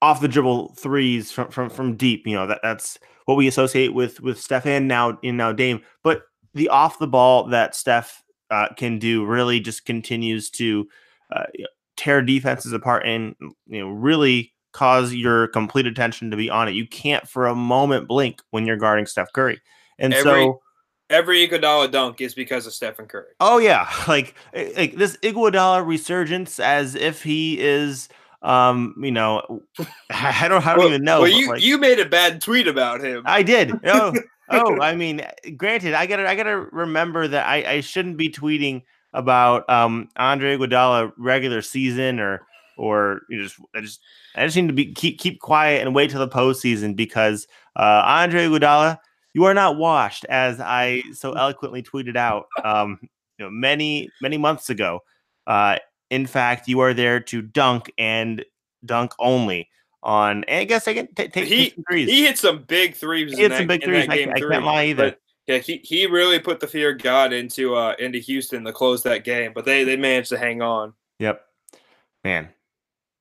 off 0.00 0.20
the 0.20 0.28
dribble 0.28 0.74
threes 0.74 1.32
from 1.32 1.50
from 1.50 1.70
from 1.70 1.96
deep, 1.96 2.26
you 2.26 2.34
know, 2.34 2.46
that 2.46 2.60
that's 2.62 2.98
what 3.24 3.36
we 3.36 3.46
associate 3.46 3.94
with 3.94 4.20
with 4.20 4.40
Steph 4.40 4.66
and 4.66 4.88
now 4.88 5.18
in 5.22 5.36
now 5.36 5.52
Dame, 5.52 5.82
but 6.02 6.22
the 6.54 6.68
off 6.68 6.98
the 6.98 7.06
ball 7.06 7.48
that 7.48 7.74
Steph 7.74 8.22
uh, 8.50 8.68
can 8.76 8.98
do 8.98 9.24
really 9.24 9.60
just 9.60 9.84
continues 9.84 10.50
to 10.50 10.88
uh, 11.34 11.44
tear 11.96 12.22
defenses 12.22 12.72
apart 12.72 13.06
and 13.06 13.34
you 13.66 13.80
know 13.80 13.88
really 13.88 14.54
cause 14.72 15.12
your 15.12 15.48
complete 15.48 15.86
attention 15.86 16.30
to 16.30 16.36
be 16.36 16.48
on 16.48 16.68
it. 16.68 16.74
You 16.74 16.86
can't 16.86 17.28
for 17.28 17.46
a 17.46 17.54
moment 17.54 18.08
blink 18.08 18.40
when 18.50 18.66
you're 18.66 18.76
guarding 18.76 19.06
Steph 19.06 19.32
Curry. 19.32 19.60
And 19.98 20.14
every, 20.14 20.44
so 20.44 20.60
every 21.10 21.46
Iguodala 21.46 21.90
dunk 21.90 22.20
is 22.20 22.34
because 22.34 22.66
of 22.66 22.72
Stephen 22.72 23.06
Curry. 23.06 23.32
Oh 23.40 23.58
yeah, 23.58 23.90
like 24.08 24.34
like 24.54 24.94
this 24.94 25.16
Iguodala 25.18 25.86
resurgence 25.86 26.60
as 26.60 26.94
if 26.94 27.22
he 27.22 27.58
is 27.60 28.08
um 28.42 28.94
you 29.02 29.10
know 29.10 29.62
I 30.10 30.48
don't 30.48 30.64
I 30.64 30.70
don't 30.70 30.78
well, 30.78 30.88
even 30.88 31.04
know. 31.04 31.22
Well, 31.22 31.30
you 31.30 31.48
like, 31.48 31.62
you 31.62 31.78
made 31.78 31.98
a 31.98 32.06
bad 32.06 32.40
tweet 32.40 32.68
about 32.68 33.00
him. 33.00 33.22
I 33.26 33.42
did. 33.42 33.72
Oh, 33.84 34.14
oh, 34.50 34.80
I 34.80 34.94
mean, 34.94 35.26
granted, 35.56 35.94
I 35.94 36.06
gotta 36.06 36.28
I 36.28 36.34
gotta 36.34 36.56
remember 36.56 37.28
that 37.28 37.46
I 37.46 37.56
I 37.64 37.80
shouldn't 37.80 38.16
be 38.16 38.30
tweeting 38.30 38.82
about 39.12 39.68
um 39.68 40.08
Andre 40.16 40.56
Iguodala 40.56 41.12
regular 41.16 41.62
season 41.62 42.20
or 42.20 42.46
or 42.76 43.22
you 43.28 43.42
just 43.42 43.56
I 43.74 43.80
just 43.80 44.00
I 44.36 44.44
just 44.44 44.56
need 44.56 44.68
to 44.68 44.72
be 44.72 44.92
keep 44.92 45.18
keep 45.18 45.40
quiet 45.40 45.84
and 45.84 45.94
wait 45.94 46.10
till 46.10 46.20
the 46.20 46.28
postseason 46.28 46.96
because 46.96 47.46
uh, 47.76 48.02
Andre 48.04 48.46
Iguodala, 48.46 48.98
you 49.34 49.44
are 49.44 49.54
not 49.54 49.76
washed, 49.76 50.24
as 50.26 50.60
I 50.60 51.02
so 51.12 51.32
eloquently 51.32 51.82
tweeted 51.82 52.16
out 52.16 52.46
um, 52.64 52.98
you 53.38 53.44
know, 53.44 53.50
many 53.50 54.08
many 54.22 54.38
months 54.38 54.70
ago. 54.70 55.00
Uh, 55.46 55.78
in 56.10 56.26
fact, 56.26 56.68
you 56.68 56.80
are 56.80 56.94
there 56.94 57.20
to 57.20 57.42
dunk 57.42 57.92
and 57.98 58.44
dunk 58.84 59.12
only 59.18 59.68
on. 60.02 60.44
And 60.44 60.60
I 60.60 60.64
guess 60.64 60.88
I 60.88 60.94
can 60.94 61.06
t- 61.08 61.28
take 61.28 61.48
he 61.48 61.74
threes. 61.88 62.08
he 62.08 62.24
hit 62.24 62.38
some 62.38 62.62
big 62.62 62.94
threes. 62.94 63.34
He 63.34 63.42
hit 63.42 63.52
some 63.52 63.66
big 63.66 63.84
threes. 63.84 64.06
I, 64.08 64.30
I, 64.34 64.40
can't 64.40 64.64
lie 64.64 64.84
either. 64.86 65.10
But, 65.10 65.20
yeah, 65.46 65.58
he, 65.58 65.78
he 65.78 66.06
really 66.06 66.38
put 66.38 66.60
the 66.60 66.66
fear 66.66 66.92
of 66.92 67.02
God 67.02 67.32
into 67.32 67.74
uh 67.74 67.94
into 67.98 68.18
Houston 68.18 68.64
to 68.64 68.72
close 68.72 69.02
that 69.04 69.24
game, 69.24 69.52
but 69.54 69.64
they 69.64 69.84
they 69.84 69.96
managed 69.96 70.28
to 70.28 70.38
hang 70.38 70.60
on. 70.60 70.92
Yep, 71.18 71.42
man, 72.22 72.50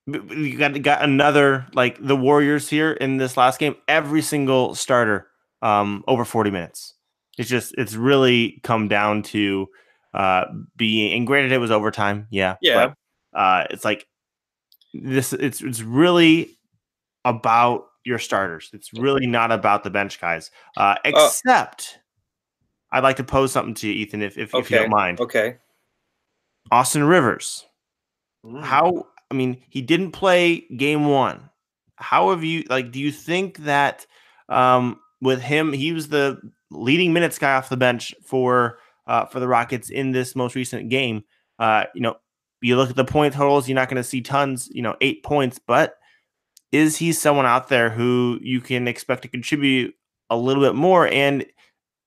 you 0.06 0.58
got 0.58 0.82
got 0.82 1.04
another 1.04 1.66
like 1.74 1.98
the 2.06 2.18
Warriors 2.18 2.70
here 2.70 2.92
in 2.92 3.18
this 3.18 3.38
last 3.38 3.60
game. 3.60 3.76
Every 3.88 4.22
single 4.22 4.76
starter 4.76 5.28
um 5.62 6.04
over 6.08 6.26
40 6.26 6.52
minutes. 6.52 6.96
It's 7.38 7.50
just 7.50 7.74
it's 7.78 7.96
really 7.96 8.60
come 8.64 8.90
down 8.90 9.24
to 9.24 9.70
uh 10.18 10.46
being 10.76 11.14
and 11.14 11.26
granted 11.26 11.54
it 11.54 11.60
was 11.60 11.72
overtime, 11.72 12.28
yeah. 12.30 12.56
Yeah. 12.62 12.94
But, 13.34 13.40
uh 13.40 13.68
it's 13.70 13.86
like 13.86 14.06
this 14.94 15.32
it's 15.32 15.62
it's 15.62 15.82
really 15.82 16.58
about 17.24 17.86
your 18.04 18.20
starters. 18.20 18.70
It's 18.74 18.94
really 18.94 19.28
not 19.28 19.52
about 19.52 19.84
the 19.84 19.90
bench 19.90 20.20
guys. 20.20 20.52
Uh 20.76 20.96
oh. 20.98 21.10
except 21.10 22.00
uh, 22.92 22.98
I'd 22.98 23.04
like 23.04 23.18
to 23.18 23.24
pose 23.24 23.52
something 23.52 23.74
to 23.76 23.88
you, 23.88 23.94
Ethan, 23.94 24.22
if 24.22 24.38
if, 24.38 24.54
okay. 24.54 24.62
if 24.62 24.72
you 24.72 24.78
don't 24.80 24.90
mind. 24.90 25.20
Okay. 25.22 25.58
Austin 26.72 27.04
Rivers. 27.04 27.66
Mm. 28.46 28.64
How 28.64 29.08
I 29.30 29.34
mean, 29.34 29.62
he 29.70 29.82
didn't 29.82 30.12
play 30.12 30.62
game 30.76 31.06
one. 31.06 31.50
How 31.98 32.30
have 32.30 32.44
you 32.44 32.64
like? 32.70 32.92
Do 32.92 33.00
you 33.00 33.12
think 33.12 33.60
that 33.60 34.06
um, 34.50 35.00
with 35.22 35.42
him, 35.42 35.74
he 35.74 35.92
was 35.92 36.08
the 36.10 36.40
leading 36.72 37.14
minutes 37.14 37.40
guy 37.40 37.56
off 37.56 37.70
the 37.70 37.78
bench 37.78 38.14
for 38.24 38.80
uh, 39.08 39.26
for 39.26 39.40
the 39.40 39.48
Rockets 39.48 39.90
in 39.90 40.12
this 40.12 40.36
most 40.36 40.56
recent 40.56 40.90
game? 40.90 41.24
Uh, 41.60 41.86
you 41.96 42.02
know, 42.02 42.18
you 42.62 42.76
look 42.76 42.90
at 42.90 42.96
the 42.96 43.06
point 43.06 43.34
totals, 43.34 43.68
you're 43.68 43.76
not 43.76 43.90
going 43.90 44.02
to 44.02 44.08
see 44.08 44.22
tons. 44.22 44.70
You 44.72 44.82
know, 44.82 44.96
eight 45.02 45.24
points, 45.24 45.60
but 45.60 45.96
is 46.72 46.98
he 46.98 47.12
someone 47.14 47.46
out 47.46 47.70
there 47.70 47.90
who 47.90 48.40
you 48.42 48.62
can 48.62 48.88
expect 48.88 49.24
to 49.24 49.28
contribute 49.28 49.96
a 50.30 50.38
little 50.38 50.64
bit 50.64 50.76
more? 50.76 51.08
And 51.08 51.46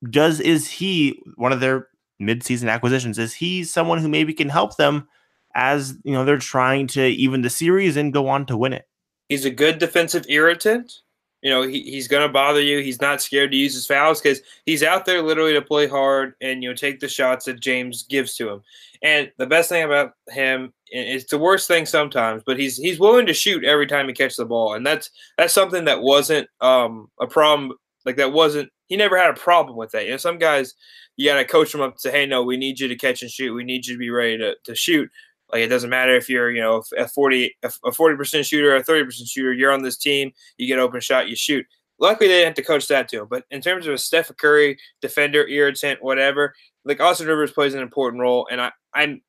does 0.09 0.39
is 0.39 0.69
he 0.69 1.21
one 1.35 1.51
of 1.51 1.59
their 1.59 1.87
midseason 2.21 2.71
acquisitions? 2.71 3.17
Is 3.19 3.33
he 3.33 3.63
someone 3.63 3.97
who 3.99 4.07
maybe 4.07 4.33
can 4.33 4.49
help 4.49 4.77
them? 4.77 5.07
as 5.55 5.97
you 6.03 6.13
know 6.13 6.25
they're 6.25 6.37
trying 6.37 6.87
to 6.87 7.05
even 7.05 7.41
the 7.41 7.49
series 7.49 7.97
and 7.97 8.13
go 8.13 8.27
on 8.27 8.45
to 8.45 8.57
win 8.57 8.73
it. 8.73 8.87
He's 9.29 9.45
a 9.45 9.51
good 9.51 9.79
defensive 9.79 10.25
irritant. 10.29 10.93
You 11.41 11.49
know, 11.49 11.63
he, 11.63 11.81
he's 11.81 12.07
going 12.07 12.25
to 12.25 12.31
bother 12.31 12.61
you. 12.61 12.79
He's 12.79 13.01
not 13.01 13.21
scared 13.21 13.51
to 13.51 13.57
use 13.57 13.73
his 13.73 13.87
fouls 13.87 14.21
because 14.21 14.41
he's 14.65 14.83
out 14.83 15.05
there 15.05 15.21
literally 15.21 15.53
to 15.53 15.61
play 15.61 15.87
hard 15.87 16.33
and 16.41 16.61
you 16.61 16.69
know 16.69 16.75
take 16.75 16.99
the 16.99 17.07
shots 17.07 17.45
that 17.45 17.59
James 17.59 18.03
gives 18.03 18.35
to 18.35 18.49
him. 18.49 18.61
And 19.03 19.31
the 19.37 19.47
best 19.47 19.69
thing 19.69 19.83
about 19.83 20.13
him 20.29 20.73
is 20.91 21.25
the 21.25 21.39
worst 21.39 21.67
thing 21.67 21.85
sometimes, 21.85 22.43
but 22.45 22.59
he's 22.59 22.77
he's 22.77 22.99
willing 22.99 23.25
to 23.25 23.33
shoot 23.33 23.63
every 23.63 23.87
time 23.87 24.07
he 24.07 24.13
catches 24.13 24.37
the 24.37 24.45
ball, 24.45 24.75
and 24.75 24.85
that's 24.85 25.09
that's 25.37 25.53
something 25.53 25.85
that 25.85 26.01
wasn't 26.01 26.47
um, 26.61 27.07
a 27.19 27.27
problem. 27.27 27.73
Like 28.05 28.17
that 28.17 28.33
wasn't 28.33 28.69
he 28.87 28.97
never 28.97 29.17
had 29.17 29.29
a 29.29 29.39
problem 29.39 29.77
with 29.77 29.91
that. 29.91 30.05
You 30.05 30.11
know, 30.11 30.17
some 30.17 30.37
guys 30.37 30.75
you 31.17 31.29
got 31.29 31.37
to 31.37 31.45
coach 31.45 31.71
them 31.71 31.81
up 31.81 31.95
to 31.95 31.99
say, 31.99 32.11
hey, 32.11 32.25
no, 32.25 32.43
we 32.43 32.57
need 32.57 32.79
you 32.79 32.87
to 32.87 32.95
catch 32.95 33.21
and 33.21 33.31
shoot. 33.31 33.53
We 33.53 33.63
need 33.63 33.85
you 33.85 33.95
to 33.95 33.99
be 33.99 34.09
ready 34.09 34.37
to, 34.37 34.55
to 34.63 34.75
shoot. 34.75 35.09
Like 35.51 35.61
it 35.61 35.67
doesn't 35.67 35.89
matter 35.89 36.15
if 36.15 36.29
you're, 36.29 36.51
you 36.51 36.61
know, 36.61 36.83
a 36.97 37.07
40 37.07 37.55
a 37.63 37.67
40% 37.67 38.45
shooter 38.45 38.73
or 38.73 38.77
a 38.77 38.83
30% 38.83 39.29
shooter, 39.29 39.53
you're 39.53 39.71
on 39.71 39.83
this 39.83 39.97
team, 39.97 40.31
you 40.57 40.67
get 40.67 40.79
open 40.79 41.01
shot, 41.01 41.27
you 41.27 41.35
shoot. 41.35 41.65
Luckily 41.99 42.27
they 42.27 42.35
didn't 42.35 42.47
have 42.47 42.55
to 42.55 42.63
coach 42.63 42.87
that 42.87 43.07
to 43.09 43.21
him. 43.21 43.27
But 43.29 43.43
in 43.51 43.61
terms 43.61 43.85
of 43.85 43.93
a 43.93 43.97
Steph 43.97 44.31
Curry, 44.37 44.77
defender, 45.01 45.45
irritant, 45.47 46.01
whatever, 46.01 46.53
like 46.85 47.01
Austin 47.01 47.27
Rivers 47.27 47.51
plays 47.51 47.73
an 47.73 47.81
important 47.81 48.21
role. 48.21 48.47
And 48.49 48.61
I 48.61 48.71
I'm 48.93 49.21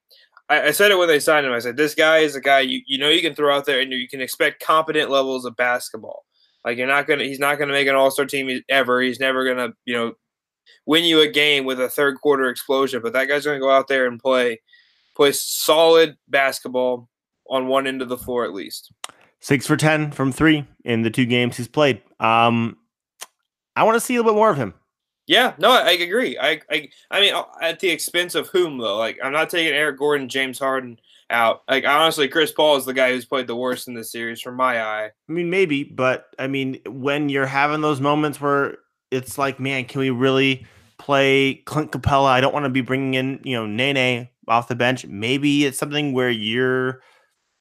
I, 0.48 0.70
said 0.72 0.90
it 0.90 0.98
when 0.98 1.08
they 1.08 1.20
signed 1.20 1.46
him. 1.46 1.52
I 1.52 1.60
said, 1.60 1.76
this 1.76 1.94
guy 1.94 2.18
is 2.18 2.36
a 2.36 2.40
guy 2.40 2.60
you, 2.60 2.82
you 2.86 2.98
know 2.98 3.08
you 3.08 3.22
can 3.22 3.34
throw 3.34 3.54
out 3.54 3.64
there 3.64 3.80
and 3.80 3.92
you 3.92 4.08
can 4.08 4.20
expect 4.20 4.62
competent 4.62 5.10
levels 5.10 5.44
of 5.44 5.56
basketball. 5.56 6.24
Like 6.64 6.78
you're 6.78 6.86
not 6.86 7.06
gonna 7.06 7.24
he's 7.24 7.40
not 7.40 7.58
gonna 7.58 7.72
make 7.72 7.88
an 7.88 7.94
all 7.94 8.10
star 8.10 8.26
team 8.26 8.62
ever. 8.68 9.00
He's 9.00 9.18
never 9.18 9.44
gonna, 9.44 9.72
you 9.84 9.94
know, 9.94 10.12
win 10.86 11.04
you 11.04 11.20
a 11.20 11.28
game 11.28 11.64
with 11.64 11.80
a 11.80 11.88
third 11.88 12.20
quarter 12.20 12.48
explosion. 12.48 13.02
But 13.02 13.12
that 13.14 13.26
guy's 13.26 13.44
gonna 13.44 13.58
go 13.58 13.70
out 13.70 13.88
there 13.88 14.06
and 14.06 14.20
play 14.20 14.60
plays 15.14 15.40
solid 15.40 16.16
basketball 16.28 17.08
on 17.48 17.66
one 17.66 17.86
end 17.86 18.02
of 18.02 18.08
the 18.08 18.18
floor 18.18 18.44
at 18.44 18.52
least. 18.52 18.92
Six 19.40 19.66
for 19.66 19.76
10 19.76 20.12
from 20.12 20.32
three 20.32 20.64
in 20.84 21.02
the 21.02 21.10
two 21.10 21.26
games 21.26 21.56
he's 21.56 21.68
played. 21.68 22.00
Um, 22.20 22.76
I 23.74 23.82
want 23.84 23.96
to 23.96 24.00
see 24.00 24.14
a 24.14 24.18
little 24.18 24.32
bit 24.32 24.36
more 24.36 24.50
of 24.50 24.56
him. 24.56 24.74
Yeah, 25.26 25.54
no, 25.58 25.70
I, 25.70 25.80
I 25.80 25.90
agree. 25.92 26.36
I, 26.38 26.60
I, 26.70 26.88
I 27.10 27.20
mean, 27.20 27.34
uh, 27.34 27.44
at 27.60 27.80
the 27.80 27.90
expense 27.90 28.34
of 28.34 28.48
whom 28.48 28.78
though? 28.78 28.98
Like, 28.98 29.18
I'm 29.22 29.32
not 29.32 29.50
taking 29.50 29.72
Eric 29.72 29.98
Gordon, 29.98 30.28
James 30.28 30.58
Harden 30.58 30.98
out. 31.30 31.62
Like, 31.68 31.86
honestly, 31.86 32.28
Chris 32.28 32.52
Paul 32.52 32.76
is 32.76 32.84
the 32.84 32.92
guy 32.92 33.10
who's 33.10 33.24
played 33.24 33.46
the 33.46 33.56
worst 33.56 33.88
in 33.88 33.94
this 33.94 34.12
series 34.12 34.40
from 34.40 34.56
my 34.56 34.82
eye. 34.82 35.06
I 35.06 35.32
mean, 35.32 35.50
maybe, 35.50 35.84
but 35.84 36.26
I 36.38 36.48
mean, 36.48 36.80
when 36.86 37.28
you're 37.28 37.46
having 37.46 37.80
those 37.80 38.00
moments 38.00 38.40
where 38.40 38.78
it's 39.10 39.38
like, 39.38 39.58
man, 39.60 39.84
can 39.84 40.00
we 40.00 40.10
really 40.10 40.66
play 40.98 41.54
Clint 41.66 41.92
Capela? 41.92 42.26
I 42.26 42.40
don't 42.40 42.54
want 42.54 42.64
to 42.64 42.70
be 42.70 42.80
bringing 42.80 43.14
in, 43.14 43.40
you 43.44 43.56
know, 43.56 43.66
Nene 43.66 44.28
off 44.48 44.68
the 44.68 44.74
bench. 44.74 45.06
Maybe 45.06 45.64
it's 45.64 45.78
something 45.78 46.12
where 46.12 46.30
you're 46.30 47.00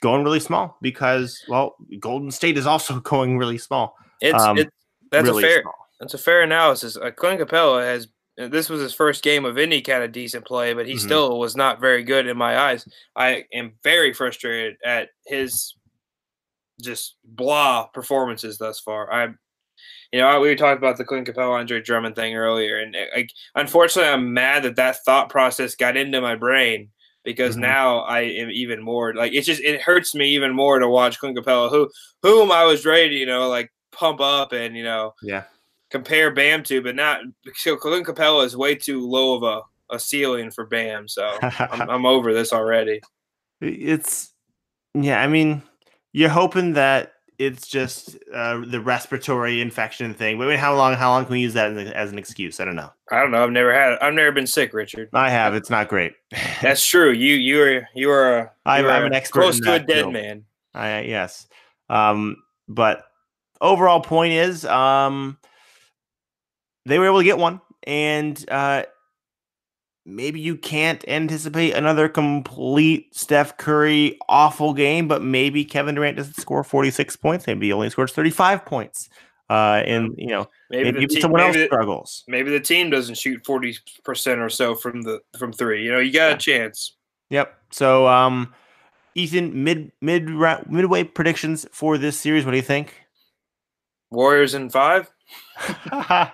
going 0.01 0.23
really 0.23 0.39
small 0.39 0.77
because, 0.81 1.43
well, 1.47 1.75
Golden 1.99 2.31
State 2.31 2.57
is 2.57 2.65
also 2.65 2.99
going 3.01 3.37
really 3.37 3.57
small. 3.57 3.95
It's, 4.19 4.41
um, 4.41 4.57
it's 4.57 4.71
that's 5.11 5.27
really 5.27 5.43
a 5.43 5.47
fair 5.47 5.61
small. 5.61 5.87
that's 5.99 6.13
a 6.13 6.17
fair 6.17 6.41
analysis. 6.41 6.97
Uh, 6.97 7.11
Clint 7.11 7.41
Capela 7.41 7.83
has 7.83 8.07
uh, 8.39 8.47
this 8.47 8.69
was 8.69 8.81
his 8.81 8.93
first 8.93 9.23
game 9.23 9.45
of 9.45 9.57
any 9.57 9.81
kind 9.81 10.03
of 10.03 10.11
decent 10.11 10.45
play, 10.45 10.73
but 10.73 10.85
he 10.85 10.93
mm-hmm. 10.93 11.05
still 11.05 11.39
was 11.39 11.55
not 11.55 11.81
very 11.81 12.03
good 12.03 12.27
in 12.27 12.37
my 12.37 12.57
eyes. 12.57 12.87
I 13.15 13.45
am 13.53 13.73
very 13.83 14.13
frustrated 14.13 14.77
at 14.85 15.09
his 15.25 15.75
just 16.81 17.15
blah 17.23 17.87
performances 17.87 18.57
thus 18.57 18.79
far. 18.79 19.11
I 19.11 19.29
you 20.11 20.19
know, 20.19 20.39
we 20.39 20.55
talked 20.55 20.77
about 20.77 20.97
the 20.97 21.05
Clint 21.05 21.27
Capela, 21.27 21.59
Andre 21.59 21.81
Drummond 21.81 22.15
thing 22.15 22.35
earlier, 22.35 22.79
and 22.79 22.95
like, 23.15 23.31
unfortunately, 23.55 24.11
I'm 24.11 24.33
mad 24.33 24.63
that 24.63 24.75
that 24.75 24.97
thought 25.05 25.29
process 25.29 25.75
got 25.75 25.95
into 25.95 26.19
my 26.21 26.35
brain 26.35 26.89
because 27.23 27.53
mm-hmm. 27.53 27.61
now 27.61 27.99
I 27.99 28.21
am 28.21 28.49
even 28.49 28.81
more 28.81 29.13
like 29.13 29.33
it's 29.33 29.47
just 29.47 29.61
it 29.61 29.81
hurts 29.81 30.15
me 30.15 30.29
even 30.35 30.53
more 30.53 30.79
to 30.79 30.89
watch 30.89 31.19
Clint 31.19 31.37
Capela, 31.37 31.69
who 31.69 31.89
whom 32.21 32.51
I 32.51 32.65
was 32.65 32.85
ready 32.85 33.09
to 33.09 33.15
you 33.15 33.25
know 33.25 33.47
like 33.47 33.71
pump 33.91 34.19
up 34.19 34.51
and 34.53 34.75
you 34.75 34.83
know 34.83 35.13
yeah 35.21 35.43
compare 35.91 36.31
Bam 36.33 36.63
to, 36.63 36.81
but 36.81 36.95
not 36.95 37.21
so 37.55 37.75
Clint 37.75 38.07
Capela 38.07 38.45
is 38.45 38.57
way 38.57 38.75
too 38.75 39.07
low 39.07 39.35
of 39.35 39.43
a, 39.43 39.95
a 39.95 39.99
ceiling 39.99 40.49
for 40.49 40.65
Bam, 40.65 41.07
so 41.07 41.37
I'm, 41.41 41.89
I'm 41.89 42.05
over 42.05 42.33
this 42.33 42.53
already. 42.53 43.01
It's 43.59 44.33
yeah, 44.93 45.21
I 45.21 45.27
mean, 45.27 45.61
you're 46.13 46.29
hoping 46.29 46.73
that 46.73 47.13
it's 47.41 47.67
just 47.67 48.17
uh, 48.31 48.61
the 48.67 48.79
respiratory 48.79 49.61
infection 49.61 50.13
thing. 50.13 50.37
But 50.37 50.45
I 50.45 50.51
mean, 50.51 50.59
how 50.59 50.75
long? 50.75 50.93
How 50.93 51.09
long 51.09 51.25
can 51.25 51.33
we 51.33 51.39
use 51.39 51.55
that 51.55 51.75
as, 51.75 51.91
as, 51.91 52.11
an 52.11 52.19
excuse? 52.19 52.59
I 52.59 52.65
don't 52.65 52.75
know. 52.75 52.91
I 53.11 53.19
don't 53.19 53.31
know. 53.31 53.43
I've 53.43 53.51
never 53.51 53.73
had. 53.73 53.97
I've 53.99 54.13
never 54.13 54.31
been 54.31 54.45
sick, 54.45 54.73
Richard. 54.73 55.09
I 55.11 55.31
have. 55.31 55.55
It's 55.55 55.69
not 55.69 55.87
great. 55.87 56.13
That's 56.61 56.85
true. 56.85 57.11
You 57.11 57.33
you 57.35 57.61
are 57.63 57.87
you 57.95 58.11
are. 58.11 58.37
A, 58.39 58.51
I'm, 58.65 58.85
I'm 58.85 59.05
an 59.05 59.13
expert. 59.13 59.41
Close 59.41 59.59
to 59.61 59.73
a 59.73 59.79
dead 59.79 59.87
field. 59.87 60.13
man. 60.13 60.45
I 60.75 61.01
yes. 61.01 61.47
Um, 61.89 62.37
but 62.67 63.05
overall 63.59 64.01
point 64.01 64.33
is 64.33 64.63
um, 64.65 65.37
they 66.85 66.99
were 66.99 67.07
able 67.07 67.19
to 67.19 67.25
get 67.25 67.39
one, 67.39 67.59
and 67.83 68.45
uh, 68.51 68.83
maybe 70.11 70.39
you 70.39 70.55
can't 70.55 71.03
anticipate 71.07 71.73
another 71.73 72.09
complete 72.09 73.15
Steph 73.15 73.57
Curry 73.57 74.17
awful 74.27 74.73
game, 74.73 75.07
but 75.07 75.23
maybe 75.23 75.65
Kevin 75.65 75.95
Durant 75.95 76.17
doesn't 76.17 76.35
score 76.35 76.63
46 76.63 77.15
points. 77.15 77.47
Maybe 77.47 77.67
he 77.67 77.73
only 77.73 77.89
scores 77.89 78.11
35 78.11 78.65
points. 78.65 79.09
Uh, 79.49 79.83
and 79.85 80.13
you 80.17 80.27
know, 80.27 80.47
maybe, 80.69 80.91
maybe 80.93 81.07
team, 81.07 81.21
someone 81.21 81.41
maybe 81.41 81.47
else 81.47 81.57
the, 81.57 81.65
struggles. 81.65 82.23
Maybe 82.27 82.51
the 82.51 82.59
team 82.59 82.89
doesn't 82.89 83.15
shoot 83.15 83.45
40 83.45 83.77
percent 84.05 84.39
or 84.39 84.49
so 84.49 84.75
from 84.75 85.01
the 85.01 85.19
from 85.37 85.51
three. 85.51 85.83
You 85.83 85.91
know, 85.91 85.99
you 85.99 86.13
got 86.13 86.29
yeah. 86.29 86.35
a 86.35 86.37
chance. 86.37 86.95
Yep. 87.31 87.57
So, 87.71 88.07
um, 88.07 88.53
Ethan, 89.13 89.63
mid 89.63 89.91
mid 89.99 90.29
midway 90.29 91.03
predictions 91.03 91.65
for 91.73 91.97
this 91.97 92.17
series. 92.17 92.45
What 92.45 92.51
do 92.51 92.57
you 92.57 92.63
think? 92.63 92.93
Warriors 94.09 94.53
in 94.53 94.69
five. 94.69 95.11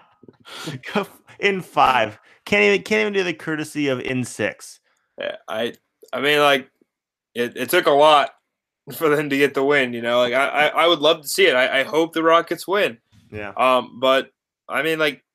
in 1.39 1.61
five. 1.61 2.19
Can't 2.47 2.63
even 2.63 2.81
can't 2.83 3.01
even 3.01 3.11
do 3.13 3.25
the 3.25 3.33
courtesy 3.33 3.89
of 3.89 3.99
in 3.99 4.23
six. 4.23 4.79
Yeah, 5.19 5.35
I 5.49 5.73
I 6.13 6.21
mean 6.21 6.39
like 6.39 6.71
it, 7.35 7.57
it 7.57 7.69
took 7.69 7.87
a 7.87 7.91
lot 7.91 8.31
for 8.95 9.09
them 9.09 9.29
to 9.29 9.37
get 9.37 9.53
the 9.53 9.65
win, 9.65 9.91
you 9.91 10.01
know. 10.01 10.19
Like 10.19 10.33
I, 10.33 10.47
I, 10.47 10.67
I 10.67 10.87
would 10.87 10.99
love 10.99 11.21
to 11.23 11.27
see 11.27 11.45
it. 11.45 11.55
I, 11.55 11.81
I 11.81 11.83
hope 11.83 12.13
the 12.13 12.23
Rockets 12.23 12.65
win. 12.65 12.99
Yeah. 13.33 13.51
Um, 13.57 13.99
but 13.99 14.31
I 14.69 14.81
mean 14.81 14.97
like 14.97 15.25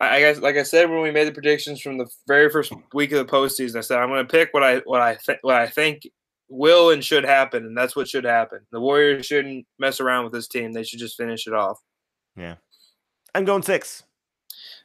I, 0.00 0.16
I 0.16 0.20
guess 0.20 0.38
like 0.38 0.56
I 0.56 0.62
said 0.62 0.88
when 0.88 1.02
we 1.02 1.10
made 1.10 1.28
the 1.28 1.32
predictions 1.32 1.78
from 1.78 1.98
the 1.98 2.08
very 2.26 2.48
first 2.48 2.72
week 2.94 3.12
of 3.12 3.18
the 3.18 3.30
postseason, 3.30 3.76
I 3.76 3.82
said 3.82 3.98
I'm 3.98 4.08
gonna 4.08 4.24
pick 4.24 4.54
what 4.54 4.62
I 4.62 4.78
what 4.86 5.02
I 5.02 5.16
th- 5.16 5.40
what 5.42 5.56
I 5.56 5.68
think 5.68 6.08
will 6.48 6.88
and 6.88 7.04
should 7.04 7.24
happen, 7.24 7.66
and 7.66 7.76
that's 7.76 7.94
what 7.94 8.08
should 8.08 8.24
happen. 8.24 8.60
The 8.72 8.80
Warriors 8.80 9.26
shouldn't 9.26 9.66
mess 9.78 10.00
around 10.00 10.24
with 10.24 10.32
this 10.32 10.48
team. 10.48 10.72
They 10.72 10.84
should 10.84 11.00
just 11.00 11.18
finish 11.18 11.46
it 11.46 11.52
off. 11.52 11.78
Yeah. 12.34 12.54
I'm 13.34 13.44
going 13.44 13.62
six. 13.62 14.04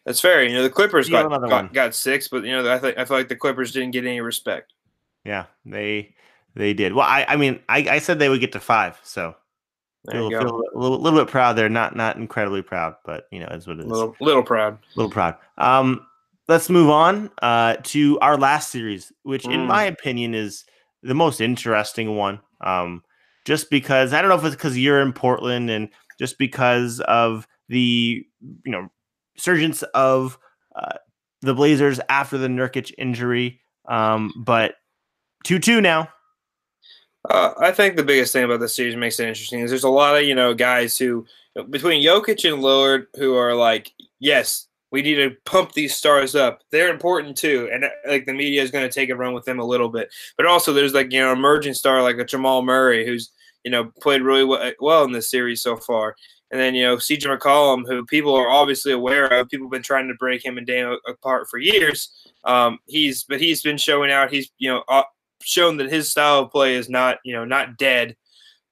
That's 0.08 0.22
fair. 0.22 0.41
You 0.41 0.55
know, 0.55 0.64
the 0.64 0.70
Clippers 0.70 1.10
got, 1.10 1.30
got, 1.49 1.74
got, 1.74 1.93
six, 1.93 2.30
but 2.30 2.45
you 2.45 2.51
know, 2.51 2.72
I 2.72 2.80
think 2.80 2.97
I 2.97 3.03
feel 3.03 3.18
like 3.18 3.28
the 3.28 3.36
Clippers 3.36 3.74
didn't 3.74 3.91
get 3.91 4.05
any 4.05 4.22
respect. 4.22 4.72
Yeah, 5.26 5.47
they 5.66 6.16
they 6.55 6.74
did. 6.74 6.93
Well, 6.93 7.05
I 7.05 7.26
I 7.28 7.36
mean, 7.36 7.60
I, 7.68 7.80
I 7.89 7.99
said 7.99 8.18
they 8.18 8.30
would 8.30 8.39
get 8.39 8.53
to 8.53 8.62
five, 8.62 8.97
so 9.03 9.36
feel, 10.10 10.30
feel 10.30 10.39
a 10.39 10.80
little, 10.80 11.01
little 11.01 11.20
bit 11.20 11.30
proud 11.30 11.58
there. 11.58 11.68
Not 11.68 11.97
not 11.97 12.16
incredibly 12.16 12.62
proud, 12.62 12.95
but 13.03 13.26
you 13.34 13.41
know, 13.41 13.49
it's 13.51 13.68
what 13.68 13.80
it 13.80 13.82
is. 13.82 13.88
Little 13.88 14.16
little 14.22 14.43
proud. 14.43 14.80
Little 14.95 15.12
proud. 15.12 15.36
Um, 15.58 16.08
let's 16.47 16.70
move 16.70 16.89
on 16.89 17.30
uh 17.41 17.76
to 17.84 18.18
our 18.22 18.38
last 18.38 18.72
series, 18.72 19.12
which 19.24 19.43
mm. 19.43 19.55
in 19.55 19.66
my 19.66 19.84
opinion 19.84 20.34
is 20.34 20.64
the 21.03 21.16
most 21.16 21.41
interesting 21.41 22.16
one. 22.16 22.39
Um, 22.62 23.03
just 23.43 23.70
because 23.70 24.14
I 24.14 24.22
don't 24.22 24.30
know 24.30 24.38
if 24.38 24.45
it's 24.45 24.55
because 24.55 24.78
you're 24.78 25.01
in 25.01 25.12
Portland 25.12 25.70
and 25.70 25.89
just 26.18 26.38
because 26.38 27.01
of 27.01 27.45
the 27.68 28.26
you 28.41 28.72
know 28.72 28.88
resurgence 29.38 29.84
of 29.94 30.38
uh, 30.76 30.98
the 31.42 31.54
Blazers 31.54 32.00
after 32.10 32.38
the 32.38 32.48
Nurkic 32.48 32.92
injury. 32.98 33.62
Um, 33.88 34.34
but 34.38 34.76
2 35.46 35.60
2 35.60 35.82
now. 35.82 36.10
Uh, 37.30 37.54
I 37.60 37.72
think 37.72 37.96
the 37.96 38.04
biggest 38.04 38.32
thing 38.32 38.44
about 38.44 38.60
this 38.60 38.76
series 38.76 38.96
makes 38.96 39.20
it 39.20 39.28
interesting 39.28 39.60
is 39.60 39.70
there's 39.70 39.84
a 39.84 39.90
lot 39.90 40.16
of, 40.16 40.24
you 40.24 40.36
know, 40.36 40.54
guys 40.54 40.98
who, 40.98 41.26
between 41.70 42.04
Jokic 42.04 42.50
and 42.52 42.64
Lillard, 42.64 43.08
who 43.18 43.36
are 43.36 43.54
like, 43.54 43.92
yes, 44.20 44.68
we 44.92 45.02
need 45.02 45.16
to 45.16 45.36
pump 45.46 45.74
these 45.74 45.94
stars 45.94 46.36
up. 46.36 46.62
They're 46.72 46.90
important 46.90 47.36
too. 47.36 47.70
And 47.72 47.84
uh, 47.84 47.90
like 48.08 48.26
the 48.26 48.34
media 48.34 48.62
is 48.62 48.72
going 48.72 48.88
to 48.88 48.94
take 48.94 49.10
a 49.10 49.16
run 49.16 49.34
with 49.34 49.46
them 49.46 49.60
a 49.60 49.66
little 49.66 49.90
bit. 49.90 50.10
But 50.38 50.46
also 50.46 50.72
there's 50.72 50.94
like, 50.94 51.12
you 51.12 51.20
know, 51.20 51.34
emerging 51.34 51.74
star 51.74 52.02
like 52.02 52.18
a 52.18 52.26
Jamal 52.26 52.62
Murray 52.62 53.06
who's, 53.06 53.32
you 53.64 53.72
know, 53.72 53.92
played 54.02 54.22
really 54.22 54.74
well 54.80 55.04
in 55.04 55.12
this 55.12 55.30
series 55.30 55.62
so 55.62 55.76
far. 55.76 56.16
And 56.52 56.60
then, 56.60 56.76
you 56.76 56.84
know, 56.84 56.95
CJ 56.95 57.38
McCollum, 57.38 57.86
who 57.86 58.06
people 58.06 58.34
are 58.36 58.50
obviously 58.50 58.93
aware 58.93 59.28
of, 59.28 59.50
people 59.50 59.68
have 59.68 59.72
been 59.72 59.84
trying 59.84 60.08
to 60.08 60.14
break 60.16 60.45
him 60.45 60.58
and 60.58 60.66
Dame 60.66 60.98
apart 61.08 61.48
for 61.50 61.60
years. 61.60 62.10
Um, 62.45 62.80
he's, 62.86 63.24
but 63.24 63.41
he's 63.41 63.62
been 63.62 63.78
showing 63.78 64.12
out. 64.12 64.32
He's, 64.32 64.50
you 64.58 64.70
know, 64.70 64.84
uh, 64.88 65.04
shown 65.41 65.78
that 65.78 65.91
his 65.91 66.10
style 66.10 66.39
of 66.39 66.52
play 66.52 66.76
is 66.76 66.89
not, 66.89 67.18
you 67.26 67.34
know, 67.34 67.43
not 67.43 67.78
dead. 67.78 68.16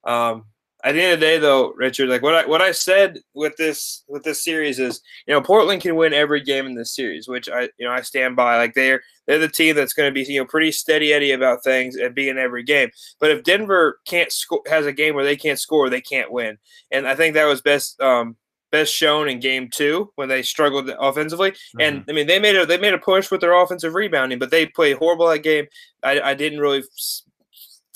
Um, 0.06 0.46
at 0.86 0.94
the 0.94 1.02
end 1.02 1.14
of 1.14 1.20
the 1.20 1.26
day, 1.26 1.40
though, 1.40 1.74
Richard, 1.74 2.10
like 2.10 2.22
what 2.22 2.36
I 2.36 2.46
what 2.46 2.62
I 2.62 2.72
said 2.72 3.18
with 3.34 3.58
this 3.58 4.04
with 4.08 4.24
this 4.24 4.44
series 4.44 4.78
is, 4.78 5.02
you 5.26 5.34
know, 5.34 5.42
Portland 5.42 5.82
can 5.82 5.96
win 5.96 6.14
every 6.14 6.42
game 6.42 6.68
in 6.68 6.76
this 6.76 6.96
series, 6.96 7.28
which 7.28 7.50
I 7.50 7.64
you 7.80 7.88
know 7.88 7.92
I 7.92 8.02
stand 8.02 8.36
by. 8.36 8.58
Like 8.58 8.76
they're 8.76 9.02
they're 9.26 9.40
the 9.40 9.48
team 9.48 9.76
that's 9.76 9.94
going 9.94 10.08
to 10.08 10.14
be 10.14 10.32
you 10.32 10.40
know 10.40 10.46
pretty 10.46 10.72
steady 10.72 11.12
Eddie 11.12 11.32
about 11.32 11.64
things 11.64 11.96
and 11.96 12.14
be 12.14 12.30
in 12.30 12.38
every 12.38 12.62
game. 12.62 12.92
But 13.20 13.32
if 13.32 13.44
Denver 13.44 14.00
can't 14.06 14.32
score, 14.32 14.62
has 14.68 14.86
a 14.86 14.94
game 14.94 15.16
where 15.16 15.26
they 15.26 15.36
can't 15.36 15.60
score, 15.60 15.90
they 15.90 16.02
can't 16.02 16.32
win. 16.32 16.60
And 16.92 17.08
I 17.08 17.16
think 17.16 17.34
that 17.34 17.46
was 17.46 17.62
best 17.62 18.00
um, 18.00 18.36
best 18.72 18.94
shown 18.94 19.28
in 19.28 19.40
game 19.40 19.70
two 19.74 20.12
when 20.18 20.30
they 20.30 20.44
struggled 20.44 20.88
offensively. 21.00 21.50
Mm-hmm. 21.52 21.82
And 21.82 22.06
I 22.08 22.12
mean, 22.12 22.28
they 22.28 22.38
made 22.38 22.56
a 22.56 22.64
they 22.64 22.78
made 22.78 22.94
a 22.94 23.00
push 23.00 23.32
with 23.32 23.42
their 23.42 23.60
offensive 23.60 23.96
rebounding, 23.96 24.38
but 24.38 24.52
they 24.52 24.68
played 24.68 24.98
horrible 24.98 25.28
that 25.30 25.40
game. 25.40 25.66
I, 26.04 26.22
I 26.22 26.34
didn't 26.36 26.60
really 26.60 26.84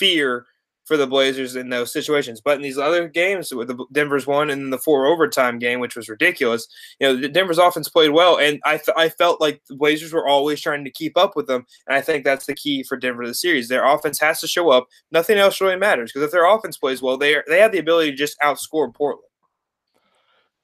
fear 0.00 0.46
for 0.90 0.96
the 0.96 1.06
Blazers 1.06 1.54
in 1.54 1.68
those 1.68 1.92
situations. 1.92 2.40
But 2.40 2.56
in 2.56 2.62
these 2.62 2.76
other 2.76 3.06
games, 3.06 3.54
with 3.54 3.68
the 3.68 3.86
Denver's 3.92 4.26
one 4.26 4.50
and 4.50 4.72
the 4.72 4.78
four 4.78 5.06
overtime 5.06 5.60
game, 5.60 5.78
which 5.78 5.94
was 5.94 6.08
ridiculous, 6.08 6.66
you 6.98 7.06
know, 7.06 7.14
the 7.14 7.28
Denver's 7.28 7.58
offense 7.58 7.88
played 7.88 8.10
well, 8.10 8.38
and 8.38 8.58
I 8.64 8.78
th- 8.78 8.96
I 8.96 9.08
felt 9.08 9.40
like 9.40 9.62
the 9.68 9.76
Blazers 9.76 10.12
were 10.12 10.26
always 10.26 10.60
trying 10.60 10.84
to 10.84 10.90
keep 10.90 11.16
up 11.16 11.36
with 11.36 11.46
them, 11.46 11.64
and 11.86 11.96
I 11.96 12.00
think 12.00 12.24
that's 12.24 12.46
the 12.46 12.56
key 12.56 12.82
for 12.82 12.96
Denver 12.96 13.24
the 13.24 13.34
series. 13.34 13.68
Their 13.68 13.86
offense 13.86 14.18
has 14.18 14.40
to 14.40 14.48
show 14.48 14.70
up. 14.70 14.88
Nothing 15.12 15.38
else 15.38 15.60
really 15.60 15.76
matters 15.76 16.10
because 16.10 16.26
if 16.26 16.32
their 16.32 16.52
offense 16.52 16.76
plays 16.76 17.00
well, 17.00 17.16
they 17.16 17.36
are, 17.36 17.44
they 17.46 17.60
have 17.60 17.70
the 17.70 17.78
ability 17.78 18.10
to 18.10 18.16
just 18.16 18.36
outscore 18.40 18.92
Portland. 18.92 19.28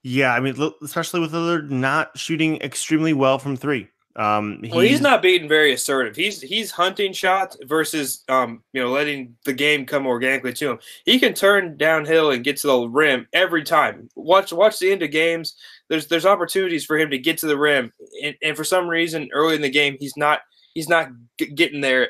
Yeah, 0.02 0.34
I 0.34 0.40
mean, 0.40 0.56
especially 0.82 1.20
with 1.20 1.34
Lillard 1.34 1.70
not 1.70 2.18
shooting 2.18 2.60
extremely 2.62 3.12
well 3.12 3.38
from 3.38 3.56
three. 3.56 3.88
Um, 4.16 4.60
he's, 4.62 4.72
well, 4.72 4.80
he's 4.80 5.00
not 5.02 5.20
being 5.20 5.46
very 5.46 5.74
assertive. 5.74 6.16
He's 6.16 6.40
he's 6.40 6.70
hunting 6.70 7.12
shots 7.12 7.58
versus 7.64 8.24
um, 8.28 8.62
you 8.72 8.82
know 8.82 8.90
letting 8.90 9.36
the 9.44 9.52
game 9.52 9.84
come 9.84 10.06
organically 10.06 10.54
to 10.54 10.70
him. 10.70 10.78
He 11.04 11.20
can 11.20 11.34
turn 11.34 11.76
downhill 11.76 12.30
and 12.30 12.42
get 12.42 12.56
to 12.58 12.66
the 12.66 12.88
rim 12.88 13.28
every 13.34 13.62
time. 13.62 14.08
Watch 14.16 14.54
watch 14.54 14.78
the 14.78 14.90
end 14.90 15.02
of 15.02 15.10
games. 15.10 15.54
There's 15.90 16.06
there's 16.06 16.24
opportunities 16.24 16.86
for 16.86 16.98
him 16.98 17.10
to 17.10 17.18
get 17.18 17.36
to 17.38 17.46
the 17.46 17.58
rim, 17.58 17.92
and, 18.22 18.34
and 18.42 18.56
for 18.56 18.64
some 18.64 18.88
reason 18.88 19.28
early 19.34 19.54
in 19.54 19.62
the 19.62 19.68
game 19.70 19.96
he's 20.00 20.16
not 20.16 20.40
he's 20.72 20.88
not 20.88 21.10
g- 21.38 21.52
getting 21.52 21.82
there 21.82 22.08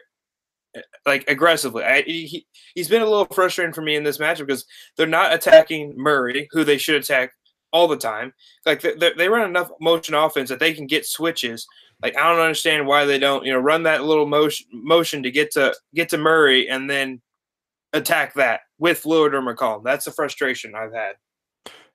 eh, 0.76 0.82
like 1.06 1.28
aggressively. 1.28 1.82
I, 1.82 2.02
he 2.02 2.46
he's 2.76 2.88
been 2.88 3.02
a 3.02 3.06
little 3.06 3.26
frustrating 3.26 3.74
for 3.74 3.82
me 3.82 3.96
in 3.96 4.04
this 4.04 4.18
matchup 4.18 4.46
because 4.46 4.64
they're 4.96 5.08
not 5.08 5.34
attacking 5.34 5.94
Murray, 5.96 6.46
who 6.52 6.62
they 6.62 6.78
should 6.78 7.02
attack 7.02 7.32
all 7.72 7.88
the 7.88 7.96
time. 7.96 8.32
Like 8.64 8.80
they, 8.80 9.12
they 9.16 9.28
run 9.28 9.48
enough 9.48 9.70
motion 9.80 10.14
offense 10.14 10.48
that 10.50 10.60
they 10.60 10.72
can 10.72 10.86
get 10.86 11.04
switches 11.04 11.66
like 12.02 12.16
I 12.16 12.30
don't 12.30 12.40
understand 12.40 12.86
why 12.86 13.04
they 13.04 13.18
don't, 13.18 13.44
you 13.44 13.52
know, 13.52 13.58
run 13.58 13.84
that 13.84 14.04
little 14.04 14.26
motion 14.26 14.66
motion 14.72 15.22
to 15.22 15.30
get 15.30 15.52
to 15.52 15.74
get 15.94 16.08
to 16.10 16.18
Murray 16.18 16.68
and 16.68 16.88
then 16.90 17.20
attack 17.92 18.34
that 18.34 18.60
with 18.78 19.04
Lillard 19.04 19.32
or 19.32 19.42
McCollum. 19.42 19.82
That's 19.84 20.04
the 20.04 20.10
frustration 20.10 20.74
I've 20.74 20.92
had. 20.92 21.16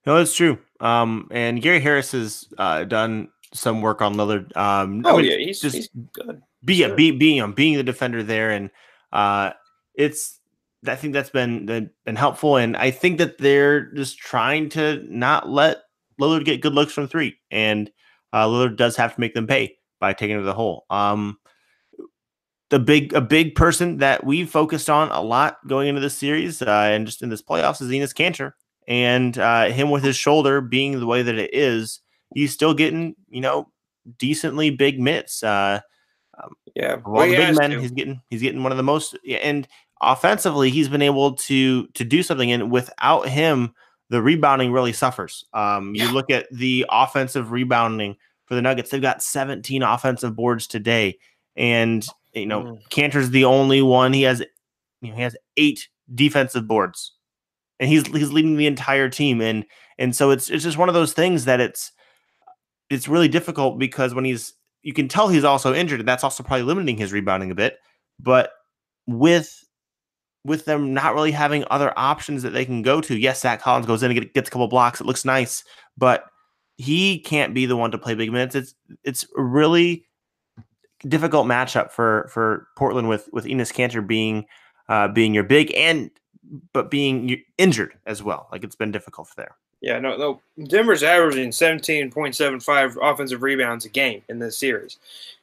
No, 0.04 0.18
that's 0.18 0.34
true. 0.34 0.58
Um, 0.80 1.28
and 1.30 1.62
Gary 1.62 1.80
Harris 1.80 2.12
has 2.12 2.48
uh, 2.58 2.84
done 2.84 3.28
some 3.54 3.80
work 3.80 4.02
on 4.02 4.14
Lillard. 4.14 4.56
Um, 4.56 5.02
oh 5.06 5.14
I 5.14 5.22
mean, 5.22 5.30
yeah, 5.30 5.36
he's 5.38 5.60
just 5.60 5.76
he's 5.76 5.88
good. 6.12 6.42
Be, 6.64 6.74
yeah, 6.74 6.94
be, 6.94 7.10
being 7.12 7.40
um, 7.40 7.52
being 7.52 7.76
the 7.76 7.82
defender 7.82 8.22
there, 8.22 8.50
and 8.50 8.70
uh, 9.12 9.52
it's 9.94 10.40
I 10.86 10.96
think 10.96 11.12
that's 11.12 11.30
been 11.30 11.66
been 12.04 12.16
helpful, 12.16 12.56
and 12.56 12.76
I 12.76 12.90
think 12.90 13.18
that 13.18 13.38
they're 13.38 13.92
just 13.92 14.18
trying 14.18 14.68
to 14.70 15.04
not 15.08 15.48
let 15.48 15.82
Lillard 16.20 16.44
get 16.44 16.60
good 16.60 16.74
looks 16.74 16.92
from 16.92 17.06
three, 17.06 17.36
and 17.52 17.90
uh, 18.32 18.46
Lillard 18.46 18.76
does 18.76 18.96
have 18.96 19.14
to 19.14 19.20
make 19.20 19.34
them 19.34 19.46
pay 19.46 19.76
by 20.02 20.12
taking 20.12 20.34
it 20.34 20.40
to 20.40 20.44
the 20.44 20.52
hole. 20.52 20.84
Um, 20.90 21.38
the 22.70 22.80
big 22.80 23.12
a 23.14 23.20
big 23.20 23.54
person 23.54 23.98
that 23.98 24.24
we've 24.24 24.50
focused 24.50 24.90
on 24.90 25.10
a 25.12 25.20
lot 25.20 25.58
going 25.68 25.86
into 25.88 26.00
this 26.00 26.18
series 26.18 26.60
uh, 26.60 26.88
and 26.90 27.06
just 27.06 27.22
in 27.22 27.28
this 27.28 27.40
playoffs 27.40 27.80
is 27.80 27.88
Enes 27.88 28.12
Kanter, 28.12 28.52
and 28.88 29.38
uh, 29.38 29.66
him 29.66 29.90
with 29.90 30.02
his 30.02 30.16
shoulder 30.16 30.60
being 30.60 30.98
the 30.98 31.06
way 31.06 31.22
that 31.22 31.36
it 31.36 31.54
is, 31.54 32.00
he's 32.34 32.52
still 32.52 32.74
getting 32.74 33.14
you 33.28 33.40
know 33.40 33.70
decently 34.18 34.70
big 34.70 34.98
mitts. 34.98 35.44
Uh, 35.44 35.80
um, 36.42 36.54
yeah, 36.74 36.94
of 36.94 37.06
all 37.06 37.20
the 37.20 37.36
big 37.36 37.56
men, 37.56 37.70
to. 37.70 37.80
he's 37.80 37.92
getting 37.92 38.20
he's 38.28 38.42
getting 38.42 38.62
one 38.64 38.72
of 38.72 38.78
the 38.78 38.82
most 38.82 39.16
and 39.28 39.68
offensively 40.00 40.68
he's 40.68 40.88
been 40.88 41.02
able 41.02 41.34
to 41.34 41.86
to 41.88 42.04
do 42.04 42.24
something 42.24 42.50
and 42.50 42.72
without 42.72 43.28
him 43.28 43.72
the 44.10 44.20
rebounding 44.20 44.72
really 44.72 44.92
suffers. 44.92 45.44
Um, 45.54 45.94
yeah. 45.94 46.04
You 46.04 46.12
look 46.12 46.30
at 46.30 46.46
the 46.50 46.84
offensive 46.90 47.52
rebounding 47.52 48.16
for 48.52 48.56
the 48.56 48.62
Nuggets. 48.62 48.90
They've 48.90 49.00
got 49.00 49.22
17 49.22 49.82
offensive 49.82 50.36
boards 50.36 50.66
today, 50.66 51.18
and 51.56 52.06
you 52.34 52.44
know 52.44 52.62
mm. 52.62 52.88
Kanter's 52.90 53.30
the 53.30 53.46
only 53.46 53.80
one. 53.80 54.12
He 54.12 54.22
has 54.22 54.40
you 55.00 55.08
know 55.08 55.16
he 55.16 55.22
has 55.22 55.34
eight 55.56 55.88
defensive 56.14 56.68
boards, 56.68 57.14
and 57.80 57.88
he's 57.88 58.06
he's 58.08 58.30
leading 58.30 58.58
the 58.58 58.66
entire 58.66 59.08
team. 59.08 59.40
And 59.40 59.64
and 59.98 60.14
so 60.14 60.30
it's 60.30 60.50
it's 60.50 60.64
just 60.64 60.76
one 60.76 60.90
of 60.90 60.94
those 60.94 61.14
things 61.14 61.46
that 61.46 61.60
it's 61.60 61.92
it's 62.90 63.08
really 63.08 63.28
difficult 63.28 63.78
because 63.78 64.14
when 64.14 64.26
he's 64.26 64.52
you 64.82 64.92
can 64.92 65.08
tell 65.08 65.28
he's 65.28 65.44
also 65.44 65.72
injured, 65.72 66.00
and 66.00 66.08
that's 66.08 66.22
also 66.22 66.42
probably 66.42 66.64
limiting 66.64 66.98
his 66.98 67.10
rebounding 67.10 67.50
a 67.50 67.54
bit. 67.54 67.78
But 68.20 68.50
with 69.06 69.64
with 70.44 70.66
them 70.66 70.92
not 70.92 71.14
really 71.14 71.32
having 71.32 71.64
other 71.70 71.94
options 71.96 72.42
that 72.42 72.50
they 72.50 72.66
can 72.66 72.82
go 72.82 73.00
to, 73.00 73.16
yes, 73.16 73.40
Zach 73.40 73.62
Collins 73.62 73.86
goes 73.86 74.02
in 74.02 74.10
and 74.10 74.34
gets 74.34 74.48
a 74.48 74.52
couple 74.52 74.68
blocks. 74.68 75.00
It 75.00 75.06
looks 75.06 75.24
nice, 75.24 75.64
but 75.96 76.26
he 76.82 77.18
can't 77.18 77.54
be 77.54 77.66
the 77.66 77.76
one 77.76 77.92
to 77.92 77.98
play 77.98 78.14
big 78.14 78.32
minutes. 78.32 78.54
It's 78.54 78.74
it's 79.04 79.26
really 79.34 80.04
difficult 81.06 81.46
matchup 81.46 81.90
for 81.90 82.28
for 82.32 82.66
Portland 82.76 83.08
with 83.08 83.28
with 83.32 83.44
Enes 83.44 83.72
Kanter 83.72 84.04
being 84.06 84.46
uh, 84.88 85.08
being 85.08 85.32
your 85.32 85.44
big 85.44 85.72
and 85.74 86.10
but 86.72 86.90
being 86.90 87.40
injured 87.56 87.94
as 88.06 88.22
well. 88.22 88.48
Like 88.50 88.64
it's 88.64 88.76
been 88.76 88.90
difficult 88.90 89.28
for 89.28 89.34
there. 89.36 89.56
Yeah, 89.80 89.98
no, 89.98 90.16
no. 90.16 90.40
Denver's 90.68 91.02
averaging 91.02 91.50
17.75 91.50 92.96
offensive 93.02 93.42
rebounds 93.42 93.84
a 93.84 93.88
game 93.88 94.22
in 94.28 94.38
this 94.38 94.56
series, 94.56 94.98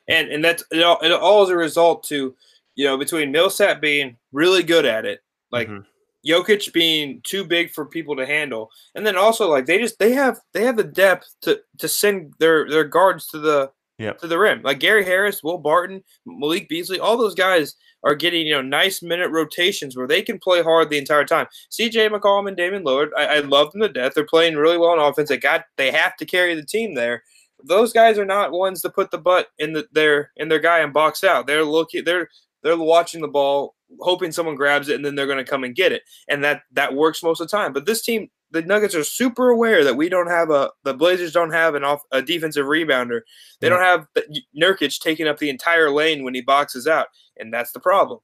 and 0.08 0.30
and 0.30 0.44
that's 0.44 0.64
it 0.72 0.84
all, 0.84 1.00
it 1.02 1.12
all 1.12 1.44
is 1.44 1.50
a 1.50 1.56
result 1.56 2.04
to 2.06 2.36
you 2.76 2.86
know 2.86 2.98
between 2.98 3.32
Millsap 3.32 3.82
being 3.82 4.18
really 4.32 4.64
good 4.64 4.86
at 4.86 5.06
it, 5.06 5.22
like 5.52 5.68
mm-hmm. 5.68 5.84
Jokic 6.28 6.74
being 6.74 7.22
too 7.24 7.46
big 7.46 7.72
for 7.72 7.86
people 7.86 8.16
to 8.16 8.26
handle, 8.26 8.70
and 8.96 9.06
then 9.06 9.18
also 9.18 9.50
like 9.50 9.66
they 9.66 9.78
just 9.78 10.00
they 10.00 10.12
have 10.14 10.40
they 10.54 10.64
have 10.64 10.78
the 10.78 10.84
depth 10.84 11.34
to 11.44 11.60
to 11.78 11.88
send 11.88 12.34
their 12.40 12.70
their 12.70 12.84
guards 12.84 13.28
to 13.28 13.40
the 13.40 13.72
yep. 14.00 14.18
to 14.20 14.28
the 14.28 14.40
rim. 14.40 14.62
Like 14.64 14.80
Gary 14.80 15.06
Harris, 15.06 15.44
Will 15.44 15.58
Barton, 15.58 16.04
Malik 16.26 16.68
Beasley, 16.68 17.00
all 17.00 17.18
those 17.18 17.36
guys 17.36 17.76
are 18.04 18.16
getting 18.16 18.48
you 18.48 18.54
know 18.54 18.62
nice 18.62 19.02
minute 19.02 19.30
rotations 19.30 19.96
where 19.96 20.08
they 20.08 20.22
can 20.22 20.40
play 20.40 20.64
hard 20.64 20.90
the 20.90 20.98
entire 20.98 21.26
time. 21.26 21.48
CJ 21.72 22.10
McCollum 22.10 22.48
and 22.48 22.58
Damian 22.58 22.84
Lillard, 22.84 23.10
I, 23.18 23.26
I 23.26 23.40
love 23.40 23.72
them 23.72 23.82
to 23.82 23.90
death. 23.90 24.14
They're 24.16 24.26
playing 24.26 24.56
really 24.56 24.78
well 24.78 24.92
on 24.92 25.00
offense. 25.00 25.30
They 25.30 25.38
got 25.38 25.66
they 25.78 25.92
have 25.92 26.16
to 26.18 26.26
carry 26.26 26.56
the 26.56 26.66
team 26.66 26.96
there. 26.96 27.24
Those 27.64 27.92
guys 27.92 28.18
are 28.18 28.26
not 28.26 28.52
ones 28.52 28.82
to 28.82 28.90
put 28.90 29.12
the 29.12 29.18
butt 29.18 29.48
in 29.58 29.74
the, 29.74 29.86
their 29.92 30.32
in 30.38 30.50
their 30.50 30.60
guy 30.60 30.80
and 30.80 30.94
box 30.94 31.24
out. 31.24 31.46
They're 31.46 31.66
looking 31.66 32.04
they're 32.06 32.30
they're 32.64 32.78
watching 32.78 33.22
the 33.22 33.28
ball, 33.28 33.76
hoping 34.00 34.32
someone 34.32 34.56
grabs 34.56 34.90
it, 34.90 34.96
and 34.96 35.06
then 35.06 35.16
they're 35.16 35.28
going 35.28 35.44
to 35.44 35.50
come 35.50 35.64
and 35.64 35.76
get 35.76 35.92
it. 35.92 36.04
And 36.28 36.44
that 36.44 36.64
that 36.72 36.94
works 36.94 37.24
most 37.24 37.42
of 37.42 37.48
the 37.48 37.58
time. 37.58 37.74
But 37.74 37.86
this 37.86 38.02
team 38.02 38.30
the 38.52 38.62
Nuggets 38.62 38.96
are 38.96 39.04
super 39.04 39.50
aware 39.50 39.84
that 39.84 39.96
we 39.96 40.10
don't 40.10 40.28
have 40.28 40.50
a 40.50 40.72
the 40.84 40.94
Blazers 40.94 41.32
don't 41.32 41.52
have 41.52 41.76
an 41.76 41.84
off 41.84 42.02
a 42.12 42.22
defensive 42.22 42.66
rebounder. 42.66 43.22
They 43.60 43.70
don't 43.70 43.82
have 43.82 44.08
the, 44.16 44.42
Nurkic 44.60 45.00
taking 45.00 45.28
up 45.28 45.38
the 45.38 45.50
entire 45.50 45.92
lane 45.92 46.24
when 46.24 46.34
he 46.34 46.42
boxes 46.42 46.88
out, 46.88 47.08
and 47.38 47.54
that's 47.54 47.72
the 47.72 47.80
problem. 47.80 48.20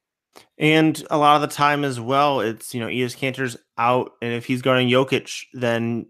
And 0.58 1.02
a 1.10 1.16
lot 1.16 1.36
of 1.36 1.48
the 1.48 1.54
time 1.54 1.84
as 1.84 2.00
well, 2.00 2.40
it's 2.40 2.74
you 2.74 2.80
know 2.80 2.88
Enes 2.88 3.16
Kanter's 3.16 3.56
out, 3.78 4.12
and 4.20 4.32
if 4.32 4.46
he's 4.46 4.62
guarding 4.62 4.88
Jokic, 4.88 5.44
then 5.52 6.06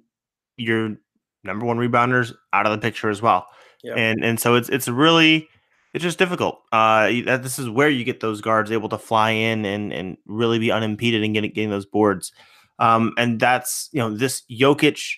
your 0.56 0.96
number 1.44 1.66
one 1.66 1.78
rebounders 1.78 2.34
out 2.52 2.66
of 2.66 2.72
the 2.72 2.78
picture 2.78 3.10
as 3.10 3.20
well. 3.20 3.46
Yeah. 3.82 3.94
And 3.94 4.24
and 4.24 4.40
so 4.40 4.54
it's 4.54 4.68
it's 4.68 4.88
really 4.88 5.48
it's 5.96 6.02
just 6.02 6.18
difficult. 6.18 6.60
Uh, 6.72 7.06
this 7.06 7.58
is 7.58 7.70
where 7.70 7.88
you 7.88 8.04
get 8.04 8.20
those 8.20 8.42
guards 8.42 8.70
able 8.70 8.90
to 8.90 8.98
fly 8.98 9.30
in 9.30 9.64
and 9.64 9.94
and 9.94 10.18
really 10.26 10.58
be 10.58 10.70
unimpeded 10.70 11.24
and 11.24 11.32
getting 11.32 11.50
getting 11.54 11.70
those 11.70 11.86
boards. 11.86 12.32
Um, 12.78 13.14
and 13.16 13.40
that's 13.40 13.88
you 13.92 14.00
know 14.00 14.14
this 14.14 14.42
Jokic 14.50 15.14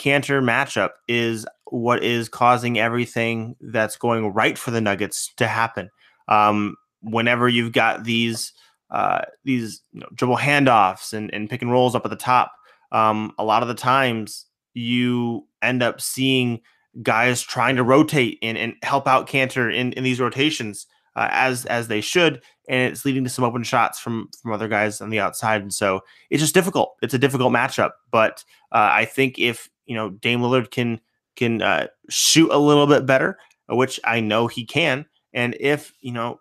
Kanter 0.00 0.42
matchup 0.42 0.90
is 1.06 1.46
what 1.66 2.02
is 2.02 2.28
causing 2.28 2.76
everything 2.76 3.54
that's 3.60 3.96
going 3.96 4.32
right 4.32 4.58
for 4.58 4.72
the 4.72 4.80
Nuggets 4.80 5.32
to 5.36 5.46
happen. 5.46 5.90
Um, 6.26 6.74
whenever 7.02 7.48
you've 7.48 7.72
got 7.72 8.02
these 8.02 8.52
uh, 8.90 9.20
these 9.44 9.80
you 9.92 10.00
know, 10.00 10.08
dribble 10.12 10.38
handoffs 10.38 11.12
and, 11.12 11.32
and 11.32 11.48
pick 11.48 11.62
and 11.62 11.70
rolls 11.70 11.94
up 11.94 12.04
at 12.04 12.10
the 12.10 12.16
top, 12.16 12.50
um, 12.90 13.32
a 13.38 13.44
lot 13.44 13.62
of 13.62 13.68
the 13.68 13.74
times 13.74 14.46
you 14.74 15.46
end 15.62 15.84
up 15.84 16.00
seeing 16.00 16.62
guys 17.02 17.42
trying 17.42 17.76
to 17.76 17.82
rotate 17.82 18.38
and, 18.42 18.56
and 18.56 18.74
help 18.82 19.06
out 19.06 19.28
Kanter 19.28 19.74
in, 19.74 19.92
in 19.92 20.04
these 20.04 20.20
rotations 20.20 20.86
uh, 21.16 21.28
as 21.30 21.64
as 21.66 21.88
they 21.88 22.00
should, 22.00 22.42
and 22.68 22.92
it's 22.92 23.04
leading 23.04 23.24
to 23.24 23.30
some 23.30 23.44
open 23.44 23.62
shots 23.62 23.98
from 23.98 24.28
from 24.40 24.52
other 24.52 24.68
guys 24.68 25.00
on 25.00 25.10
the 25.10 25.18
outside. 25.18 25.62
And 25.62 25.72
so 25.72 26.00
it's 26.30 26.42
just 26.42 26.54
difficult. 26.54 26.96
It's 27.02 27.14
a 27.14 27.18
difficult 27.18 27.52
matchup. 27.52 27.92
But 28.10 28.44
uh, 28.70 28.90
I 28.92 29.06
think 29.06 29.38
if 29.38 29.70
you 29.86 29.94
know 29.94 30.10
Dame 30.10 30.40
Lillard 30.40 30.70
can 30.70 31.00
can 31.34 31.62
uh, 31.62 31.88
shoot 32.08 32.50
a 32.50 32.58
little 32.58 32.86
bit 32.86 33.06
better, 33.06 33.38
which 33.68 33.98
I 34.04 34.20
know 34.20 34.46
he 34.46 34.64
can, 34.64 35.06
and 35.32 35.56
if 35.58 35.92
you 36.00 36.12
know 36.12 36.40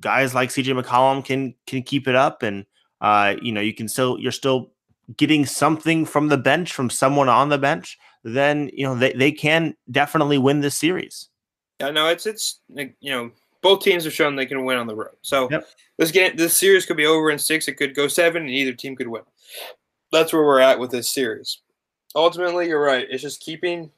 guys 0.00 0.34
like 0.34 0.50
CJ 0.50 0.80
McCollum 0.80 1.24
can 1.24 1.54
can 1.66 1.82
keep 1.82 2.08
it 2.08 2.16
up, 2.16 2.42
and 2.42 2.66
uh, 3.00 3.36
you 3.40 3.52
know 3.52 3.60
you 3.60 3.74
can 3.74 3.88
still 3.88 4.18
you're 4.18 4.32
still 4.32 4.72
getting 5.16 5.46
something 5.46 6.04
from 6.04 6.28
the 6.28 6.36
bench 6.36 6.72
from 6.72 6.90
someone 6.90 7.28
on 7.28 7.48
the 7.48 7.58
bench, 7.58 7.96
then 8.26 8.70
you 8.72 8.84
know 8.84 8.94
they, 8.94 9.12
they 9.12 9.32
can 9.32 9.74
definitely 9.90 10.38
win 10.38 10.60
this 10.60 10.76
series. 10.76 11.28
Yeah, 11.80 11.90
no, 11.90 12.08
it's 12.08 12.26
it's 12.26 12.60
you 12.74 12.92
know 13.04 13.30
both 13.62 13.82
teams 13.82 14.04
have 14.04 14.12
shown 14.12 14.36
they 14.36 14.46
can 14.46 14.64
win 14.64 14.78
on 14.78 14.86
the 14.86 14.94
road. 14.94 15.16
So 15.22 15.48
yep. 15.50 15.66
this 15.98 16.10
game, 16.10 16.36
this 16.36 16.58
series 16.58 16.86
could 16.86 16.96
be 16.96 17.06
over 17.06 17.30
in 17.30 17.38
six. 17.38 17.68
It 17.68 17.74
could 17.74 17.94
go 17.94 18.08
seven, 18.08 18.42
and 18.42 18.50
either 18.50 18.72
team 18.72 18.96
could 18.96 19.08
win. 19.08 19.22
That's 20.12 20.32
where 20.32 20.44
we're 20.44 20.60
at 20.60 20.78
with 20.78 20.90
this 20.90 21.10
series. 21.10 21.58
Ultimately, 22.14 22.68
you're 22.68 22.82
right. 22.82 23.06
It's 23.08 23.22
just 23.22 23.40
keeping 23.40 23.90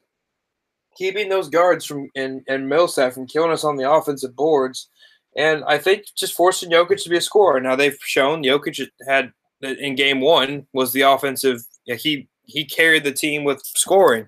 keeping 0.97 1.29
those 1.29 1.49
guards 1.49 1.85
from 1.85 2.11
and 2.15 2.43
and 2.49 2.69
Millsap 2.69 3.15
from 3.15 3.27
killing 3.27 3.53
us 3.53 3.65
on 3.65 3.77
the 3.77 3.91
offensive 3.91 4.37
boards, 4.37 4.89
and 5.37 5.65
I 5.65 5.79
think 5.79 6.05
just 6.17 6.35
forcing 6.35 6.71
Jokic 6.71 7.03
to 7.05 7.11
be 7.11 7.17
a 7.17 7.21
scorer. 7.23 7.61
Now 7.61 7.77
they've 7.77 7.99
shown 8.01 8.43
Jokic 8.43 8.89
had 9.07 9.33
in 9.63 9.95
game 9.95 10.21
one 10.21 10.67
was 10.73 10.93
the 10.93 11.03
offensive. 11.03 11.65
He 11.85 12.29
he 12.49 12.65
carried 12.65 13.05
the 13.05 13.13
team 13.13 13.45
with 13.45 13.63
scoring, 13.65 14.27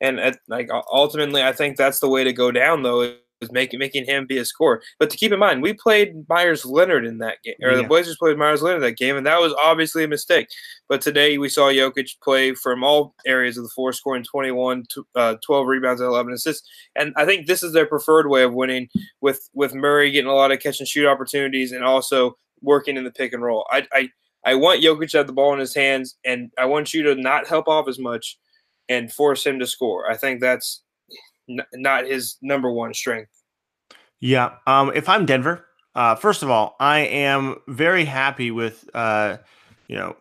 and 0.00 0.20
at, 0.20 0.38
like 0.48 0.68
ultimately, 0.92 1.42
I 1.42 1.52
think 1.52 1.76
that's 1.76 2.00
the 2.00 2.08
way 2.08 2.24
to 2.24 2.32
go 2.32 2.50
down 2.50 2.82
though 2.82 3.14
is 3.40 3.50
making 3.52 3.78
making 3.78 4.04
him 4.04 4.26
be 4.26 4.38
a 4.38 4.44
scorer. 4.44 4.82
But 4.98 5.10
to 5.10 5.16
keep 5.16 5.32
in 5.32 5.38
mind, 5.38 5.62
we 5.62 5.72
played 5.72 6.28
Meyers 6.28 6.64
Leonard 6.64 7.06
in 7.06 7.18
that 7.18 7.38
game, 7.42 7.54
or 7.62 7.70
yeah. 7.70 7.78
the 7.78 7.84
Blazers 7.84 8.16
played 8.16 8.36
Meyers 8.36 8.62
Leonard 8.62 8.82
that 8.82 8.96
game, 8.96 9.16
and 9.16 9.26
that 9.26 9.40
was 9.40 9.54
obviously 9.62 10.04
a 10.04 10.08
mistake. 10.08 10.48
But 10.88 11.00
today 11.00 11.38
we 11.38 11.48
saw 11.48 11.70
Jokic 11.70 12.20
play 12.22 12.54
from 12.54 12.84
all 12.84 13.14
areas 13.26 13.56
of 13.56 13.64
the 13.64 13.70
floor, 13.70 13.92
scoring 13.92 14.24
21, 14.24 14.84
uh, 15.14 15.36
12 15.44 15.66
rebounds 15.66 16.00
and 16.00 16.08
11 16.08 16.32
assists. 16.32 16.68
And 16.96 17.12
I 17.16 17.24
think 17.24 17.46
this 17.46 17.62
is 17.62 17.72
their 17.72 17.86
preferred 17.86 18.28
way 18.28 18.42
of 18.42 18.54
winning, 18.54 18.88
with 19.20 19.48
with 19.54 19.74
Murray 19.74 20.10
getting 20.10 20.30
a 20.30 20.34
lot 20.34 20.52
of 20.52 20.60
catch 20.60 20.80
and 20.80 20.88
shoot 20.88 21.08
opportunities, 21.08 21.72
and 21.72 21.84
also 21.84 22.36
working 22.62 22.96
in 22.96 23.04
the 23.04 23.10
pick 23.10 23.32
and 23.32 23.42
roll. 23.42 23.66
I 23.70 23.86
I, 23.92 24.08
I 24.44 24.54
want 24.54 24.82
Jokic 24.82 25.10
to 25.10 25.18
have 25.18 25.26
the 25.26 25.32
ball 25.32 25.52
in 25.52 25.60
his 25.60 25.74
hands, 25.74 26.16
and 26.24 26.50
I 26.58 26.64
want 26.64 26.94
you 26.94 27.02
to 27.04 27.14
not 27.14 27.46
help 27.46 27.68
off 27.68 27.88
as 27.88 27.98
much 27.98 28.38
and 28.88 29.12
force 29.12 29.44
him 29.44 29.58
to 29.58 29.66
score. 29.66 30.10
I 30.10 30.16
think 30.16 30.40
that's 30.40 30.82
n- 31.48 31.66
not 31.74 32.06
his 32.06 32.36
number 32.42 32.70
one 32.70 32.94
strength. 32.94 33.30
Yeah. 34.20 34.52
Um, 34.66 34.92
if 34.94 35.08
I'm 35.08 35.26
Denver, 35.26 35.66
uh, 35.94 36.14
first 36.14 36.42
of 36.42 36.50
all, 36.50 36.76
I 36.80 37.00
am 37.00 37.56
very 37.68 38.04
happy 38.04 38.50
with 38.50 38.88
uh, 38.94 39.38
you 39.88 39.96
know 39.96 40.16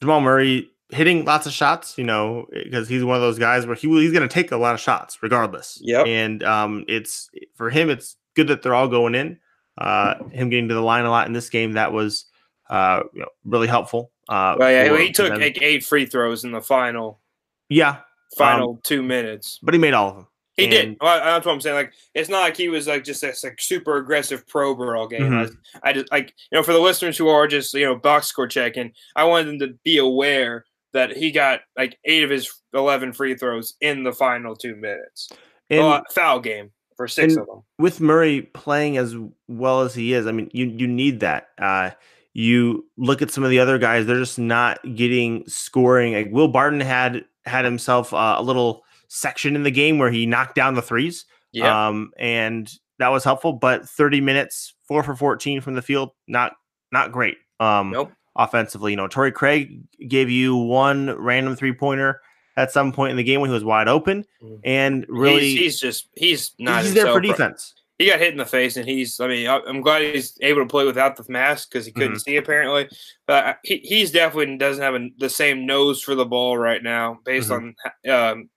Jamal 0.00 0.20
Murray 0.20 0.70
hitting 0.90 1.24
lots 1.24 1.46
of 1.46 1.52
shots. 1.52 1.96
You 1.96 2.04
know, 2.04 2.46
because 2.52 2.88
he's 2.88 3.04
one 3.04 3.16
of 3.16 3.22
those 3.22 3.38
guys 3.38 3.66
where 3.66 3.76
he 3.76 3.88
he's 3.88 4.12
going 4.12 4.28
to 4.28 4.32
take 4.32 4.52
a 4.52 4.56
lot 4.56 4.74
of 4.74 4.80
shots 4.80 5.22
regardless. 5.22 5.78
Yeah. 5.80 6.02
And 6.02 6.42
um, 6.42 6.84
it's 6.88 7.30
for 7.54 7.70
him, 7.70 7.90
it's 7.90 8.16
good 8.34 8.48
that 8.48 8.62
they're 8.62 8.74
all 8.74 8.88
going 8.88 9.14
in. 9.14 9.38
Uh, 9.78 10.22
him 10.24 10.50
getting 10.50 10.68
to 10.68 10.74
the 10.74 10.82
line 10.82 11.06
a 11.06 11.10
lot 11.10 11.26
in 11.26 11.32
this 11.32 11.48
game 11.48 11.72
that 11.72 11.92
was 11.92 12.26
uh, 12.72 13.02
you 13.12 13.20
know, 13.20 13.28
really 13.44 13.68
helpful. 13.68 14.10
Uh, 14.28 14.56
well, 14.58 14.70
yeah, 14.70 14.96
he 14.98 15.12
took 15.12 15.30
like 15.30 15.60
eight 15.60 15.84
free 15.84 16.06
throws 16.06 16.44
in 16.44 16.52
the 16.52 16.62
final. 16.62 17.20
Yeah, 17.68 17.98
final 18.36 18.70
um, 18.70 18.80
two 18.82 19.02
minutes, 19.02 19.58
but 19.62 19.74
he 19.74 19.78
made 19.78 19.92
all 19.92 20.08
of 20.08 20.16
them. 20.16 20.26
He 20.56 20.64
and, 20.64 20.72
did. 20.72 20.96
Well, 21.00 21.18
that's 21.22 21.44
what 21.44 21.52
I'm 21.52 21.60
saying. 21.60 21.76
Like, 21.76 21.92
it's 22.14 22.30
not 22.30 22.40
like 22.40 22.56
he 22.56 22.70
was 22.70 22.86
like 22.86 23.04
just 23.04 23.20
this 23.20 23.44
like 23.44 23.60
super 23.60 23.98
aggressive 23.98 24.46
prober 24.48 24.96
all 24.96 25.06
game. 25.06 25.22
Mm-hmm. 25.22 25.54
I, 25.82 25.90
I, 25.90 25.92
just 25.92 26.10
like 26.10 26.32
you 26.50 26.58
know 26.58 26.62
for 26.62 26.72
the 26.72 26.78
listeners 26.78 27.18
who 27.18 27.28
are 27.28 27.46
just 27.46 27.74
you 27.74 27.84
know 27.84 27.94
box 27.94 28.28
score 28.28 28.48
checking, 28.48 28.92
I 29.14 29.24
wanted 29.24 29.48
them 29.48 29.58
to 29.60 29.78
be 29.84 29.98
aware 29.98 30.64
that 30.94 31.14
he 31.14 31.30
got 31.30 31.60
like 31.76 31.98
eight 32.06 32.22
of 32.22 32.30
his 32.30 32.50
eleven 32.72 33.12
free 33.12 33.34
throws 33.34 33.74
in 33.82 34.02
the 34.02 34.12
final 34.12 34.56
two 34.56 34.76
minutes. 34.76 35.28
And, 35.68 36.02
foul 36.10 36.40
game 36.40 36.70
for 36.96 37.06
six 37.06 37.36
of 37.36 37.46
them. 37.46 37.62
With 37.78 38.00
Murray 38.00 38.42
playing 38.42 38.96
as 38.96 39.14
well 39.48 39.82
as 39.82 39.94
he 39.94 40.14
is, 40.14 40.26
I 40.26 40.32
mean, 40.32 40.50
you 40.54 40.66
you 40.66 40.86
need 40.86 41.20
that. 41.20 41.48
Uh, 41.58 41.90
you 42.34 42.86
look 42.96 43.22
at 43.22 43.30
some 43.30 43.44
of 43.44 43.50
the 43.50 43.58
other 43.58 43.78
guys; 43.78 44.06
they're 44.06 44.18
just 44.18 44.38
not 44.38 44.80
getting 44.94 45.44
scoring. 45.46 46.14
Like 46.14 46.28
Will 46.30 46.48
Barton 46.48 46.80
had 46.80 47.24
had 47.44 47.64
himself 47.64 48.12
uh, 48.14 48.36
a 48.38 48.42
little 48.42 48.82
section 49.08 49.56
in 49.56 49.62
the 49.62 49.70
game 49.70 49.98
where 49.98 50.10
he 50.10 50.26
knocked 50.26 50.54
down 50.54 50.74
the 50.74 50.82
threes. 50.82 51.26
Yeah. 51.52 51.88
Um, 51.88 52.12
and 52.18 52.72
that 52.98 53.08
was 53.08 53.24
helpful, 53.24 53.52
but 53.52 53.88
30 53.88 54.20
minutes, 54.20 54.74
four 54.88 55.02
for 55.02 55.14
14 55.14 55.60
from 55.60 55.74
the 55.74 55.82
field, 55.82 56.10
not 56.26 56.52
not 56.90 57.12
great. 57.12 57.36
Um 57.60 57.90
nope. 57.90 58.12
offensively. 58.36 58.92
You 58.92 58.96
know, 58.96 59.08
Torrey 59.08 59.32
Craig 59.32 59.82
gave 60.08 60.30
you 60.30 60.56
one 60.56 61.10
random 61.18 61.56
three 61.56 61.72
pointer 61.72 62.20
at 62.56 62.70
some 62.70 62.92
point 62.92 63.10
in 63.10 63.16
the 63.16 63.24
game 63.24 63.40
when 63.40 63.50
he 63.50 63.54
was 63.54 63.64
wide 63.64 63.88
open. 63.88 64.24
Mm-hmm. 64.42 64.54
And 64.64 65.06
really 65.08 65.40
he's, 65.40 65.58
he's, 65.58 65.80
just 65.80 66.08
he's 66.16 66.52
not 66.58 66.82
he's 66.82 66.94
there 66.94 67.12
for 67.12 67.20
defense. 67.20 67.74
He 68.02 68.10
got 68.10 68.18
hit 68.18 68.32
in 68.32 68.38
the 68.38 68.44
face, 68.44 68.76
and 68.76 68.88
he's. 68.88 69.20
I 69.20 69.28
mean, 69.28 69.48
I'm 69.48 69.80
glad 69.80 70.02
he's 70.02 70.36
able 70.40 70.60
to 70.62 70.66
play 70.66 70.84
without 70.84 71.16
the 71.16 71.24
mask 71.28 71.70
because 71.70 71.86
he 71.86 71.92
couldn't 71.92 72.12
mm-hmm. 72.12 72.18
see 72.18 72.36
apparently. 72.36 72.88
But 73.26 73.58
he, 73.62 73.78
he's 73.78 74.10
definitely 74.10 74.56
doesn't 74.56 74.82
have 74.82 74.94
a, 74.94 75.08
the 75.18 75.30
same 75.30 75.66
nose 75.66 76.02
for 76.02 76.14
the 76.14 76.26
ball 76.26 76.58
right 76.58 76.82
now, 76.82 77.20
based 77.24 77.50
mm-hmm. 77.50 78.10
on 78.10 78.30
um, 78.32 78.50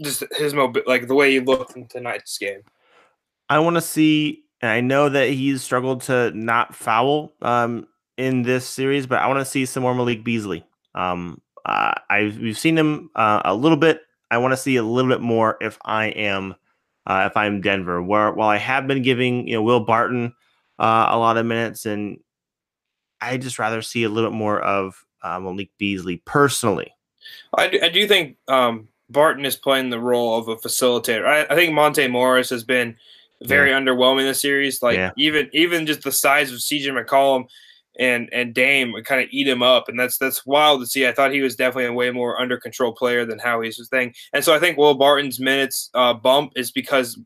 just 0.00 0.24
his 0.36 0.52
mobi- 0.52 0.86
like 0.86 1.08
the 1.08 1.14
way 1.14 1.32
he 1.32 1.40
looked 1.40 1.76
in 1.76 1.86
tonight's 1.86 2.36
game. 2.38 2.60
I 3.48 3.58
want 3.58 3.76
to 3.76 3.82
see. 3.82 4.44
And 4.62 4.70
I 4.70 4.80
know 4.80 5.10
that 5.10 5.28
he's 5.28 5.62
struggled 5.62 6.00
to 6.02 6.30
not 6.30 6.74
foul 6.74 7.34
um, 7.42 7.86
in 8.16 8.42
this 8.42 8.66
series, 8.66 9.06
but 9.06 9.18
I 9.18 9.26
want 9.26 9.38
to 9.38 9.44
see 9.44 9.66
some 9.66 9.82
more 9.82 9.94
Malik 9.94 10.24
Beasley. 10.24 10.64
Um, 10.94 11.42
uh, 11.66 11.92
I 12.08 12.34
we've 12.40 12.58
seen 12.58 12.78
him 12.78 13.10
uh, 13.14 13.42
a 13.44 13.54
little 13.54 13.76
bit 13.76 14.00
I 14.30 14.38
want 14.38 14.52
to 14.52 14.56
see 14.56 14.76
a 14.76 14.82
little 14.82 15.10
bit 15.10 15.20
more 15.20 15.56
if 15.60 15.78
I 15.84 16.06
am 16.06 16.54
uh, 17.06 17.28
if 17.30 17.36
I'm 17.36 17.60
Denver. 17.60 18.02
Where 18.02 18.32
while 18.32 18.48
I 18.48 18.58
have 18.58 18.86
been 18.86 19.02
giving 19.02 19.46
you 19.48 19.54
know 19.54 19.62
Will 19.62 19.80
Barton 19.80 20.34
uh, 20.78 21.06
a 21.08 21.18
lot 21.18 21.36
of 21.36 21.46
minutes, 21.46 21.86
and 21.86 22.18
I 23.20 23.36
just 23.36 23.58
rather 23.58 23.82
see 23.82 24.04
a 24.04 24.08
little 24.08 24.30
bit 24.30 24.36
more 24.36 24.60
of 24.60 25.04
uh, 25.22 25.40
Malik 25.40 25.70
Beasley 25.78 26.22
personally. 26.24 26.92
I 27.56 27.68
do, 27.68 27.80
I 27.82 27.88
do 27.88 28.06
think 28.06 28.36
um, 28.48 28.88
Barton 29.10 29.44
is 29.44 29.56
playing 29.56 29.90
the 29.90 30.00
role 30.00 30.38
of 30.38 30.48
a 30.48 30.56
facilitator. 30.56 31.26
I, 31.26 31.52
I 31.52 31.54
think 31.54 31.72
Monte 31.74 32.06
Morris 32.08 32.50
has 32.50 32.64
been 32.64 32.96
very 33.42 33.70
yeah. 33.70 33.78
underwhelming 33.80 34.22
this 34.22 34.40
series. 34.40 34.82
Like 34.82 34.96
yeah. 34.96 35.10
even 35.16 35.48
even 35.52 35.86
just 35.86 36.02
the 36.02 36.12
size 36.12 36.52
of 36.52 36.58
CJ 36.58 36.86
McCollum 36.86 37.46
and 37.98 38.28
and 38.32 38.54
Dame 38.54 38.94
kind 39.04 39.20
of 39.20 39.28
eat 39.30 39.48
him 39.48 39.62
up, 39.62 39.88
and 39.88 39.98
that's 39.98 40.18
that's 40.18 40.44
wild 40.46 40.80
to 40.80 40.86
see. 40.86 41.06
I 41.06 41.12
thought 41.12 41.32
he 41.32 41.42
was 41.42 41.56
definitely 41.56 41.86
a 41.86 41.92
way 41.92 42.10
more 42.10 42.40
under 42.40 42.58
control 42.58 42.92
player 42.92 43.24
than 43.24 43.38
how 43.38 43.60
he's 43.60 43.76
his 43.76 43.88
thing, 43.88 44.14
and 44.32 44.44
so 44.44 44.54
I 44.54 44.58
think 44.58 44.78
Will 44.78 44.94
Barton's 44.94 45.40
minutes 45.40 45.90
uh, 45.94 46.14
bump 46.14 46.52
is 46.56 46.70
because 46.70 47.18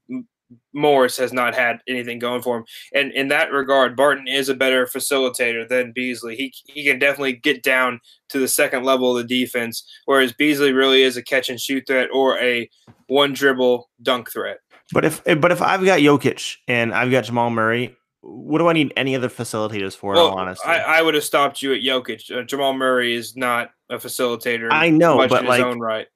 Morris 0.73 1.17
has 1.17 1.33
not 1.33 1.55
had 1.55 1.79
anything 1.89 2.19
going 2.19 2.43
for 2.43 2.59
him, 2.59 2.65
and 2.95 3.13
in 3.13 3.29
that 3.29 3.53
regard, 3.53 3.97
Barton 3.97 4.29
is 4.29 4.49
a 4.49 4.55
better 4.55 4.87
facilitator 4.87 5.69
than 5.69 5.93
Beasley. 5.93 6.37
He 6.37 6.53
he 6.67 6.85
can 6.85 6.99
definitely 6.99 7.35
get 7.35 7.63
down 7.63 8.01
to 8.31 8.39
the 8.39 8.49
second 8.49 8.85
level 8.85 9.17
of 9.17 9.27
the 9.27 9.45
defense, 9.45 9.89
whereas 10.07 10.33
Beasley 10.33 10.73
really 10.73 11.03
is 11.03 11.17
a 11.17 11.23
catch 11.23 11.49
and 11.49 11.61
shoot 11.61 11.85
threat 11.87 12.09
or 12.13 12.39
a 12.39 12.69
one 13.07 13.33
dribble 13.33 13.89
dunk 14.03 14.31
threat. 14.31 14.59
But 14.93 15.05
if 15.05 15.23
but 15.25 15.53
if 15.53 15.63
I've 15.63 15.85
got 15.85 16.01
Jokic 16.01 16.57
and 16.67 16.93
I've 16.93 17.11
got 17.11 17.25
Jamal 17.25 17.51
Murray, 17.51 17.97
what 18.23 18.59
do 18.59 18.69
I 18.69 18.73
need 18.73 18.93
any 18.97 19.17
other 19.17 19.29
facilitators 19.29 19.97
for? 19.97 20.15
Well, 20.15 20.31
honesty, 20.31 20.67
I, 20.67 20.99
I 20.99 21.03
would 21.03 21.15
have 21.15 21.25
stopped 21.25 21.63
you 21.63 21.73
at 21.73 21.81
Jokic. 21.81 22.31
Uh, 22.31 22.43
Jamal 22.43 22.75
Murray 22.75 23.15
is 23.15 23.37
not 23.37 23.71
a 23.89 23.97
facilitator. 23.97 24.69
I 24.71 24.91
know, 24.91 25.27
but 25.29 25.45
like, 25.45 25.65
right. 25.77 26.07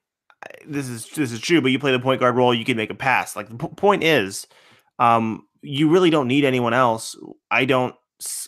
This 0.67 0.89
is 0.89 1.09
this 1.11 1.33
is 1.33 1.41
true. 1.41 1.63
But 1.63 1.73
you 1.73 1.79
play 1.79 1.93
the 1.93 2.01
point 2.01 2.21
guard 2.21 2.37
role, 2.37 2.55
you 2.55 2.65
can 2.65 2.77
make 2.77 2.91
a 2.91 2.95
pass. 2.95 3.35
Like 3.35 3.49
the 3.49 3.57
p- 3.57 3.75
point 3.77 4.05
is, 4.05 4.47
um, 4.99 5.47
you 5.63 5.89
really 5.89 6.11
don't 6.11 6.29
need 6.29 6.45
anyone 6.45 6.75
else. 6.75 7.17
I 7.51 7.65
don't 7.65 7.95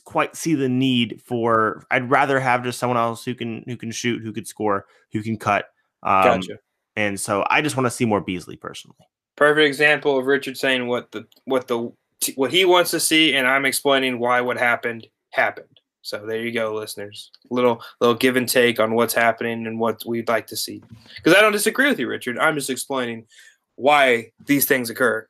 quite 0.04 0.36
see 0.36 0.54
the 0.54 0.68
need 0.68 1.22
for. 1.24 1.86
I'd 1.90 2.10
rather 2.10 2.38
have 2.38 2.62
just 2.62 2.78
someone 2.78 2.98
else 2.98 3.24
who 3.24 3.34
can 3.34 3.64
who 3.66 3.78
can 3.78 3.90
shoot, 3.90 4.22
who 4.22 4.32
could 4.32 4.46
score, 4.46 4.86
who 5.12 5.22
can 5.22 5.38
cut. 5.38 5.70
Um, 6.02 6.40
gotcha. 6.40 6.58
And 6.96 7.18
so 7.18 7.46
I 7.48 7.62
just 7.62 7.76
want 7.76 7.86
to 7.86 7.90
see 7.90 8.04
more 8.04 8.20
Beasley 8.20 8.56
personally. 8.56 8.98
Perfect 9.36 9.66
example 9.66 10.18
of 10.18 10.26
Richard 10.26 10.58
saying 10.58 10.86
what 10.86 11.10
the 11.12 11.26
what 11.46 11.68
the 11.68 11.92
what 12.34 12.50
he 12.50 12.64
wants 12.64 12.90
to 12.92 13.00
see, 13.00 13.34
and 13.34 13.46
I'm 13.46 13.64
explaining 13.64 14.18
why 14.18 14.40
what 14.40 14.58
happened 14.58 15.06
happened. 15.30 15.80
So 16.02 16.24
there 16.24 16.40
you 16.40 16.52
go, 16.52 16.72
listeners. 16.72 17.30
Little 17.50 17.82
little 18.00 18.14
give 18.14 18.36
and 18.36 18.48
take 18.48 18.78
on 18.78 18.94
what's 18.94 19.14
happening 19.14 19.66
and 19.66 19.80
what 19.80 20.02
we'd 20.06 20.28
like 20.28 20.46
to 20.48 20.56
see. 20.56 20.82
Because 21.16 21.34
I 21.34 21.40
don't 21.40 21.52
disagree 21.52 21.88
with 21.88 21.98
you, 21.98 22.08
Richard. 22.08 22.38
I'm 22.38 22.54
just 22.54 22.70
explaining 22.70 23.26
why 23.74 24.30
these 24.46 24.66
things 24.66 24.88
occur. 24.88 25.26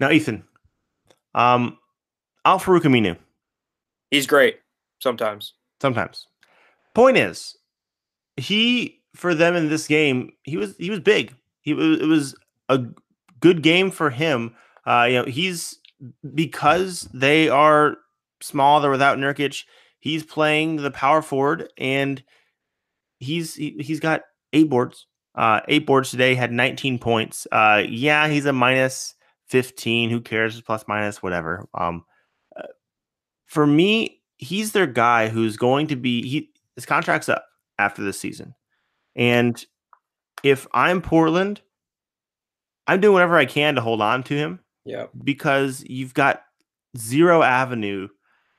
Now, 0.00 0.10
Ethan, 0.10 0.44
um, 1.34 1.78
Al 2.44 2.58
Farouq 2.58 2.82
Aminu. 2.82 3.16
He's 4.10 4.26
great 4.26 4.58
sometimes. 5.00 5.54
Sometimes. 5.80 6.26
Point 6.94 7.16
is, 7.16 7.56
he 8.36 9.00
for 9.14 9.34
them 9.34 9.54
in 9.54 9.68
this 9.68 9.86
game, 9.86 10.32
he 10.42 10.56
was 10.56 10.76
he 10.76 10.90
was 10.90 11.00
big. 11.00 11.34
He 11.60 11.72
was 11.72 12.00
it 12.00 12.06
was 12.06 12.34
a 12.68 12.84
good 13.40 13.62
game 13.62 13.90
for 13.90 14.10
him. 14.10 14.54
Uh, 14.86 15.06
you 15.08 15.22
know, 15.22 15.24
he's 15.24 15.78
because 16.34 17.08
they 17.14 17.48
are 17.48 17.96
small, 18.42 18.80
they're 18.80 18.90
without 18.90 19.18
Nurkic. 19.18 19.64
He's 20.00 20.24
playing 20.24 20.76
the 20.76 20.90
power 20.90 21.22
forward, 21.22 21.72
and 21.78 22.22
he's 23.18 23.54
he, 23.54 23.76
he's 23.80 24.00
got 24.00 24.22
eight 24.52 24.68
boards. 24.68 25.06
Uh, 25.34 25.60
eight 25.66 25.86
boards 25.86 26.10
today, 26.10 26.34
had 26.34 26.52
19 26.52 26.98
points. 27.00 27.46
Uh, 27.50 27.82
yeah, 27.88 28.28
he's 28.28 28.46
a 28.46 28.52
minus 28.52 29.14
15. 29.48 30.08
Who 30.10 30.20
cares? 30.20 30.60
Plus 30.60 30.84
minus, 30.86 31.22
whatever. 31.24 31.66
Um, 31.74 32.04
uh, 32.56 32.68
for 33.46 33.66
me, 33.66 34.22
he's 34.36 34.72
their 34.72 34.86
guy 34.86 35.28
who's 35.28 35.56
going 35.56 35.88
to 35.88 35.96
be 35.96 36.22
he 36.28 36.50
his 36.76 36.86
contract's 36.86 37.28
up 37.28 37.44
after 37.78 38.02
this 38.02 38.18
season, 38.18 38.54
and 39.16 39.64
if 40.42 40.66
I'm 40.72 41.00
Portland, 41.00 41.62
I'm 42.86 43.00
doing 43.00 43.14
whatever 43.14 43.36
I 43.36 43.46
can 43.46 43.74
to 43.76 43.80
hold 43.80 44.02
on 44.02 44.22
to 44.24 44.34
him. 44.34 44.60
Yeah. 44.84 45.06
Because 45.22 45.84
you've 45.86 46.14
got 46.14 46.42
zero 46.96 47.42
avenue 47.42 48.08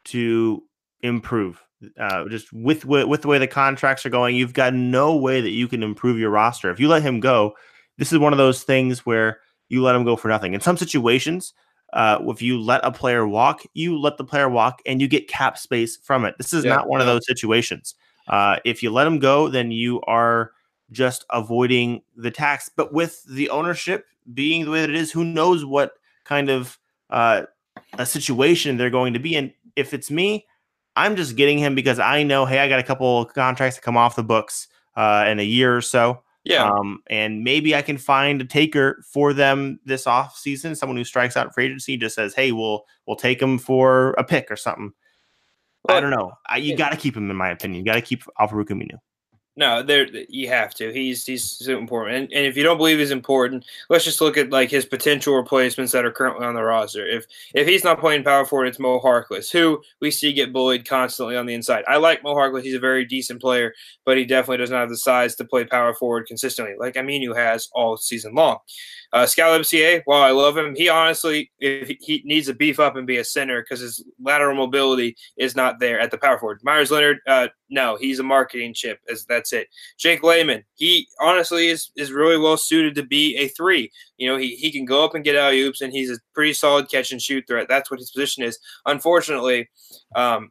to 0.05 0.63
improve. 1.01 1.61
Uh, 1.99 2.27
just 2.29 2.51
with 2.51 2.85
with 2.85 3.21
the 3.21 3.27
way 3.27 3.37
the 3.37 3.47
contracts 3.47 4.05
are 4.05 4.09
going, 4.09 4.35
you've 4.35 4.53
got 4.53 4.73
no 4.73 5.15
way 5.15 5.41
that 5.41 5.51
you 5.51 5.67
can 5.67 5.83
improve 5.83 6.17
your 6.17 6.31
roster. 6.31 6.71
If 6.71 6.79
you 6.79 6.87
let 6.87 7.03
him 7.03 7.19
go, 7.19 7.53
this 7.97 8.11
is 8.11 8.19
one 8.19 8.33
of 8.33 8.37
those 8.37 8.63
things 8.63 9.05
where 9.05 9.39
you 9.69 9.83
let 9.83 9.95
him 9.95 10.03
go 10.03 10.15
for 10.15 10.27
nothing. 10.27 10.53
In 10.53 10.61
some 10.61 10.77
situations, 10.77 11.53
uh, 11.93 12.19
if 12.27 12.41
you 12.41 12.59
let 12.59 12.81
a 12.83 12.91
player 12.91 13.27
walk, 13.27 13.61
you 13.73 13.99
let 13.99 14.17
the 14.17 14.23
player 14.23 14.49
walk 14.49 14.81
and 14.85 15.01
you 15.01 15.07
get 15.07 15.27
cap 15.27 15.57
space 15.57 15.97
from 15.97 16.25
it. 16.25 16.35
This 16.37 16.53
is 16.53 16.65
yeah. 16.65 16.75
not 16.75 16.87
one 16.87 17.01
of 17.01 17.07
those 17.07 17.25
situations. 17.27 17.95
Uh, 18.27 18.57
if 18.65 18.81
you 18.81 18.89
let 18.89 19.05
him 19.05 19.19
go, 19.19 19.49
then 19.49 19.71
you 19.71 20.01
are 20.01 20.51
just 20.91 21.25
avoiding 21.29 22.01
the 22.15 22.31
tax. 22.31 22.69
But 22.75 22.93
with 22.93 23.23
the 23.25 23.49
ownership 23.49 24.05
being 24.33 24.65
the 24.65 24.71
way 24.71 24.81
that 24.81 24.89
it 24.89 24.95
is, 24.95 25.11
who 25.11 25.23
knows 25.23 25.65
what 25.65 25.93
kind 26.25 26.49
of 26.49 26.77
uh, 27.09 27.43
a 27.97 28.05
situation 28.05 28.77
they're 28.77 28.89
going 28.89 29.13
to 29.13 29.19
be 29.19 29.35
in. 29.35 29.53
If 29.75 29.93
it's 29.93 30.11
me, 30.11 30.45
I'm 30.95 31.15
just 31.15 31.35
getting 31.35 31.57
him 31.57 31.75
because 31.75 31.99
I 31.99 32.23
know, 32.23 32.45
hey, 32.45 32.59
I 32.59 32.67
got 32.67 32.79
a 32.79 32.83
couple 32.83 33.25
contracts 33.25 33.77
to 33.77 33.81
come 33.81 33.97
off 33.97 34.15
the 34.15 34.23
books 34.23 34.67
uh, 34.95 35.25
in 35.27 35.39
a 35.39 35.43
year 35.43 35.75
or 35.75 35.81
so. 35.81 36.21
Yeah. 36.43 36.69
Um, 36.69 37.01
and 37.07 37.43
maybe 37.43 37.75
I 37.75 37.81
can 37.81 37.97
find 37.97 38.39
a 38.39 38.45
taker 38.45 39.03
for 39.11 39.33
them 39.33 39.79
this 39.83 40.05
off 40.05 40.37
season, 40.37 40.75
someone 40.75 40.95
who 40.95 41.03
strikes 41.03 41.35
out 41.35 41.53
for 41.53 41.61
agency, 41.61 41.97
just 41.97 42.15
says, 42.15 42.35
hey, 42.35 42.51
we'll 42.51 42.85
we'll 43.07 43.15
take 43.15 43.41
him 43.41 43.57
for 43.57 44.11
a 44.17 44.23
pick 44.23 44.51
or 44.51 44.55
something. 44.55 44.93
Well, 45.83 45.97
I 45.97 46.01
don't 46.01 46.11
know. 46.11 46.33
I, 46.47 46.57
you 46.57 46.77
got 46.77 46.91
to 46.91 46.97
keep 46.97 47.17
him, 47.17 47.29
in 47.29 47.35
my 47.35 47.49
opinion. 47.49 47.83
You 47.83 47.91
got 47.91 47.95
to 47.95 48.01
keep 48.01 48.23
Al-Farouq 48.39 48.67
Aminu. 48.67 48.99
No, 49.57 49.81
there 49.81 50.05
you 50.27 50.49
have 50.49 50.73
to. 50.75 50.91
He's 50.91 51.25
he's 51.25 51.43
so 51.49 51.77
important. 51.77 52.17
And, 52.17 52.33
and 52.33 52.45
if 52.45 52.57
you 52.57 52.63
don't 52.63 52.77
believe 52.77 52.99
he's 52.99 53.11
important, 53.11 53.65
let's 53.89 54.03
just 54.03 54.19
look 54.19 54.35
at 54.35 54.49
like 54.49 54.69
his 54.69 54.85
potential 54.85 55.33
replacements 55.33 55.93
that 55.93 56.03
are 56.03 56.11
currently 56.11 56.45
on 56.45 56.55
the 56.55 56.63
roster. 56.63 57.07
If 57.07 57.25
if 57.53 57.65
he's 57.65 57.83
not 57.83 58.01
playing 58.01 58.25
power 58.25 58.43
forward, 58.43 58.65
it's 58.65 58.79
Mo 58.79 58.99
Harkless, 58.99 59.49
who 59.49 59.81
we 60.01 60.11
see 60.11 60.33
get 60.33 60.51
bullied 60.51 60.85
constantly 60.85 61.37
on 61.37 61.45
the 61.45 61.53
inside. 61.53 61.85
I 61.87 61.95
like 61.97 62.21
Mo 62.21 62.35
Harkless; 62.35 62.63
he's 62.63 62.75
a 62.75 62.79
very 62.79 63.05
decent 63.05 63.39
player, 63.39 63.73
but 64.03 64.17
he 64.17 64.25
definitely 64.25 64.57
doesn't 64.57 64.75
have 64.75 64.89
the 64.89 64.97
size 64.97 65.35
to 65.35 65.45
play 65.45 65.63
power 65.63 65.93
forward 65.93 66.27
consistently, 66.27 66.75
like 66.77 66.95
Aminu 66.95 67.33
has 67.33 67.69
all 67.73 67.95
season 67.95 68.35
long. 68.35 68.57
Uh, 69.13 69.25
Skal 69.25 69.57
Labissiere, 69.57 70.01
while 70.03 70.21
I 70.21 70.31
love 70.31 70.57
him, 70.57 70.75
he 70.75 70.89
honestly 70.89 71.49
if 71.59 71.87
he 72.01 72.21
needs 72.25 72.47
to 72.47 72.53
beef 72.53 72.81
up 72.81 72.97
and 72.97 73.07
be 73.07 73.17
a 73.17 73.23
center 73.23 73.61
because 73.61 73.79
his 73.79 74.03
lateral 74.21 74.57
mobility 74.57 75.15
is 75.37 75.55
not 75.55 75.79
there 75.79 75.97
at 75.97 76.11
the 76.11 76.17
power 76.17 76.37
forward. 76.37 76.59
Meyers 76.63 76.91
Leonard, 76.91 77.19
uh, 77.25 77.47
no, 77.69 77.95
he's 77.95 78.19
a 78.19 78.23
marketing 78.23 78.73
chip. 78.73 78.99
As 79.09 79.25
that's 79.45 79.53
it. 79.53 79.67
Jake 79.97 80.23
Layman, 80.23 80.63
he 80.75 81.07
honestly 81.19 81.67
is 81.67 81.91
is 81.95 82.11
really 82.11 82.37
well 82.37 82.57
suited 82.57 82.95
to 82.95 83.03
be 83.03 83.37
a 83.37 83.47
three. 83.49 83.91
You 84.17 84.27
know, 84.27 84.37
he 84.37 84.55
he 84.55 84.71
can 84.71 84.85
go 84.85 85.03
up 85.03 85.13
and 85.13 85.23
get 85.23 85.35
alley 85.35 85.61
oops, 85.61 85.81
and 85.81 85.93
he's 85.93 86.09
a 86.09 86.17
pretty 86.33 86.53
solid 86.53 86.89
catch 86.89 87.11
and 87.11 87.21
shoot 87.21 87.45
threat. 87.47 87.67
That's 87.69 87.91
what 87.91 87.99
his 87.99 88.11
position 88.11 88.43
is. 88.43 88.59
Unfortunately, 88.85 89.69
um, 90.15 90.49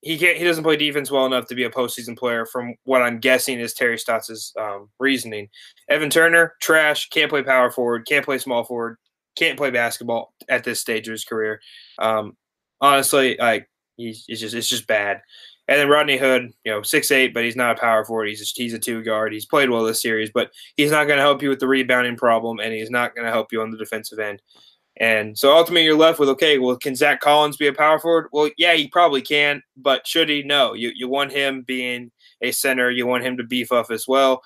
he 0.00 0.18
can't. 0.18 0.38
He 0.38 0.44
doesn't 0.44 0.64
play 0.64 0.76
defense 0.76 1.10
well 1.10 1.26
enough 1.26 1.46
to 1.48 1.54
be 1.54 1.64
a 1.64 1.70
postseason 1.70 2.16
player. 2.16 2.46
From 2.46 2.74
what 2.84 3.02
I'm 3.02 3.18
guessing 3.18 3.58
is 3.58 3.74
Terry 3.74 3.98
Stotts' 3.98 4.52
um, 4.58 4.88
reasoning. 4.98 5.48
Evan 5.88 6.10
Turner, 6.10 6.54
trash. 6.60 7.08
Can't 7.08 7.30
play 7.30 7.42
power 7.42 7.70
forward. 7.70 8.06
Can't 8.06 8.24
play 8.24 8.38
small 8.38 8.64
forward. 8.64 8.98
Can't 9.36 9.58
play 9.58 9.70
basketball 9.70 10.34
at 10.48 10.64
this 10.64 10.78
stage 10.80 11.08
of 11.08 11.12
his 11.12 11.24
career. 11.24 11.60
Um, 11.98 12.36
honestly, 12.80 13.36
like 13.38 13.68
he's 13.96 14.24
it's 14.28 14.40
just 14.40 14.54
it's 14.54 14.68
just 14.68 14.86
bad. 14.86 15.20
And 15.68 15.78
then 15.78 15.88
Rodney 15.88 16.16
Hood, 16.16 16.52
you 16.64 16.72
know, 16.72 16.82
six 16.82 17.10
eight, 17.10 17.32
but 17.32 17.44
he's 17.44 17.56
not 17.56 17.76
a 17.76 17.80
power 17.80 18.04
forward. 18.04 18.28
He's 18.28 18.42
a, 18.42 18.46
he's 18.54 18.74
a 18.74 18.78
two 18.78 19.02
guard. 19.02 19.32
He's 19.32 19.46
played 19.46 19.70
well 19.70 19.84
this 19.84 20.02
series, 20.02 20.30
but 20.32 20.50
he's 20.76 20.90
not 20.90 21.04
going 21.04 21.18
to 21.18 21.22
help 21.22 21.42
you 21.42 21.48
with 21.48 21.60
the 21.60 21.68
rebounding 21.68 22.16
problem, 22.16 22.58
and 22.58 22.72
he's 22.72 22.90
not 22.90 23.14
going 23.14 23.24
to 23.24 23.32
help 23.32 23.52
you 23.52 23.62
on 23.62 23.70
the 23.70 23.78
defensive 23.78 24.18
end. 24.18 24.42
And 24.98 25.38
so 25.38 25.56
ultimately, 25.56 25.84
you're 25.84 25.96
left 25.96 26.18
with 26.18 26.28
okay, 26.30 26.58
well, 26.58 26.76
can 26.76 26.94
Zach 26.94 27.20
Collins 27.20 27.56
be 27.56 27.68
a 27.68 27.72
power 27.72 27.98
forward? 27.98 28.28
Well, 28.32 28.50
yeah, 28.58 28.74
he 28.74 28.88
probably 28.88 29.22
can, 29.22 29.62
but 29.76 30.06
should 30.06 30.28
he? 30.28 30.42
No. 30.42 30.74
You 30.74 30.92
you 30.94 31.08
want 31.08 31.32
him 31.32 31.62
being 31.62 32.10
a 32.42 32.50
center. 32.50 32.90
You 32.90 33.06
want 33.06 33.24
him 33.24 33.36
to 33.36 33.44
beef 33.44 33.72
up 33.72 33.90
as 33.90 34.06
well. 34.06 34.42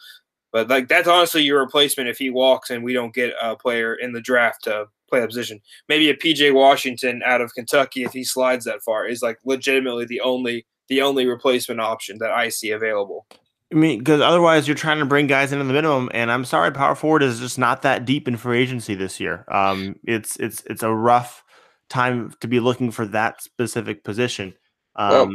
But 0.53 0.69
like 0.69 0.89
that's 0.89 1.09
honestly 1.09 1.43
your 1.43 1.61
replacement 1.61 2.09
if 2.09 2.19
he 2.19 2.31
walks 2.31 2.71
and 2.71 2.85
we 2.85 2.93
don't 2.93 3.15
get 3.15 3.35
a 3.43 3.57
player 3.57 3.95
in 3.95 4.13
the 4.13 4.21
draft 4.21 4.65
to 4.65 4.87
play 5.09 5.21
that 5.21 5.29
position. 5.29 5.61
Maybe 5.89 6.11
a 6.11 6.17
PJ 6.17 6.55
Washington 6.55 7.23
out 7.25 7.41
of 7.41 7.53
Kentucky 7.55 8.05
if 8.05 8.13
he 8.13 8.25
slides 8.25 8.65
that 8.65 8.83
far 8.83 9.07
is 9.07 9.23
like 9.23 9.39
legitimately 9.45 10.07
the 10.07 10.21
only 10.21 10.65
the 10.89 11.03
only 11.03 11.27
replacement 11.27 11.81
option 11.81 12.19
that 12.19 12.31
I 12.31 12.49
see 12.49 12.71
available. 12.71 13.27
I 13.73 13.77
mean, 13.77 13.99
because 13.99 14.21
otherwise 14.21 14.69
you're 14.69 14.77
trying 14.77 15.01
to 15.01 15.05
bring 15.05 15.27
guys 15.27 15.53
into 15.53 15.65
the 15.65 15.73
minimum, 15.73 16.09
and 16.15 16.31
I'm 16.31 16.45
sorry, 16.45 16.71
power 16.71 16.95
forward 16.95 17.23
is 17.23 17.41
just 17.41 17.59
not 17.59 17.83
that 17.83 18.05
deep 18.05 18.29
in 18.29 18.37
free 18.37 18.61
agency 18.61 18.95
this 18.95 19.19
year. 19.19 19.45
Um, 19.49 19.97
it's 20.05 20.37
it's 20.37 20.63
it's 20.67 20.85
a 20.85 20.93
rough 20.93 21.43
time 21.89 22.33
to 22.41 22.49
be 22.49 22.61
looking 22.61 22.91
for 22.91 23.07
that 23.07 23.43
specific 23.43 24.05
position. 24.05 24.55
Um, 24.95 25.11
well, 25.11 25.29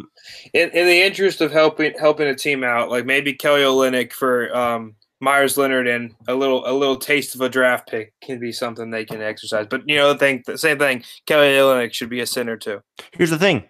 in, 0.53 0.69
in 0.71 0.87
the 0.87 1.01
interest 1.01 1.41
of 1.41 1.51
helping 1.51 1.93
helping 1.99 2.27
a 2.27 2.35
team 2.35 2.63
out, 2.63 2.89
like 2.89 3.05
maybe 3.05 3.33
Kelly 3.33 3.61
Olynyk 3.61 4.13
for 4.13 4.55
um, 4.55 4.95
Meyers 5.19 5.57
Leonard 5.57 5.87
and 5.87 6.15
a 6.27 6.33
little 6.33 6.67
a 6.67 6.73
little 6.73 6.97
taste 6.97 7.35
of 7.35 7.41
a 7.41 7.49
draft 7.49 7.89
pick 7.89 8.13
can 8.21 8.39
be 8.39 8.51
something 8.51 8.89
they 8.89 9.05
can 9.05 9.21
exercise. 9.21 9.67
But 9.69 9.81
you 9.85 9.95
know, 9.95 10.13
the 10.13 10.19
thing, 10.19 10.43
the 10.47 10.57
same 10.57 10.79
thing. 10.79 11.03
Kelly 11.27 11.47
Olynyk 11.47 11.93
should 11.93 12.09
be 12.09 12.21
a 12.21 12.25
center 12.25 12.57
too. 12.57 12.81
Here's 13.11 13.29
the 13.29 13.37
thing: 13.37 13.63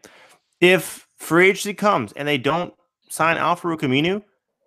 if 0.62 1.06
free 1.22 1.50
agency 1.50 1.74
comes 1.74 2.12
and 2.14 2.28
they 2.28 2.38
don't 2.38 2.74
sign 3.10 3.38
Al-Farouq 3.38 3.82
Aminu 3.82 4.24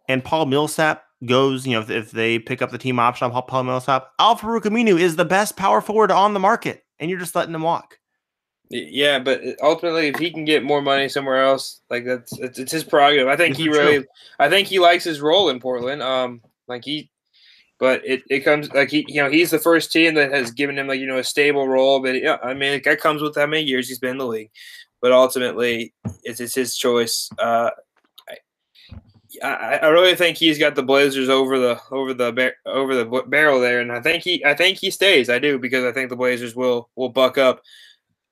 and 0.08 0.24
Paul 0.24 0.46
Millsap 0.46 1.04
goes, 1.26 1.66
you 1.66 1.72
know, 1.72 1.80
if, 1.80 1.90
if, 1.90 2.10
they 2.10 2.38
pick 2.38 2.62
up 2.62 2.70
the 2.70 2.78
team 2.78 2.98
option 2.98 3.30
on 3.30 3.42
Paul 3.42 3.64
Millsap, 3.64 4.08
Al-Farouq 4.18 4.62
Aminu 4.62 4.98
is 4.98 5.16
the 5.16 5.24
best 5.24 5.56
power 5.56 5.80
forward 5.80 6.10
on 6.10 6.34
the 6.34 6.40
market, 6.40 6.84
and 6.98 7.10
you're 7.10 7.18
just 7.18 7.34
letting 7.34 7.54
him 7.54 7.62
walk. 7.62 7.98
Yeah, 8.70 9.18
but 9.18 9.40
ultimately, 9.62 10.08
if 10.08 10.16
he 10.16 10.30
can 10.30 10.44
get 10.44 10.64
more 10.64 10.80
money 10.80 11.08
somewhere 11.08 11.42
else, 11.42 11.80
like 11.90 12.04
that's 12.04 12.36
it's, 12.38 12.58
it's 12.58 12.72
his 12.72 12.82
prerogative. 12.82 13.28
I 13.28 13.36
think 13.36 13.50
it's 13.50 13.58
he 13.58 13.68
really, 13.68 13.98
true. 13.98 14.06
I 14.38 14.48
think 14.48 14.68
he 14.68 14.78
likes 14.78 15.04
his 15.04 15.20
role 15.20 15.50
in 15.50 15.60
Portland. 15.60 16.02
Um, 16.02 16.40
like 16.66 16.84
he, 16.84 17.10
but 17.78 18.04
it, 18.06 18.22
it 18.30 18.40
comes 18.40 18.72
like 18.72 18.90
he, 18.90 19.04
you 19.06 19.22
know, 19.22 19.30
he's 19.30 19.50
the 19.50 19.58
first 19.58 19.92
team 19.92 20.14
that 20.14 20.32
has 20.32 20.50
given 20.50 20.78
him 20.78 20.88
like 20.88 20.98
you 20.98 21.06
know 21.06 21.18
a 21.18 21.24
stable 21.24 21.68
role. 21.68 22.00
But 22.00 22.20
yeah, 22.20 22.38
I 22.42 22.54
mean, 22.54 22.80
that 22.84 23.00
comes 23.00 23.20
with 23.20 23.36
how 23.36 23.46
many 23.46 23.64
years 23.64 23.86
he's 23.86 23.98
been 23.98 24.12
in 24.12 24.18
the 24.18 24.26
league. 24.26 24.50
But 25.04 25.12
ultimately, 25.12 25.92
it's, 26.22 26.40
it's 26.40 26.54
his 26.54 26.78
choice. 26.78 27.28
Uh, 27.38 27.68
I, 29.42 29.78
I 29.82 29.88
really 29.88 30.14
think 30.14 30.38
he's 30.38 30.58
got 30.58 30.74
the 30.74 30.82
Blazers 30.82 31.28
over 31.28 31.58
the 31.58 31.78
over 31.90 32.14
the 32.14 32.32
bar- 32.32 32.54
over 32.64 32.94
the 32.94 33.22
barrel 33.26 33.60
there, 33.60 33.80
and 33.80 33.92
I 33.92 34.00
think 34.00 34.22
he 34.22 34.42
I 34.46 34.54
think 34.54 34.78
he 34.78 34.90
stays. 34.90 35.28
I 35.28 35.38
do 35.38 35.58
because 35.58 35.84
I 35.84 35.92
think 35.92 36.08
the 36.08 36.16
Blazers 36.16 36.56
will 36.56 36.88
will 36.96 37.10
buck 37.10 37.36
up. 37.36 37.60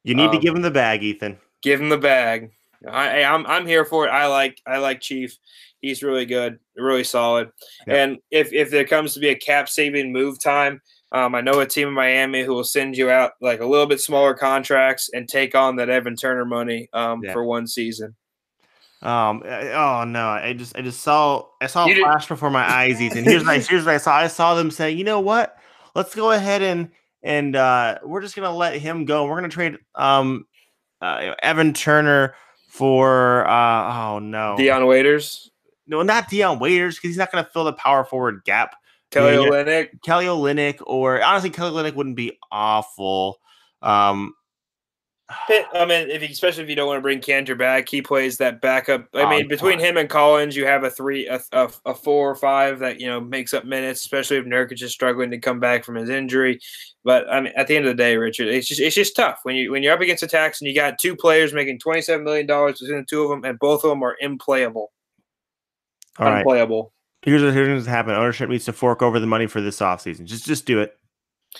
You 0.03 0.15
need 0.15 0.29
um, 0.29 0.33
to 0.33 0.39
give 0.39 0.55
him 0.55 0.63
the 0.63 0.71
bag, 0.71 1.03
Ethan. 1.03 1.39
Give 1.63 1.79
him 1.79 1.91
the 1.91 1.99
bag. 1.99 2.53
I, 2.89 3.23
I'm 3.23 3.45
I'm 3.47 3.67
here 3.67 3.85
for 3.85 4.07
it. 4.07 4.11
I 4.11 4.29
like 4.29 4.59
I 4.67 4.79
like 4.79 5.03
Chief. 5.03 5.37
He's 5.83 6.03
really 6.03 6.25
good, 6.25 6.59
really 6.75 7.05
solid. 7.05 7.51
Yep. 7.87 7.97
And 7.99 8.19
if 8.31 8.51
if 8.55 8.71
there 8.71 8.87
comes 8.87 9.13
to 9.13 9.21
be 9.21 9.29
a 9.29 9.37
cap 9.37 9.69
saving 9.69 10.11
move 10.11 10.43
time, 10.43 10.81
um, 11.13 11.35
I 11.35 11.43
know 11.43 11.61
a 11.61 11.67
team 11.67 11.89
in 11.89 11.95
Miami 11.95 12.43
who 12.43 12.55
will 12.55 12.65
send 12.65 12.97
you 12.97 13.11
out 13.11 13.33
like 13.41 13.61
a 13.61 13.67
little 13.67 13.87
bit 13.87 14.01
smaller 14.01 14.35
contracts 14.35 15.11
and 15.13 15.29
take 15.29 15.55
on 15.55 15.77
that 15.77 15.91
Evan 15.91 16.17
Turner 16.17 16.47
money 16.47 16.89
um, 16.95 17.23
yeah. 17.23 17.33
for 17.33 17.45
one 17.45 17.67
season. 17.67 18.17
Um. 19.03 19.43
Oh 19.45 20.05
no! 20.05 20.29
I 20.29 20.55
just 20.57 20.77
I 20.77 20.83
just 20.83 21.01
saw 21.01 21.47
I 21.61 21.67
saw 21.67 21.87
you 21.87 21.95
a 21.95 22.09
flash 22.09 22.29
before 22.29 22.51
my 22.51 22.63
eyes, 22.63 23.03
Ethan. 23.03 23.25
Here's 23.25 23.45
my 23.45 23.59
here's 23.59 23.85
what 23.85 23.95
I 23.95 23.99
saw. 23.99 24.17
I 24.17 24.29
saw 24.29 24.55
them 24.55 24.71
saying, 24.71 24.97
you 24.97 25.03
know 25.05 25.19
what? 25.19 25.57
Let's 25.95 26.15
go 26.15 26.31
ahead 26.31 26.63
and 26.63 26.89
and 27.23 27.57
uh, 27.57 27.99
we're 28.05 28.23
just 28.23 28.37
gonna 28.37 28.55
let 28.55 28.77
him 28.77 29.05
go. 29.05 29.27
We're 29.27 29.37
gonna 29.37 29.49
trade 29.49 29.77
um 29.97 30.47
uh, 31.01 31.35
Evan 31.43 31.75
Turner 31.75 32.37
for 32.69 33.47
uh 33.49 34.13
oh 34.13 34.19
no 34.21 34.57
Dion 34.57 34.87
Waiters. 34.87 35.51
No, 35.89 36.03
not 36.03 36.31
Dion 36.31 36.61
Waiters 36.61 36.95
because 36.95 37.09
he's 37.09 37.19
not 37.19 37.33
gonna 37.33 37.49
fill 37.53 37.65
the 37.65 37.73
power 37.73 38.05
forward 38.05 38.43
gap. 38.45 38.77
Kelly 39.13 39.35
Olynyk. 39.35 40.03
Kelly 40.03 40.25
Olynyk, 40.27 40.83
or 40.87 41.23
honestly, 41.23 41.51
Kelly 41.51 41.71
Olynyk 41.71 41.95
wouldn't 41.95 42.17
be 42.17 42.39
awful. 42.51 43.39
Um, 43.83 44.35
I 45.49 45.87
mean, 45.87 46.11
if 46.11 46.23
especially 46.23 46.65
if 46.65 46.69
you 46.69 46.77
don't 46.77 46.87
want 46.87 46.99
to 46.99 47.03
bring 47.03 47.21
Kanter 47.21 47.57
back, 47.57 47.89
he 47.89 48.03
plays 48.03 48.37
that 48.39 48.61
backup. 48.61 49.07
I 49.15 49.29
mean, 49.29 49.49
between 49.49 49.79
him 49.79 49.97
and 49.97 50.09
Collins, 50.09 50.57
you 50.57 50.67
have 50.67 50.85
a 50.85 50.91
three, 50.91 51.27
a, 51.27 51.41
a, 51.53 51.71
a, 51.87 51.95
four 51.95 52.31
or 52.31 52.35
five 52.35 52.81
that 52.81 53.01
you 53.01 53.07
know 53.07 53.21
makes 53.21 53.55
up 53.55 53.65
minutes, 53.65 54.01
especially 54.01 54.37
if 54.37 54.45
Nurkic 54.45 54.83
is 54.83 54.93
struggling 54.93 55.31
to 55.31 55.39
come 55.39 55.61
back 55.61 55.85
from 55.85 55.95
his 55.95 56.11
injury. 56.11 56.61
But 57.05 57.29
I 57.31 57.41
mean, 57.41 57.53
at 57.57 57.67
the 57.67 57.77
end 57.77 57.87
of 57.87 57.91
the 57.91 58.03
day, 58.03 58.17
Richard, 58.17 58.49
it's 58.49 58.67
just 58.67 58.81
it's 58.81 58.95
just 58.95 59.17
tough 59.17 59.41
when 59.45 59.57
you 59.57 59.73
when 59.73 59.83
you're 59.83 59.95
up 59.95 60.01
against 60.01 60.23
attacks 60.23 60.61
and 60.61 60.69
you 60.69 60.75
got 60.75 60.99
two 60.99 61.17
players 61.17 61.55
making 61.55 61.79
twenty 61.79 62.03
seven 62.03 62.25
million 62.25 62.47
dollars 62.47 62.81
between 62.81 62.99
the 62.99 63.07
two 63.07 63.23
of 63.23 63.31
them, 63.31 63.45
and 63.45 63.59
both 63.59 63.85
of 63.85 63.91
them 63.91 64.03
are 64.03 64.17
implayable. 64.23 64.89
All 66.19 66.29
unplayable. 66.29 66.83
Right. 66.83 67.02
Here's 67.23 67.43
what 67.43 67.55
here's 67.55 67.69
what's 67.69 67.87
happening. 67.87 68.17
Ownership 68.17 68.49
needs 68.51 68.65
to 68.65 68.73
fork 68.73 69.03
over 69.03 69.21
the 69.21 69.27
money 69.27 69.47
for 69.47 69.61
this 69.61 69.79
offseason. 69.81 70.25
Just 70.25 70.45
just 70.45 70.67
do 70.67 70.81
it. 70.81 70.99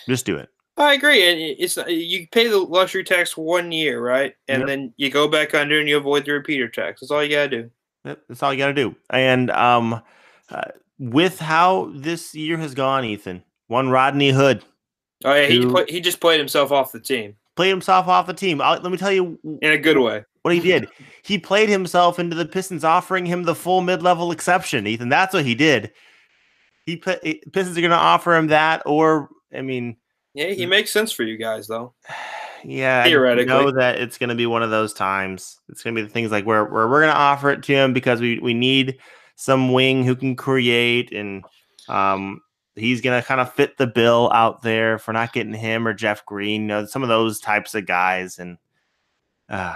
Just 0.07 0.25
do 0.25 0.37
it. 0.37 0.49
I 0.75 0.93
agree. 0.93 1.29
And 1.29 1.39
it's 1.59 1.77
you 1.87 2.27
pay 2.31 2.47
the 2.47 2.57
luxury 2.57 3.03
tax 3.03 3.37
one 3.37 3.71
year, 3.71 4.01
right? 4.01 4.35
And 4.47 4.61
yep. 4.61 4.67
then 4.67 4.93
you 4.97 5.09
go 5.09 5.27
back 5.27 5.53
under 5.53 5.79
and 5.79 5.87
you 5.87 5.97
avoid 5.97 6.25
the 6.25 6.31
repeater 6.31 6.67
tax. 6.67 7.01
That's 7.01 7.11
all 7.11 7.23
you 7.23 7.29
gotta 7.29 7.49
do. 7.49 7.71
Yep, 8.05 8.21
that's 8.27 8.43
all 8.43 8.53
you 8.53 8.59
gotta 8.59 8.73
do. 8.73 8.95
And 9.09 9.51
um, 9.51 10.01
uh, 10.49 10.63
with 10.99 11.39
how 11.39 11.91
this 11.95 12.33
year 12.33 12.57
has 12.57 12.73
gone, 12.73 13.05
Ethan, 13.05 13.43
one 13.67 13.89
Rodney 13.89 14.31
Hood. 14.31 14.65
Oh 15.23 15.33
yeah, 15.33 15.45
he 15.45 15.65
he 15.87 16.01
just 16.01 16.19
played 16.19 16.39
himself 16.39 16.71
off 16.71 16.91
the 16.91 16.99
team. 16.99 17.35
Played 17.55 17.69
himself 17.69 18.07
off 18.07 18.27
the 18.27 18.33
team. 18.33 18.59
I'll, 18.59 18.81
let 18.81 18.91
me 18.91 18.97
tell 18.97 19.11
you, 19.11 19.39
in 19.61 19.71
a 19.71 19.77
good 19.77 19.97
way, 19.97 20.25
what 20.43 20.53
he 20.53 20.59
did. 20.59 20.87
he 21.23 21.37
played 21.37 21.69
himself 21.69 22.19
into 22.19 22.35
the 22.35 22.45
Pistons, 22.45 22.83
offering 22.83 23.25
him 23.25 23.43
the 23.43 23.55
full 23.55 23.81
mid-level 23.81 24.31
exception. 24.31 24.87
Ethan, 24.87 25.09
that's 25.09 25.33
what 25.33 25.45
he 25.45 25.55
did. 25.55 25.91
He 26.85 26.97
put 26.97 27.21
Pistons 27.23 27.77
are 27.77 27.81
going 27.81 27.91
to 27.91 27.97
offer 27.97 28.35
him 28.35 28.47
that, 28.47 28.83
or 28.85 29.29
I 29.53 29.61
mean 29.61 29.97
yeah, 30.33 30.47
he 30.47 30.65
makes 30.65 30.91
sense 30.91 31.11
for 31.11 31.23
you 31.23 31.37
guys 31.37 31.67
though. 31.67 31.93
Yeah, 32.65 33.03
theoretically, 33.03 33.51
I 33.51 33.61
know 33.61 33.71
that 33.71 33.99
it's 33.99 34.17
going 34.17 34.29
to 34.29 34.35
be 34.35 34.45
one 34.45 34.63
of 34.63 34.69
those 34.69 34.93
times. 34.93 35.59
It's 35.67 35.83
going 35.83 35.97
to 35.97 36.01
be 36.01 36.07
the 36.07 36.13
things 36.13 36.31
like 36.31 36.45
where, 36.45 36.63
where 36.63 36.87
we're 36.87 37.01
going 37.01 37.11
to 37.11 37.19
offer 37.19 37.49
it 37.49 37.61
to 37.63 37.73
him 37.73 37.91
because 37.91 38.21
we 38.21 38.39
we 38.39 38.53
need 38.53 38.99
some 39.35 39.73
wing 39.73 40.05
who 40.05 40.15
can 40.15 40.37
create, 40.37 41.11
and 41.11 41.43
um, 41.89 42.39
he's 42.77 43.01
going 43.01 43.21
to 43.21 43.27
kind 43.27 43.41
of 43.41 43.51
fit 43.51 43.75
the 43.75 43.85
bill 43.85 44.31
out 44.31 44.61
there 44.61 44.97
for 44.97 45.11
not 45.11 45.33
getting 45.33 45.53
him 45.53 45.85
or 45.85 45.93
Jeff 45.93 46.25
Green. 46.25 46.61
You 46.61 46.67
know, 46.67 46.85
some 46.85 47.03
of 47.03 47.09
those 47.09 47.41
types 47.41 47.75
of 47.75 47.85
guys, 47.85 48.39
and 48.39 48.57
uh, 49.49 49.75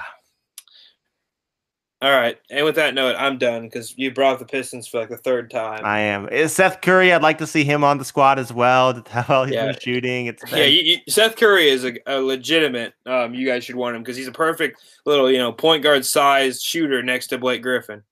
all 2.00 2.12
right. 2.12 2.38
And 2.52 2.64
with 2.64 2.76
that 2.76 2.94
note, 2.94 3.16
I'm 3.18 3.40
done 3.40 3.64
because 3.64 3.98
you 3.98 4.12
brought 4.12 4.38
the 4.38 4.46
Pistons 4.46 4.88
for 4.88 5.00
like 5.00 5.10
the 5.10 5.18
third 5.18 5.50
time. 5.50 5.84
I 5.84 6.00
am. 6.00 6.30
Is 6.30 6.54
Seth 6.54 6.82
Curry, 6.82 7.12
I'd 7.12 7.24
like 7.24 7.40
to 7.40 7.48
see 7.48 7.64
him 7.64 7.84
on 7.84 7.98
the 7.98 8.06
squad 8.06 8.38
as 8.38 8.54
well. 8.54 9.02
How 9.10 9.46
he's 9.46 9.56
yeah. 9.56 9.66
been 9.66 9.80
shooting. 9.80 10.28
It's 10.28 10.44
yeah. 10.52 10.66
You, 10.66 10.82
you, 10.82 10.98
Seth 11.10 11.36
Curry 11.36 11.70
is 11.70 11.86
a, 11.86 11.94
a 12.06 12.22
legitimate. 12.22 12.94
Um, 13.08 13.34
you 13.34 13.48
guys 13.48 13.64
should 13.64 13.76
want 13.76 13.96
him 13.96 14.04
because 14.04 14.16
he's 14.16 14.28
a 14.28 14.32
perfect 14.32 14.80
little, 15.08 15.32
you 15.32 15.40
know, 15.40 15.52
point 15.52 15.82
guard 15.82 16.06
sized 16.06 16.62
shooter 16.62 17.02
next 17.02 17.28
to 17.28 17.40
Blake 17.40 17.64
Griffin. 17.64 18.04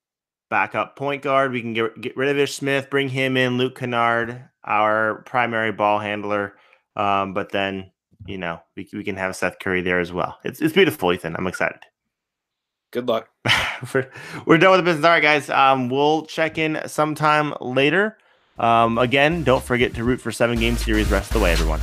Backup 0.50 0.96
point 0.96 1.22
guard. 1.22 1.52
We 1.52 1.60
can 1.60 1.72
get 1.72 2.00
get 2.00 2.16
rid 2.16 2.28
of 2.28 2.38
Ish 2.38 2.54
Smith, 2.54 2.90
bring 2.90 3.08
him 3.08 3.36
in. 3.36 3.56
Luke 3.56 3.78
Kennard, 3.78 4.48
our 4.64 5.22
primary 5.26 5.70
ball 5.70 6.00
handler. 6.00 6.56
Um, 6.96 7.34
but 7.34 7.52
then 7.52 7.92
you 8.26 8.38
know 8.38 8.60
we 8.76 8.88
we 8.92 9.04
can 9.04 9.16
have 9.16 9.36
Seth 9.36 9.60
Curry 9.60 9.82
there 9.82 10.00
as 10.00 10.12
well. 10.12 10.38
It's 10.42 10.60
it's 10.60 10.74
beautiful, 10.74 11.12
Ethan. 11.12 11.36
I'm 11.36 11.46
excited. 11.46 11.80
Good 12.96 13.08
luck. 13.08 13.28
we're, 14.46 14.56
done 14.56 14.70
with 14.70 14.80
the 14.80 14.82
business. 14.82 15.04
All 15.04 15.10
right, 15.10 15.22
guys. 15.22 15.50
Um, 15.50 15.90
we'll 15.90 16.24
check 16.24 16.56
in 16.56 16.80
sometime 16.86 17.52
later. 17.60 18.16
Um, 18.58 18.96
again, 18.96 19.44
don't 19.44 19.62
forget 19.62 19.92
to 19.96 20.02
root 20.02 20.18
for 20.18 20.32
seven 20.32 20.58
game 20.58 20.78
series 20.78 21.10
rest 21.10 21.28
of 21.28 21.34
the 21.34 21.44
way, 21.44 21.52
everyone. 21.52 21.80